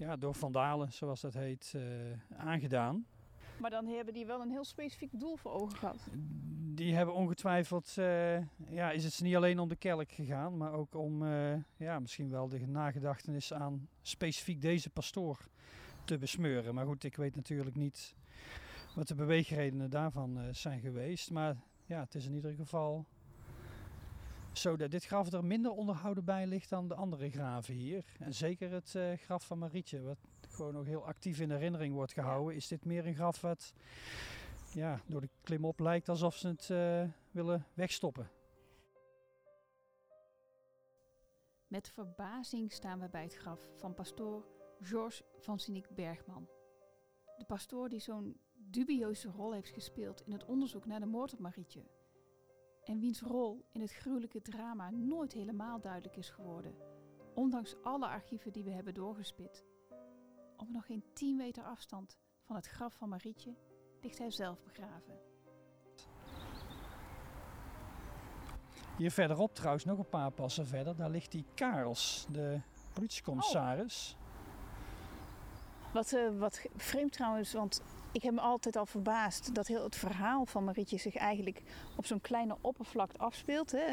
ja, 0.00 0.16
door 0.16 0.34
vandalen, 0.34 0.92
zoals 0.92 1.20
dat 1.20 1.34
heet, 1.34 1.72
eh, 1.76 1.82
aangedaan. 2.38 3.06
Maar 3.58 3.70
dan 3.70 3.86
hebben 3.86 4.14
die 4.14 4.26
wel 4.26 4.40
een 4.40 4.50
heel 4.50 4.64
specifiek 4.64 5.20
doel 5.20 5.36
voor 5.36 5.52
ogen 5.52 5.76
gehad. 5.76 6.08
Die 6.80 6.94
hebben 6.94 7.14
ongetwijfeld, 7.14 7.94
eh, 7.98 8.38
ja, 8.70 8.90
is 8.90 9.04
het 9.04 9.20
niet 9.20 9.36
alleen 9.36 9.58
om 9.58 9.68
de 9.68 9.76
kelk 9.76 10.12
gegaan, 10.12 10.56
maar 10.56 10.72
ook 10.72 10.94
om 10.94 11.26
eh, 11.26 11.52
ja, 11.76 11.98
misschien 11.98 12.30
wel 12.30 12.48
de 12.48 12.66
nagedachtenis 12.66 13.52
aan 13.52 13.88
specifiek 14.02 14.60
deze 14.60 14.90
pastoor 14.90 15.48
te 16.04 16.18
besmeuren. 16.18 16.74
Maar 16.74 16.86
goed, 16.86 17.04
ik 17.04 17.16
weet 17.16 17.36
natuurlijk 17.36 17.76
niet 17.76 18.14
wat 18.94 19.08
de 19.08 19.14
beweegredenen 19.14 19.90
daarvan 19.90 20.38
eh, 20.38 20.44
zijn 20.52 20.80
geweest. 20.80 21.30
Maar 21.30 21.56
ja, 21.86 22.00
het 22.00 22.14
is 22.14 22.26
in 22.26 22.34
ieder 22.34 22.54
geval 22.54 23.06
zo 24.52 24.76
dat 24.76 24.90
dit 24.90 25.04
graf 25.04 25.32
er 25.32 25.44
minder 25.44 25.70
onderhouden 25.70 26.24
bij 26.24 26.46
ligt 26.46 26.68
dan 26.68 26.88
de 26.88 26.94
andere 26.94 27.30
graven 27.30 27.74
hier. 27.74 28.04
En 28.18 28.34
zeker 28.34 28.72
het 28.72 28.98
graf 29.16 29.46
van 29.46 29.58
Marietje, 29.58 30.02
wat 30.02 30.18
gewoon 30.48 30.72
nog 30.72 30.86
heel 30.86 31.06
actief 31.06 31.40
in 31.40 31.50
herinnering 31.50 31.94
wordt 31.94 32.12
gehouden, 32.12 32.56
is 32.56 32.68
dit 32.68 32.84
meer 32.84 33.06
een 33.06 33.14
graf 33.14 33.40
wat 33.40 33.72
ja, 34.72 35.00
door 35.06 35.20
de 35.20 35.30
klimop 35.40 35.78
lijkt 35.80 36.08
alsof 36.08 36.36
ze 36.36 36.48
het 36.48 36.70
eh, 36.70 37.08
willen 37.30 37.66
wegstoppen. 37.74 38.30
Met 41.66 41.88
verbazing 41.88 42.72
staan 42.72 43.00
we 43.00 43.08
bij 43.08 43.22
het 43.22 43.34
graf 43.34 43.68
van 43.76 43.94
pastoor 43.94 44.46
Georges 44.80 45.22
van 45.38 45.58
Sinik 45.58 45.88
Bergman. 45.94 46.48
De 47.38 47.44
pastoor 47.44 47.88
die 47.88 48.00
zo'n 48.00 48.40
dubieuze 48.52 49.28
rol 49.28 49.52
heeft 49.52 49.70
gespeeld 49.70 50.20
in 50.20 50.32
het 50.32 50.44
onderzoek 50.44 50.86
naar 50.86 51.00
de 51.00 51.06
moord 51.06 51.32
op 51.32 51.38
Marietje. 51.38 51.84
En 52.84 52.98
wiens 52.98 53.20
rol 53.20 53.64
in 53.72 53.80
het 53.80 53.92
gruwelijke 53.92 54.42
drama 54.42 54.90
nooit 54.90 55.32
helemaal 55.32 55.80
duidelijk 55.80 56.16
is 56.16 56.30
geworden, 56.30 56.74
ondanks 57.34 57.82
alle 57.82 58.06
archieven 58.06 58.52
die 58.52 58.64
we 58.64 58.70
hebben 58.70 58.94
doorgespit. 58.94 59.64
Op 60.56 60.68
nog 60.68 60.86
geen 60.86 61.04
10 61.12 61.36
meter 61.36 61.64
afstand 61.64 62.18
van 62.42 62.56
het 62.56 62.66
graf 62.66 62.94
van 62.94 63.08
Marietje 63.08 63.56
ligt 64.02 64.18
hij 64.18 64.30
zelf 64.30 64.58
begraven. 64.62 65.18
Hier 68.96 69.10
verderop 69.10 69.54
trouwens 69.54 69.84
nog 69.84 69.98
een 69.98 70.08
paar 70.08 70.30
passen 70.30 70.66
verder, 70.66 70.96
daar 70.96 71.10
ligt 71.10 71.32
die 71.32 71.44
Karels, 71.54 72.26
de 72.30 72.60
politiecommissaris. 72.92 74.16
Wat, 75.92 76.12
eh, 76.12 76.38
wat 76.38 76.66
vreemd 76.76 77.12
trouwens, 77.12 77.52
want 77.52 77.82
ik 78.12 78.22
heb 78.22 78.34
me 78.34 78.40
altijd 78.40 78.76
al 78.76 78.86
verbaasd 78.86 79.54
dat 79.54 79.66
heel 79.66 79.84
het 79.84 79.96
verhaal 79.96 80.46
van 80.46 80.64
Marietje 80.64 80.98
zich 80.98 81.16
eigenlijk 81.16 81.62
op 81.96 82.06
zo'n 82.06 82.20
kleine 82.20 82.56
oppervlakte 82.60 83.18
afspeelt. 83.18 83.72
Hè? 83.72 83.84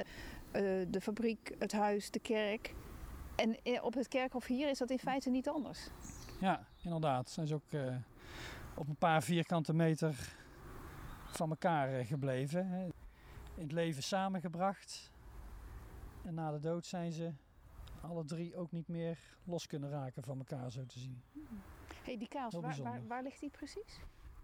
Eh, 0.52 0.86
de 0.88 1.02
fabriek, 1.02 1.56
het 1.60 1.72
huis, 1.72 2.12
de 2.12 2.20
kerk. 2.20 2.74
En 3.36 3.64
eh, 3.64 3.84
op 3.84 3.94
het 3.94 4.08
kerkhof 4.08 4.46
hier 4.46 4.70
is 4.70 4.78
dat 4.78 4.90
in 4.90 5.00
feite 5.00 5.30
niet 5.30 5.50
anders. 5.50 5.90
Ja, 6.40 6.68
inderdaad. 6.84 7.30
Zijn 7.30 7.48
ze 7.48 7.54
ook 7.54 7.72
eh, 7.72 7.96
op 8.78 8.88
een 8.88 8.98
paar 8.98 9.24
vierkante 9.24 9.74
meter 9.74 10.36
van 11.26 11.50
elkaar 11.50 11.94
eh, 11.94 12.08
gebleven. 12.08 12.68
Hè. 12.68 12.84
In 13.56 13.64
het 13.64 13.72
leven 13.72 14.04
samengebracht. 14.04 15.12
En 16.24 16.34
na 16.34 16.52
de 16.52 16.60
dood 16.60 16.86
zijn 16.86 17.12
ze 17.12 17.32
alle 18.02 18.26
drie 18.26 18.56
ook 18.56 18.72
niet 18.72 18.88
meer 18.88 19.20
los 19.44 19.68
kunnen 19.68 19.90
raken 19.90 20.24
van 20.24 20.38
elkaar, 20.38 20.72
zo 20.72 20.86
te 20.86 21.00
zien. 21.00 21.22
hey, 22.04 22.18
die 22.18 22.28
kaas, 22.28 22.54
waar, 22.54 22.82
waar, 22.82 23.08
waar 23.08 23.24
ligt 23.24 23.40
die 23.40 23.50
precies? 23.50 24.00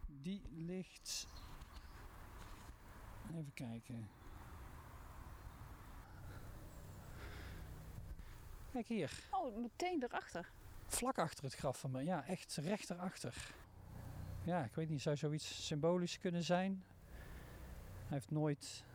Die 0.07 0.41
ligt. 0.51 1.27
Even 3.31 3.53
kijken. 3.53 4.09
Kijk 8.71 8.87
hier, 8.87 9.27
Oh, 9.31 9.57
meteen 9.57 10.03
erachter. 10.03 10.51
vlak 10.87 11.17
achter 11.17 11.43
het 11.43 11.53
graf 11.53 11.79
van 11.79 11.91
me. 11.91 12.03
Ja, 12.03 12.25
echt 12.25 12.55
rechterachter. 12.55 13.53
Ja, 14.45 14.63
ik 14.63 14.75
weet 14.75 14.89
niet, 14.89 15.01
zou 15.01 15.15
zoiets 15.15 15.65
symbolisch 15.65 16.19
kunnen 16.19 16.43
zijn? 16.43 16.83
Hij 17.93 18.17
heeft 18.17 18.31
nooit 18.31 18.85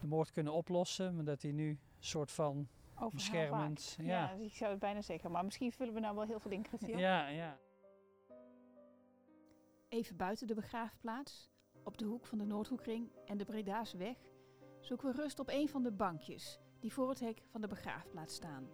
de 0.00 0.06
moord 0.06 0.30
kunnen 0.30 0.52
oplossen, 0.52 1.14
maar 1.14 1.24
dat 1.24 1.42
hij 1.42 1.52
nu 1.52 1.68
een 1.68 1.78
soort 1.98 2.30
van 2.30 2.68
beschermend. 3.10 3.82
vaak. 3.82 4.06
Ja, 4.06 4.30
ik 4.30 4.54
zou 4.54 4.70
het 4.70 4.80
bijna 4.80 5.02
zeggen. 5.02 5.30
Maar 5.30 5.44
misschien 5.44 5.72
vullen 5.72 5.94
we 5.94 6.00
nou 6.00 6.14
wel 6.14 6.24
heel 6.24 6.40
veel 6.40 6.50
dingen 6.50 6.70
in. 6.80 6.98
ja, 6.98 7.28
ja. 7.28 7.58
Even 9.88 10.16
buiten 10.16 10.46
de 10.46 10.54
begraafplaats, 10.54 11.50
op 11.82 11.98
de 11.98 12.04
hoek 12.04 12.26
van 12.26 12.38
de 12.38 12.44
Noordhoekring 12.44 13.10
en 13.26 13.36
de 13.36 13.44
Breda's 13.44 13.92
weg, 13.92 14.16
zoeken 14.80 15.14
we 15.14 15.22
rust 15.22 15.38
op 15.38 15.48
een 15.48 15.68
van 15.68 15.82
de 15.82 15.92
bankjes 15.92 16.60
die 16.80 16.92
voor 16.92 17.08
het 17.08 17.20
hek 17.20 17.42
van 17.50 17.60
de 17.60 17.66
begraafplaats 17.68 18.34
staan. 18.34 18.68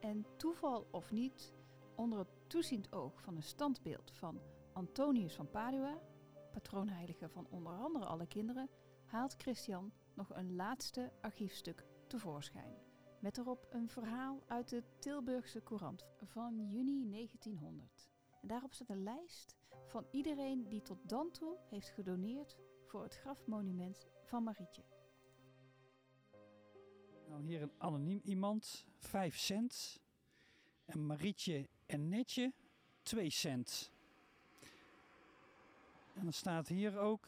En 0.00 0.26
toeval 0.36 0.86
of 0.90 1.10
niet, 1.10 1.54
onder 1.94 2.18
het 2.18 2.28
toeziend 2.46 2.92
oog 2.92 3.20
van 3.20 3.36
een 3.36 3.42
standbeeld 3.42 4.12
van 4.12 4.40
Antonius 4.72 5.34
van 5.34 5.50
Padua, 5.50 6.00
patroonheilige 6.52 7.28
van 7.28 7.46
onder 7.50 7.72
andere 7.72 8.04
alle 8.04 8.26
kinderen, 8.26 8.68
haalt 9.04 9.34
Christian 9.36 9.92
nog 10.14 10.34
een 10.34 10.54
laatste 10.54 11.12
archiefstuk 11.20 11.86
tevoorschijn. 12.06 12.74
Met 13.20 13.38
erop 13.38 13.66
een 13.70 13.88
verhaal 13.88 14.42
uit 14.46 14.68
de 14.68 14.82
Tilburgse 14.98 15.62
Courant 15.62 16.04
van 16.22 16.68
juni 16.68 17.10
1900. 17.10 18.10
En 18.40 18.48
daarop 18.48 18.72
staat 18.72 18.88
een 18.88 19.02
lijst 19.02 19.56
van 19.86 20.06
iedereen 20.10 20.68
die 20.68 20.82
tot 20.82 21.08
dan 21.08 21.30
toe 21.30 21.58
heeft 21.68 21.88
gedoneerd 21.88 22.56
voor 22.86 23.02
het 23.02 23.14
grafmonument 23.14 24.06
van 24.24 24.42
Marietje. 24.42 24.82
Nou, 27.28 27.44
hier 27.44 27.62
een 27.62 27.72
anoniem 27.78 28.20
iemand, 28.24 28.86
5 28.98 29.38
cent. 29.38 30.00
En 30.84 31.06
Marietje 31.06 31.68
en 31.86 32.08
Netje, 32.08 32.52
2 33.02 33.30
cent. 33.30 33.92
En 36.14 36.22
dan 36.22 36.32
staat 36.32 36.68
hier 36.68 36.98
ook... 36.98 37.26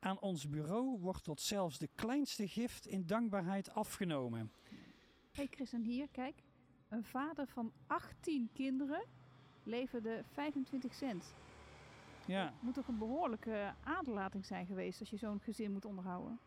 Aan 0.00 0.20
ons 0.20 0.48
bureau 0.48 0.98
wordt 0.98 1.24
tot 1.24 1.40
zelfs 1.40 1.78
de 1.78 1.88
kleinste 1.94 2.48
gift 2.48 2.86
in 2.86 3.06
dankbaarheid 3.06 3.70
afgenomen. 3.74 4.52
Hey 5.32 5.46
Chris, 5.50 5.72
en 5.72 5.82
hier, 5.82 6.08
kijk. 6.08 6.42
Een 6.88 7.04
vader 7.04 7.46
van 7.46 7.72
18 7.86 8.50
kinderen 8.52 9.04
leverde 9.62 10.24
25 10.32 10.94
cent. 10.94 11.34
Ja, 12.26 12.52
Moet 12.60 12.74
toch 12.74 12.88
een 12.88 12.98
behoorlijke 12.98 13.74
aderlating 13.84 14.46
zijn 14.46 14.66
geweest 14.66 15.00
als 15.00 15.10
je 15.10 15.16
zo'n 15.16 15.40
gezin 15.40 15.72
moet 15.72 15.84
onderhouden. 15.84 16.38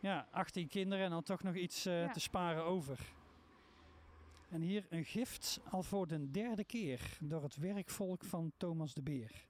ja 0.00 0.28
18 0.30 0.68
kinderen 0.68 1.04
en 1.04 1.10
dan 1.10 1.22
toch 1.22 1.42
nog 1.42 1.54
iets 1.54 1.86
eh, 1.86 2.00
Ja. 2.02 2.10
te 2.12 2.20
sparen 2.20 2.64
over. 2.64 2.98
En 4.48 4.60
hier 4.60 4.86
een 4.88 5.04
gift 5.04 5.60
al 5.70 5.82
voor 5.82 6.06
de 6.06 6.30
derde 6.30 6.64
keer 6.64 7.18
door 7.20 7.42
het 7.42 7.56
werkvolk 7.56 8.24
van 8.24 8.52
Thomas 8.56 8.94
de 8.94 9.02
Beer. 9.02 9.46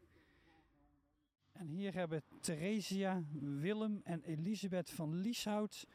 En 1.58 1.68
hier 1.68 1.94
hebben 1.94 2.22
Theresia, 2.40 3.22
Willem 3.40 4.00
en 4.04 4.22
Elisabeth 4.22 4.90
van 4.90 5.14
Lieshout 5.14 5.86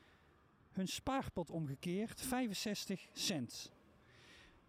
hun 0.72 0.88
spaarpot 0.88 1.50
omgekeerd, 1.50 2.22
65 2.22 3.10
cent. 3.14 3.72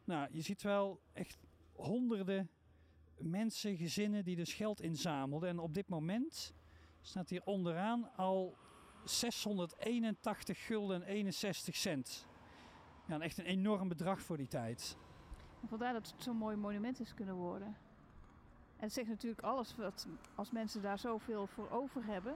Nou, 0.05 0.29
je 0.33 0.41
ziet 0.41 0.63
wel 0.63 1.01
echt 1.13 1.39
honderden 1.73 2.51
mensen, 3.19 3.77
gezinnen 3.77 4.25
die 4.25 4.37
dus 4.37 4.55
geld 4.55 4.81
inzamelden. 4.81 5.49
En 5.49 5.59
op 5.59 5.75
dit 5.75 5.89
moment 5.89 6.55
staat 7.01 7.29
hier 7.29 7.45
onderaan 7.45 8.17
al 8.17 8.57
681 9.05 10.67
gulden 10.67 11.03
en 11.03 11.09
61 11.09 11.77
cent. 11.77 12.27
Ja, 13.07 13.21
echt 13.21 13.39
een 13.39 13.45
enorm 13.45 13.89
bedrag 13.89 14.23
voor 14.23 14.37
die 14.37 14.49
tijd. 14.49 14.97
Vandaar 15.67 15.93
dat 15.93 16.11
het 16.11 16.23
zo'n 16.23 16.37
mooi 16.37 16.57
monument 16.57 17.01
is 17.01 17.15
kunnen 17.15 17.35
worden. 17.35 17.77
En 18.83 18.89
het 18.89 18.97
zegt 18.97 19.09
natuurlijk 19.09 19.43
alles 19.43 19.77
wat 19.77 20.07
als 20.35 20.51
mensen 20.51 20.83
daar 20.83 20.99
zoveel 20.99 21.47
voor 21.47 21.71
over 21.71 22.05
hebben. 22.05 22.35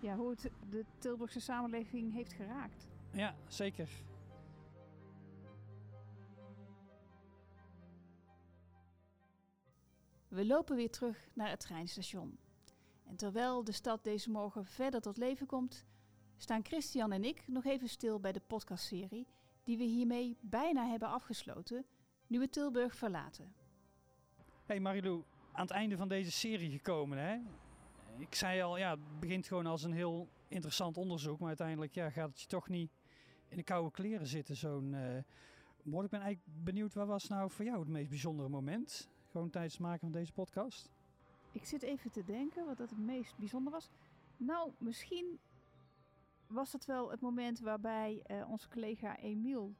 Ja, 0.00 0.16
hoe 0.16 0.30
het 0.30 0.50
de 0.70 0.84
Tilburgse 0.98 1.40
samenleving 1.40 2.12
heeft 2.12 2.32
geraakt. 2.32 2.88
Ja, 3.12 3.34
zeker. 3.48 3.88
We 10.28 10.46
lopen 10.46 10.76
weer 10.76 10.90
terug 10.90 11.28
naar 11.32 11.50
het 11.50 11.60
treinstation. 11.60 12.38
En 13.04 13.16
terwijl 13.16 13.64
de 13.64 13.72
stad 13.72 14.04
deze 14.04 14.30
morgen 14.30 14.66
verder 14.66 15.00
tot 15.00 15.16
leven 15.16 15.46
komt, 15.46 15.84
staan 16.36 16.64
Christian 16.64 17.12
en 17.12 17.24
ik 17.24 17.48
nog 17.48 17.64
even 17.64 17.88
stil 17.88 18.20
bij 18.20 18.32
de 18.32 18.42
podcastserie 18.46 19.26
die 19.64 19.78
we 19.78 19.84
hiermee 19.84 20.36
bijna 20.40 20.86
hebben 20.86 21.08
afgesloten, 21.08 21.86
nu 22.26 22.38
we 22.38 22.50
Tilburg 22.50 22.96
verlaten. 22.96 23.54
Hey 24.64 24.80
Marilou, 24.80 25.24
aan 25.56 25.62
het 25.62 25.70
einde 25.70 25.96
van 25.96 26.08
deze 26.08 26.30
serie 26.30 26.70
gekomen 26.70 27.18
hè? 27.18 27.38
Ik 28.18 28.34
zei 28.34 28.62
al, 28.62 28.76
ja, 28.76 28.90
het 28.90 29.20
begint 29.20 29.46
gewoon 29.46 29.66
als 29.66 29.82
een 29.82 29.92
heel 29.92 30.28
interessant 30.48 30.96
onderzoek, 30.96 31.38
maar 31.38 31.48
uiteindelijk 31.48 31.94
ja, 31.94 32.10
gaat 32.10 32.28
het 32.28 32.40
je 32.40 32.46
toch 32.46 32.68
niet 32.68 32.90
in 33.48 33.56
de 33.56 33.62
koude 33.62 33.90
kleren 33.90 34.26
zitten, 34.26 34.56
zo'n 34.56 34.96
moord. 35.82 36.04
Ik 36.04 36.10
ben 36.10 36.20
eigenlijk 36.20 36.64
benieuwd, 36.64 36.94
wat 36.94 37.06
was 37.06 37.28
nou 37.28 37.50
voor 37.50 37.64
jou 37.64 37.78
het 37.78 37.88
meest 37.88 38.08
bijzondere 38.08 38.48
moment? 38.48 39.10
Gewoon 39.26 39.50
tijdens 39.50 39.74
het 39.74 39.82
maken 39.82 40.00
van 40.00 40.12
deze 40.12 40.32
podcast? 40.32 40.90
Ik 41.52 41.64
zit 41.64 41.82
even 41.82 42.10
te 42.10 42.24
denken 42.24 42.66
wat 42.66 42.76
dat 42.76 42.90
het 42.90 42.98
meest 42.98 43.36
bijzonder 43.36 43.72
was. 43.72 43.90
Nou, 44.36 44.70
misschien 44.78 45.38
was 46.46 46.72
het 46.72 46.84
wel 46.84 47.10
het 47.10 47.20
moment 47.20 47.60
waarbij 47.60 48.22
eh, 48.22 48.50
onze 48.50 48.68
collega 48.68 49.18
Emiel 49.18 49.74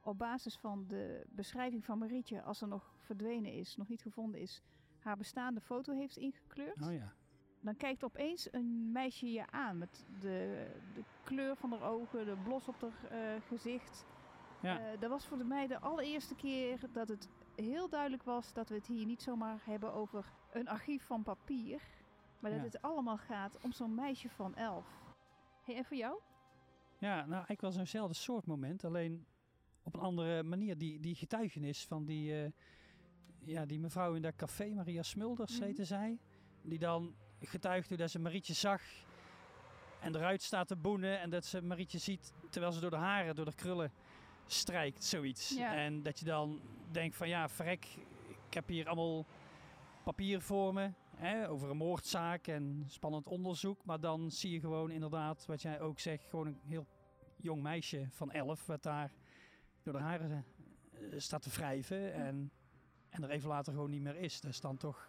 op 0.00 0.18
basis 0.18 0.56
van 0.56 0.84
de 0.88 1.26
beschrijving 1.28 1.84
van 1.84 1.98
Marietje, 1.98 2.42
als 2.42 2.58
ze 2.58 2.66
nog 2.66 2.94
verdwenen 2.98 3.52
is, 3.52 3.76
nog 3.76 3.88
niet 3.88 4.02
gevonden 4.02 4.40
is, 4.40 4.62
haar 5.02 5.16
bestaande 5.16 5.60
foto 5.60 5.92
heeft 5.92 6.16
ingekleurd. 6.16 6.82
Oh 6.82 6.92
ja. 6.92 7.12
Dan 7.60 7.76
kijkt 7.76 8.04
opeens 8.04 8.52
een 8.52 8.92
meisje 8.92 9.32
je 9.32 9.50
aan 9.50 9.78
met 9.78 10.06
de, 10.20 10.66
de 10.94 11.04
kleur 11.24 11.56
van 11.56 11.70
haar 11.70 11.82
ogen, 11.82 12.24
de 12.24 12.36
blos 12.44 12.68
op 12.68 12.80
haar 12.80 13.10
eh, 13.10 13.40
gezicht. 13.46 14.06
Ja. 14.62 14.78
Eh, 14.78 15.00
dat 15.00 15.10
was 15.10 15.26
voor 15.26 15.46
mij 15.46 15.66
de 15.66 15.78
allereerste 15.80 16.34
keer 16.34 16.80
dat 16.92 17.08
het 17.08 17.28
heel 17.56 17.88
duidelijk 17.88 18.22
was 18.22 18.52
dat 18.52 18.68
we 18.68 18.74
het 18.74 18.86
hier 18.86 19.06
niet 19.06 19.22
zomaar 19.22 19.60
hebben 19.64 19.92
over 19.92 20.32
een 20.52 20.68
archief 20.68 21.04
van 21.06 21.22
papier, 21.22 21.80
maar 22.40 22.50
dat 22.50 22.60
Ja. 22.60 22.66
het 22.66 22.82
allemaal 22.82 23.18
gaat 23.18 23.58
om 23.62 23.72
zo'n 23.72 23.94
meisje 23.94 24.28
van 24.28 24.54
elf. 24.54 24.86
Hey, 25.64 25.76
en 25.76 25.84
voor 25.84 25.96
jou? 25.96 26.18
Ja, 26.98 27.14
nou 27.16 27.30
eigenlijk 27.32 27.60
wel 27.60 27.72
zo'nzelfde 27.72 28.14
soort 28.14 28.46
moment, 28.46 28.84
alleen 28.84 29.26
op 29.82 29.94
een 29.94 30.00
andere 30.00 30.42
manier. 30.42 30.78
Die, 30.78 31.00
die 31.00 31.14
getuigenis 31.14 31.86
van 31.86 32.04
die, 32.04 32.42
eh, 32.44 32.50
ja, 33.44 33.66
die 33.66 33.78
mevrouw 33.78 34.14
in 34.14 34.22
dat 34.22 34.36
café, 34.36 34.68
Maria 34.74 35.02
Smulders 35.02 35.52
Mhm. 35.56 35.62
heette 35.62 35.84
zij. 35.84 36.18
Die 36.62 36.78
dan 36.78 37.14
getuigt 37.40 37.88
hoe 37.88 37.96
dat 37.96 38.10
ze 38.10 38.18
Marietje 38.18 38.54
zag 38.54 38.82
en 40.00 40.14
eruit 40.14 40.42
staat 40.42 40.68
te 40.68 40.76
boenen. 40.76 41.20
En 41.20 41.30
dat 41.30 41.44
ze 41.44 41.62
Marietje 41.62 41.98
ziet 41.98 42.32
terwijl 42.50 42.72
ze 42.72 42.80
door 42.80 42.90
de 42.90 42.96
haren, 42.96 43.34
door 43.34 43.44
de 43.44 43.54
krullen 43.54 43.92
strijkt, 44.46 45.04
zoiets. 45.04 45.48
Ja. 45.56 45.74
En 45.74 46.02
dat 46.02 46.18
je 46.18 46.24
dan 46.24 46.60
denkt 46.90 47.16
van 47.16 47.28
ja, 47.28 47.48
verrek, 47.48 47.84
ik 48.46 48.54
heb 48.54 48.68
hier 48.68 48.86
allemaal 48.88 49.26
papier 50.04 50.40
voor 50.40 50.74
me. 50.74 50.90
Hè, 51.16 51.48
over 51.48 51.70
een 51.70 51.76
moordzaak 51.76 52.46
en 52.46 52.84
spannend 52.86 53.26
onderzoek. 53.26 53.84
Maar 53.84 54.00
dan 54.00 54.30
zie 54.30 54.52
je 54.52 54.60
gewoon 54.60 54.90
inderdaad, 54.90 55.46
wat 55.46 55.62
jij 55.62 55.80
ook 55.80 55.98
zegt, 55.98 56.24
gewoon 56.28 56.46
een 56.46 56.60
heel 56.64 56.86
jong 57.36 57.62
meisje 57.62 58.06
van 58.10 58.30
elf, 58.30 58.66
wat 58.66 58.82
daar 58.82 59.12
door 59.82 59.92
de 59.92 59.98
haren 59.98 60.44
eh, 60.92 61.00
staat 61.16 61.42
te 61.42 61.50
wrijven. 61.50 62.12
En, 62.14 62.50
en 63.12 63.22
er 63.22 63.30
even 63.30 63.48
later 63.48 63.72
gewoon 63.72 63.90
niet 63.90 64.02
meer 64.02 64.16
is. 64.16 64.40
Dat 64.40 64.50
is 64.50 64.60
dan 64.60 64.76
toch. 64.76 65.08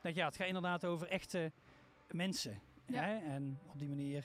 Denk, 0.00 0.16
ja, 0.16 0.24
het 0.26 0.36
gaat 0.36 0.46
inderdaad 0.46 0.84
over 0.84 1.08
echte 1.08 1.52
mensen. 2.10 2.60
Ja. 2.86 3.02
Hè? 3.02 3.16
En 3.18 3.58
op 3.66 3.78
die 3.78 3.88
manier 3.88 4.24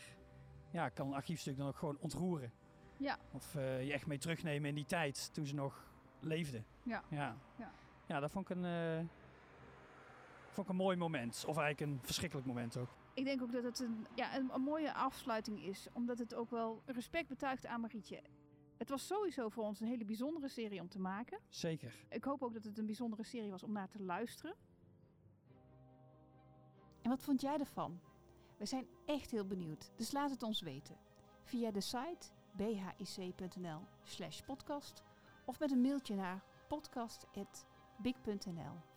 ja, 0.71 0.89
kan 0.89 1.07
een 1.07 1.13
archiefstuk 1.13 1.57
dan 1.57 1.67
ook 1.67 1.77
gewoon 1.77 1.97
ontroeren. 1.99 2.51
Ja. 2.97 3.17
Of 3.31 3.55
eh, 3.55 3.85
je 3.85 3.93
echt 3.93 4.05
mee 4.07 4.17
terugnemen 4.17 4.69
in 4.69 4.75
die 4.75 4.85
tijd 4.85 5.33
toen 5.33 5.45
ze 5.45 5.55
nog 5.55 5.83
leefden. 6.19 6.65
Ja. 6.83 7.03
Ja, 7.09 7.37
Ja. 7.57 7.71
ja 8.05 8.19
dat 8.19 8.31
vond 8.31 8.49
ik, 8.49 8.55
een, 8.55 8.65
eh, 8.65 9.05
vond 10.49 10.67
ik 10.67 10.73
een 10.73 10.79
mooi 10.79 10.97
moment. 10.97 11.45
Of 11.47 11.57
eigenlijk 11.57 11.91
een 11.91 11.99
verschrikkelijk 12.05 12.47
moment 12.47 12.77
ook. 12.77 12.89
Ik 13.13 13.25
denk 13.25 13.41
ook 13.41 13.51
dat 13.51 13.63
het 13.63 13.79
een, 13.79 14.07
ja, 14.15 14.35
een, 14.37 14.49
een 14.53 14.61
mooie 14.61 14.93
afsluiting 14.93 15.63
is, 15.63 15.87
omdat 15.93 16.17
het 16.17 16.35
ook 16.35 16.49
wel 16.49 16.81
respect 16.85 17.27
betuigt 17.27 17.65
aan 17.65 17.81
Marietje. 17.81 18.21
Het 18.77 18.89
was 18.89 19.07
sowieso 19.07 19.49
voor 19.49 19.63
ons 19.63 19.79
een 19.79 19.87
hele 19.87 20.05
bijzondere 20.05 20.47
serie 20.47 20.81
om 20.81 20.89
te 20.89 20.99
maken. 20.99 21.39
Zeker. 21.49 22.05
Ik 22.09 22.23
hoop 22.23 22.43
ook 22.43 22.53
dat 22.53 22.63
het 22.63 22.77
een 22.77 22.85
bijzondere 22.85 23.23
serie 23.23 23.49
was 23.49 23.63
om 23.63 23.71
naar 23.71 23.89
te 23.89 24.03
luisteren. 24.03 24.55
En 27.01 27.09
wat 27.09 27.23
vond 27.23 27.41
jij 27.41 27.57
ervan? 27.57 27.99
We 28.57 28.65
zijn 28.65 28.87
echt 29.05 29.31
heel 29.31 29.45
benieuwd, 29.45 29.91
dus 29.95 30.11
laat 30.11 30.29
het 30.29 30.43
ons 30.43 30.61
weten. 30.61 30.97
Via 31.43 31.71
de 31.71 31.81
site 31.81 32.31
bhic.nl 32.55 33.79
slash 34.03 34.41
podcast 34.41 35.03
of 35.45 35.59
met 35.59 35.71
een 35.71 35.81
mailtje 35.81 36.15
naar 36.15 36.43
podcast.big.nl. 36.67 38.91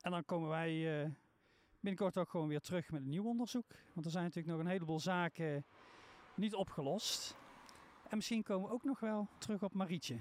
En 0.00 0.10
dan 0.10 0.24
komen 0.24 0.48
wij 0.48 1.02
eh, 1.02 1.10
binnenkort 1.80 2.18
ook 2.18 2.30
gewoon 2.30 2.48
weer 2.48 2.60
terug 2.60 2.90
met 2.90 3.02
een 3.02 3.08
nieuw 3.08 3.24
onderzoek. 3.24 3.66
Want 3.94 4.06
er 4.06 4.12
zijn 4.12 4.24
natuurlijk 4.24 4.54
nog 4.54 4.64
een 4.64 4.70
heleboel 4.70 5.00
zaken 5.00 5.66
niet 6.40 6.54
opgelost. 6.54 7.36
En 8.08 8.16
misschien 8.16 8.42
komen 8.42 8.68
we 8.68 8.74
ook 8.74 8.84
nog 8.84 9.00
wel 9.00 9.28
terug 9.38 9.62
op 9.62 9.74
Marietje. 9.74 10.20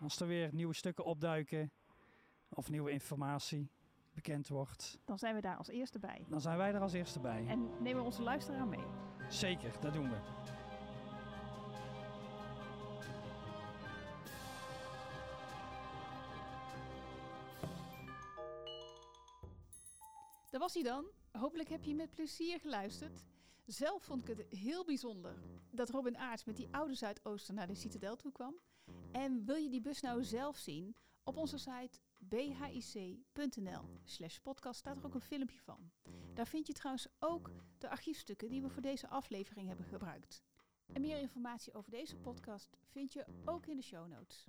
Als 0.00 0.20
er 0.20 0.26
weer 0.26 0.54
nieuwe 0.54 0.74
stukken 0.74 1.04
opduiken 1.04 1.70
of 2.48 2.70
nieuwe 2.70 2.90
informatie 2.90 3.70
bekend 4.14 4.48
wordt, 4.48 4.98
Dan 5.04 5.18
zijn 5.18 5.34
we 5.34 5.40
daar 5.40 5.56
als 5.56 5.68
eerste 5.68 5.98
bij. 5.98 6.24
dan 6.28 6.40
zijn 6.40 6.56
wij 6.56 6.72
er 6.74 6.80
als 6.80 6.92
eerste 6.92 7.20
bij. 7.20 7.46
En 7.46 7.82
nemen 7.82 8.00
we 8.00 8.06
onze 8.06 8.22
luisteraar 8.22 8.66
mee. 8.66 8.84
Zeker, 9.28 9.80
dat 9.80 9.92
doen 9.92 10.10
we. 10.10 10.18
Dat 20.50 20.60
was 20.60 20.74
hij 20.74 20.82
dan. 20.82 21.04
Hopelijk 21.32 21.68
heb 21.68 21.84
je 21.84 21.94
met 21.94 22.14
plezier 22.14 22.60
geluisterd. 22.60 23.24
Zelf 23.66 24.02
vond 24.02 24.28
ik 24.28 24.36
het 24.36 24.58
heel 24.58 24.84
bijzonder 24.84 25.42
dat 25.70 25.90
Robin 25.90 26.16
Aarts 26.16 26.44
met 26.44 26.56
die 26.56 26.68
oude 26.70 26.94
Zuidoosten 26.94 27.54
naar 27.54 27.66
de 27.66 27.74
Citadel 27.74 28.16
toe 28.16 28.32
kwam. 28.32 28.54
En 29.12 29.44
wil 29.44 29.56
je 29.56 29.68
die 29.68 29.80
bus 29.80 30.00
nou 30.00 30.24
zelf 30.24 30.56
zien? 30.56 30.96
Op 31.24 31.36
onze 31.36 31.58
site 31.58 31.98
bhic.nl 32.18 33.82
slash 34.04 34.38
podcast 34.38 34.78
staat 34.78 34.96
er 34.96 35.06
ook 35.06 35.14
een 35.14 35.20
filmpje 35.20 35.60
van. 35.60 35.90
Daar 36.34 36.46
vind 36.46 36.66
je 36.66 36.72
trouwens 36.72 37.08
ook 37.18 37.50
de 37.78 37.88
archiefstukken 37.88 38.48
die 38.48 38.62
we 38.62 38.68
voor 38.68 38.82
deze 38.82 39.08
aflevering 39.08 39.68
hebben 39.68 39.86
gebruikt. 39.86 40.42
En 40.92 41.00
meer 41.00 41.18
informatie 41.18 41.74
over 41.74 41.90
deze 41.90 42.16
podcast 42.16 42.76
vind 42.84 43.12
je 43.12 43.26
ook 43.44 43.66
in 43.66 43.76
de 43.76 43.82
show 43.82 44.08
notes. 44.08 44.46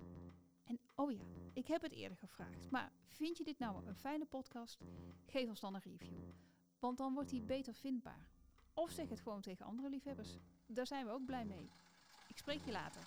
En 0.64 0.80
oh 0.94 1.10
ja, 1.10 1.24
ik 1.52 1.66
heb 1.66 1.82
het 1.82 1.92
eerder 1.92 2.18
gevraagd, 2.18 2.70
maar 2.70 2.92
vind 3.06 3.36
je 3.36 3.44
dit 3.44 3.58
nou 3.58 3.86
een 3.86 3.96
fijne 3.96 4.24
podcast? 4.24 4.84
Geef 5.26 5.48
ons 5.48 5.60
dan 5.60 5.74
een 5.74 5.80
review, 5.80 6.18
want 6.78 6.98
dan 6.98 7.14
wordt 7.14 7.30
die 7.30 7.42
beter 7.42 7.74
vindbaar. 7.74 8.37
Of 8.78 8.90
zeg 8.90 9.08
het 9.08 9.20
gewoon 9.20 9.40
tegen 9.40 9.66
andere 9.66 9.90
liefhebbers. 9.90 10.38
Daar 10.66 10.86
zijn 10.86 11.06
we 11.06 11.12
ook 11.12 11.24
blij 11.24 11.44
mee. 11.44 11.70
Ik 12.28 12.38
spreek 12.38 12.64
je 12.64 12.70
later. 12.70 13.02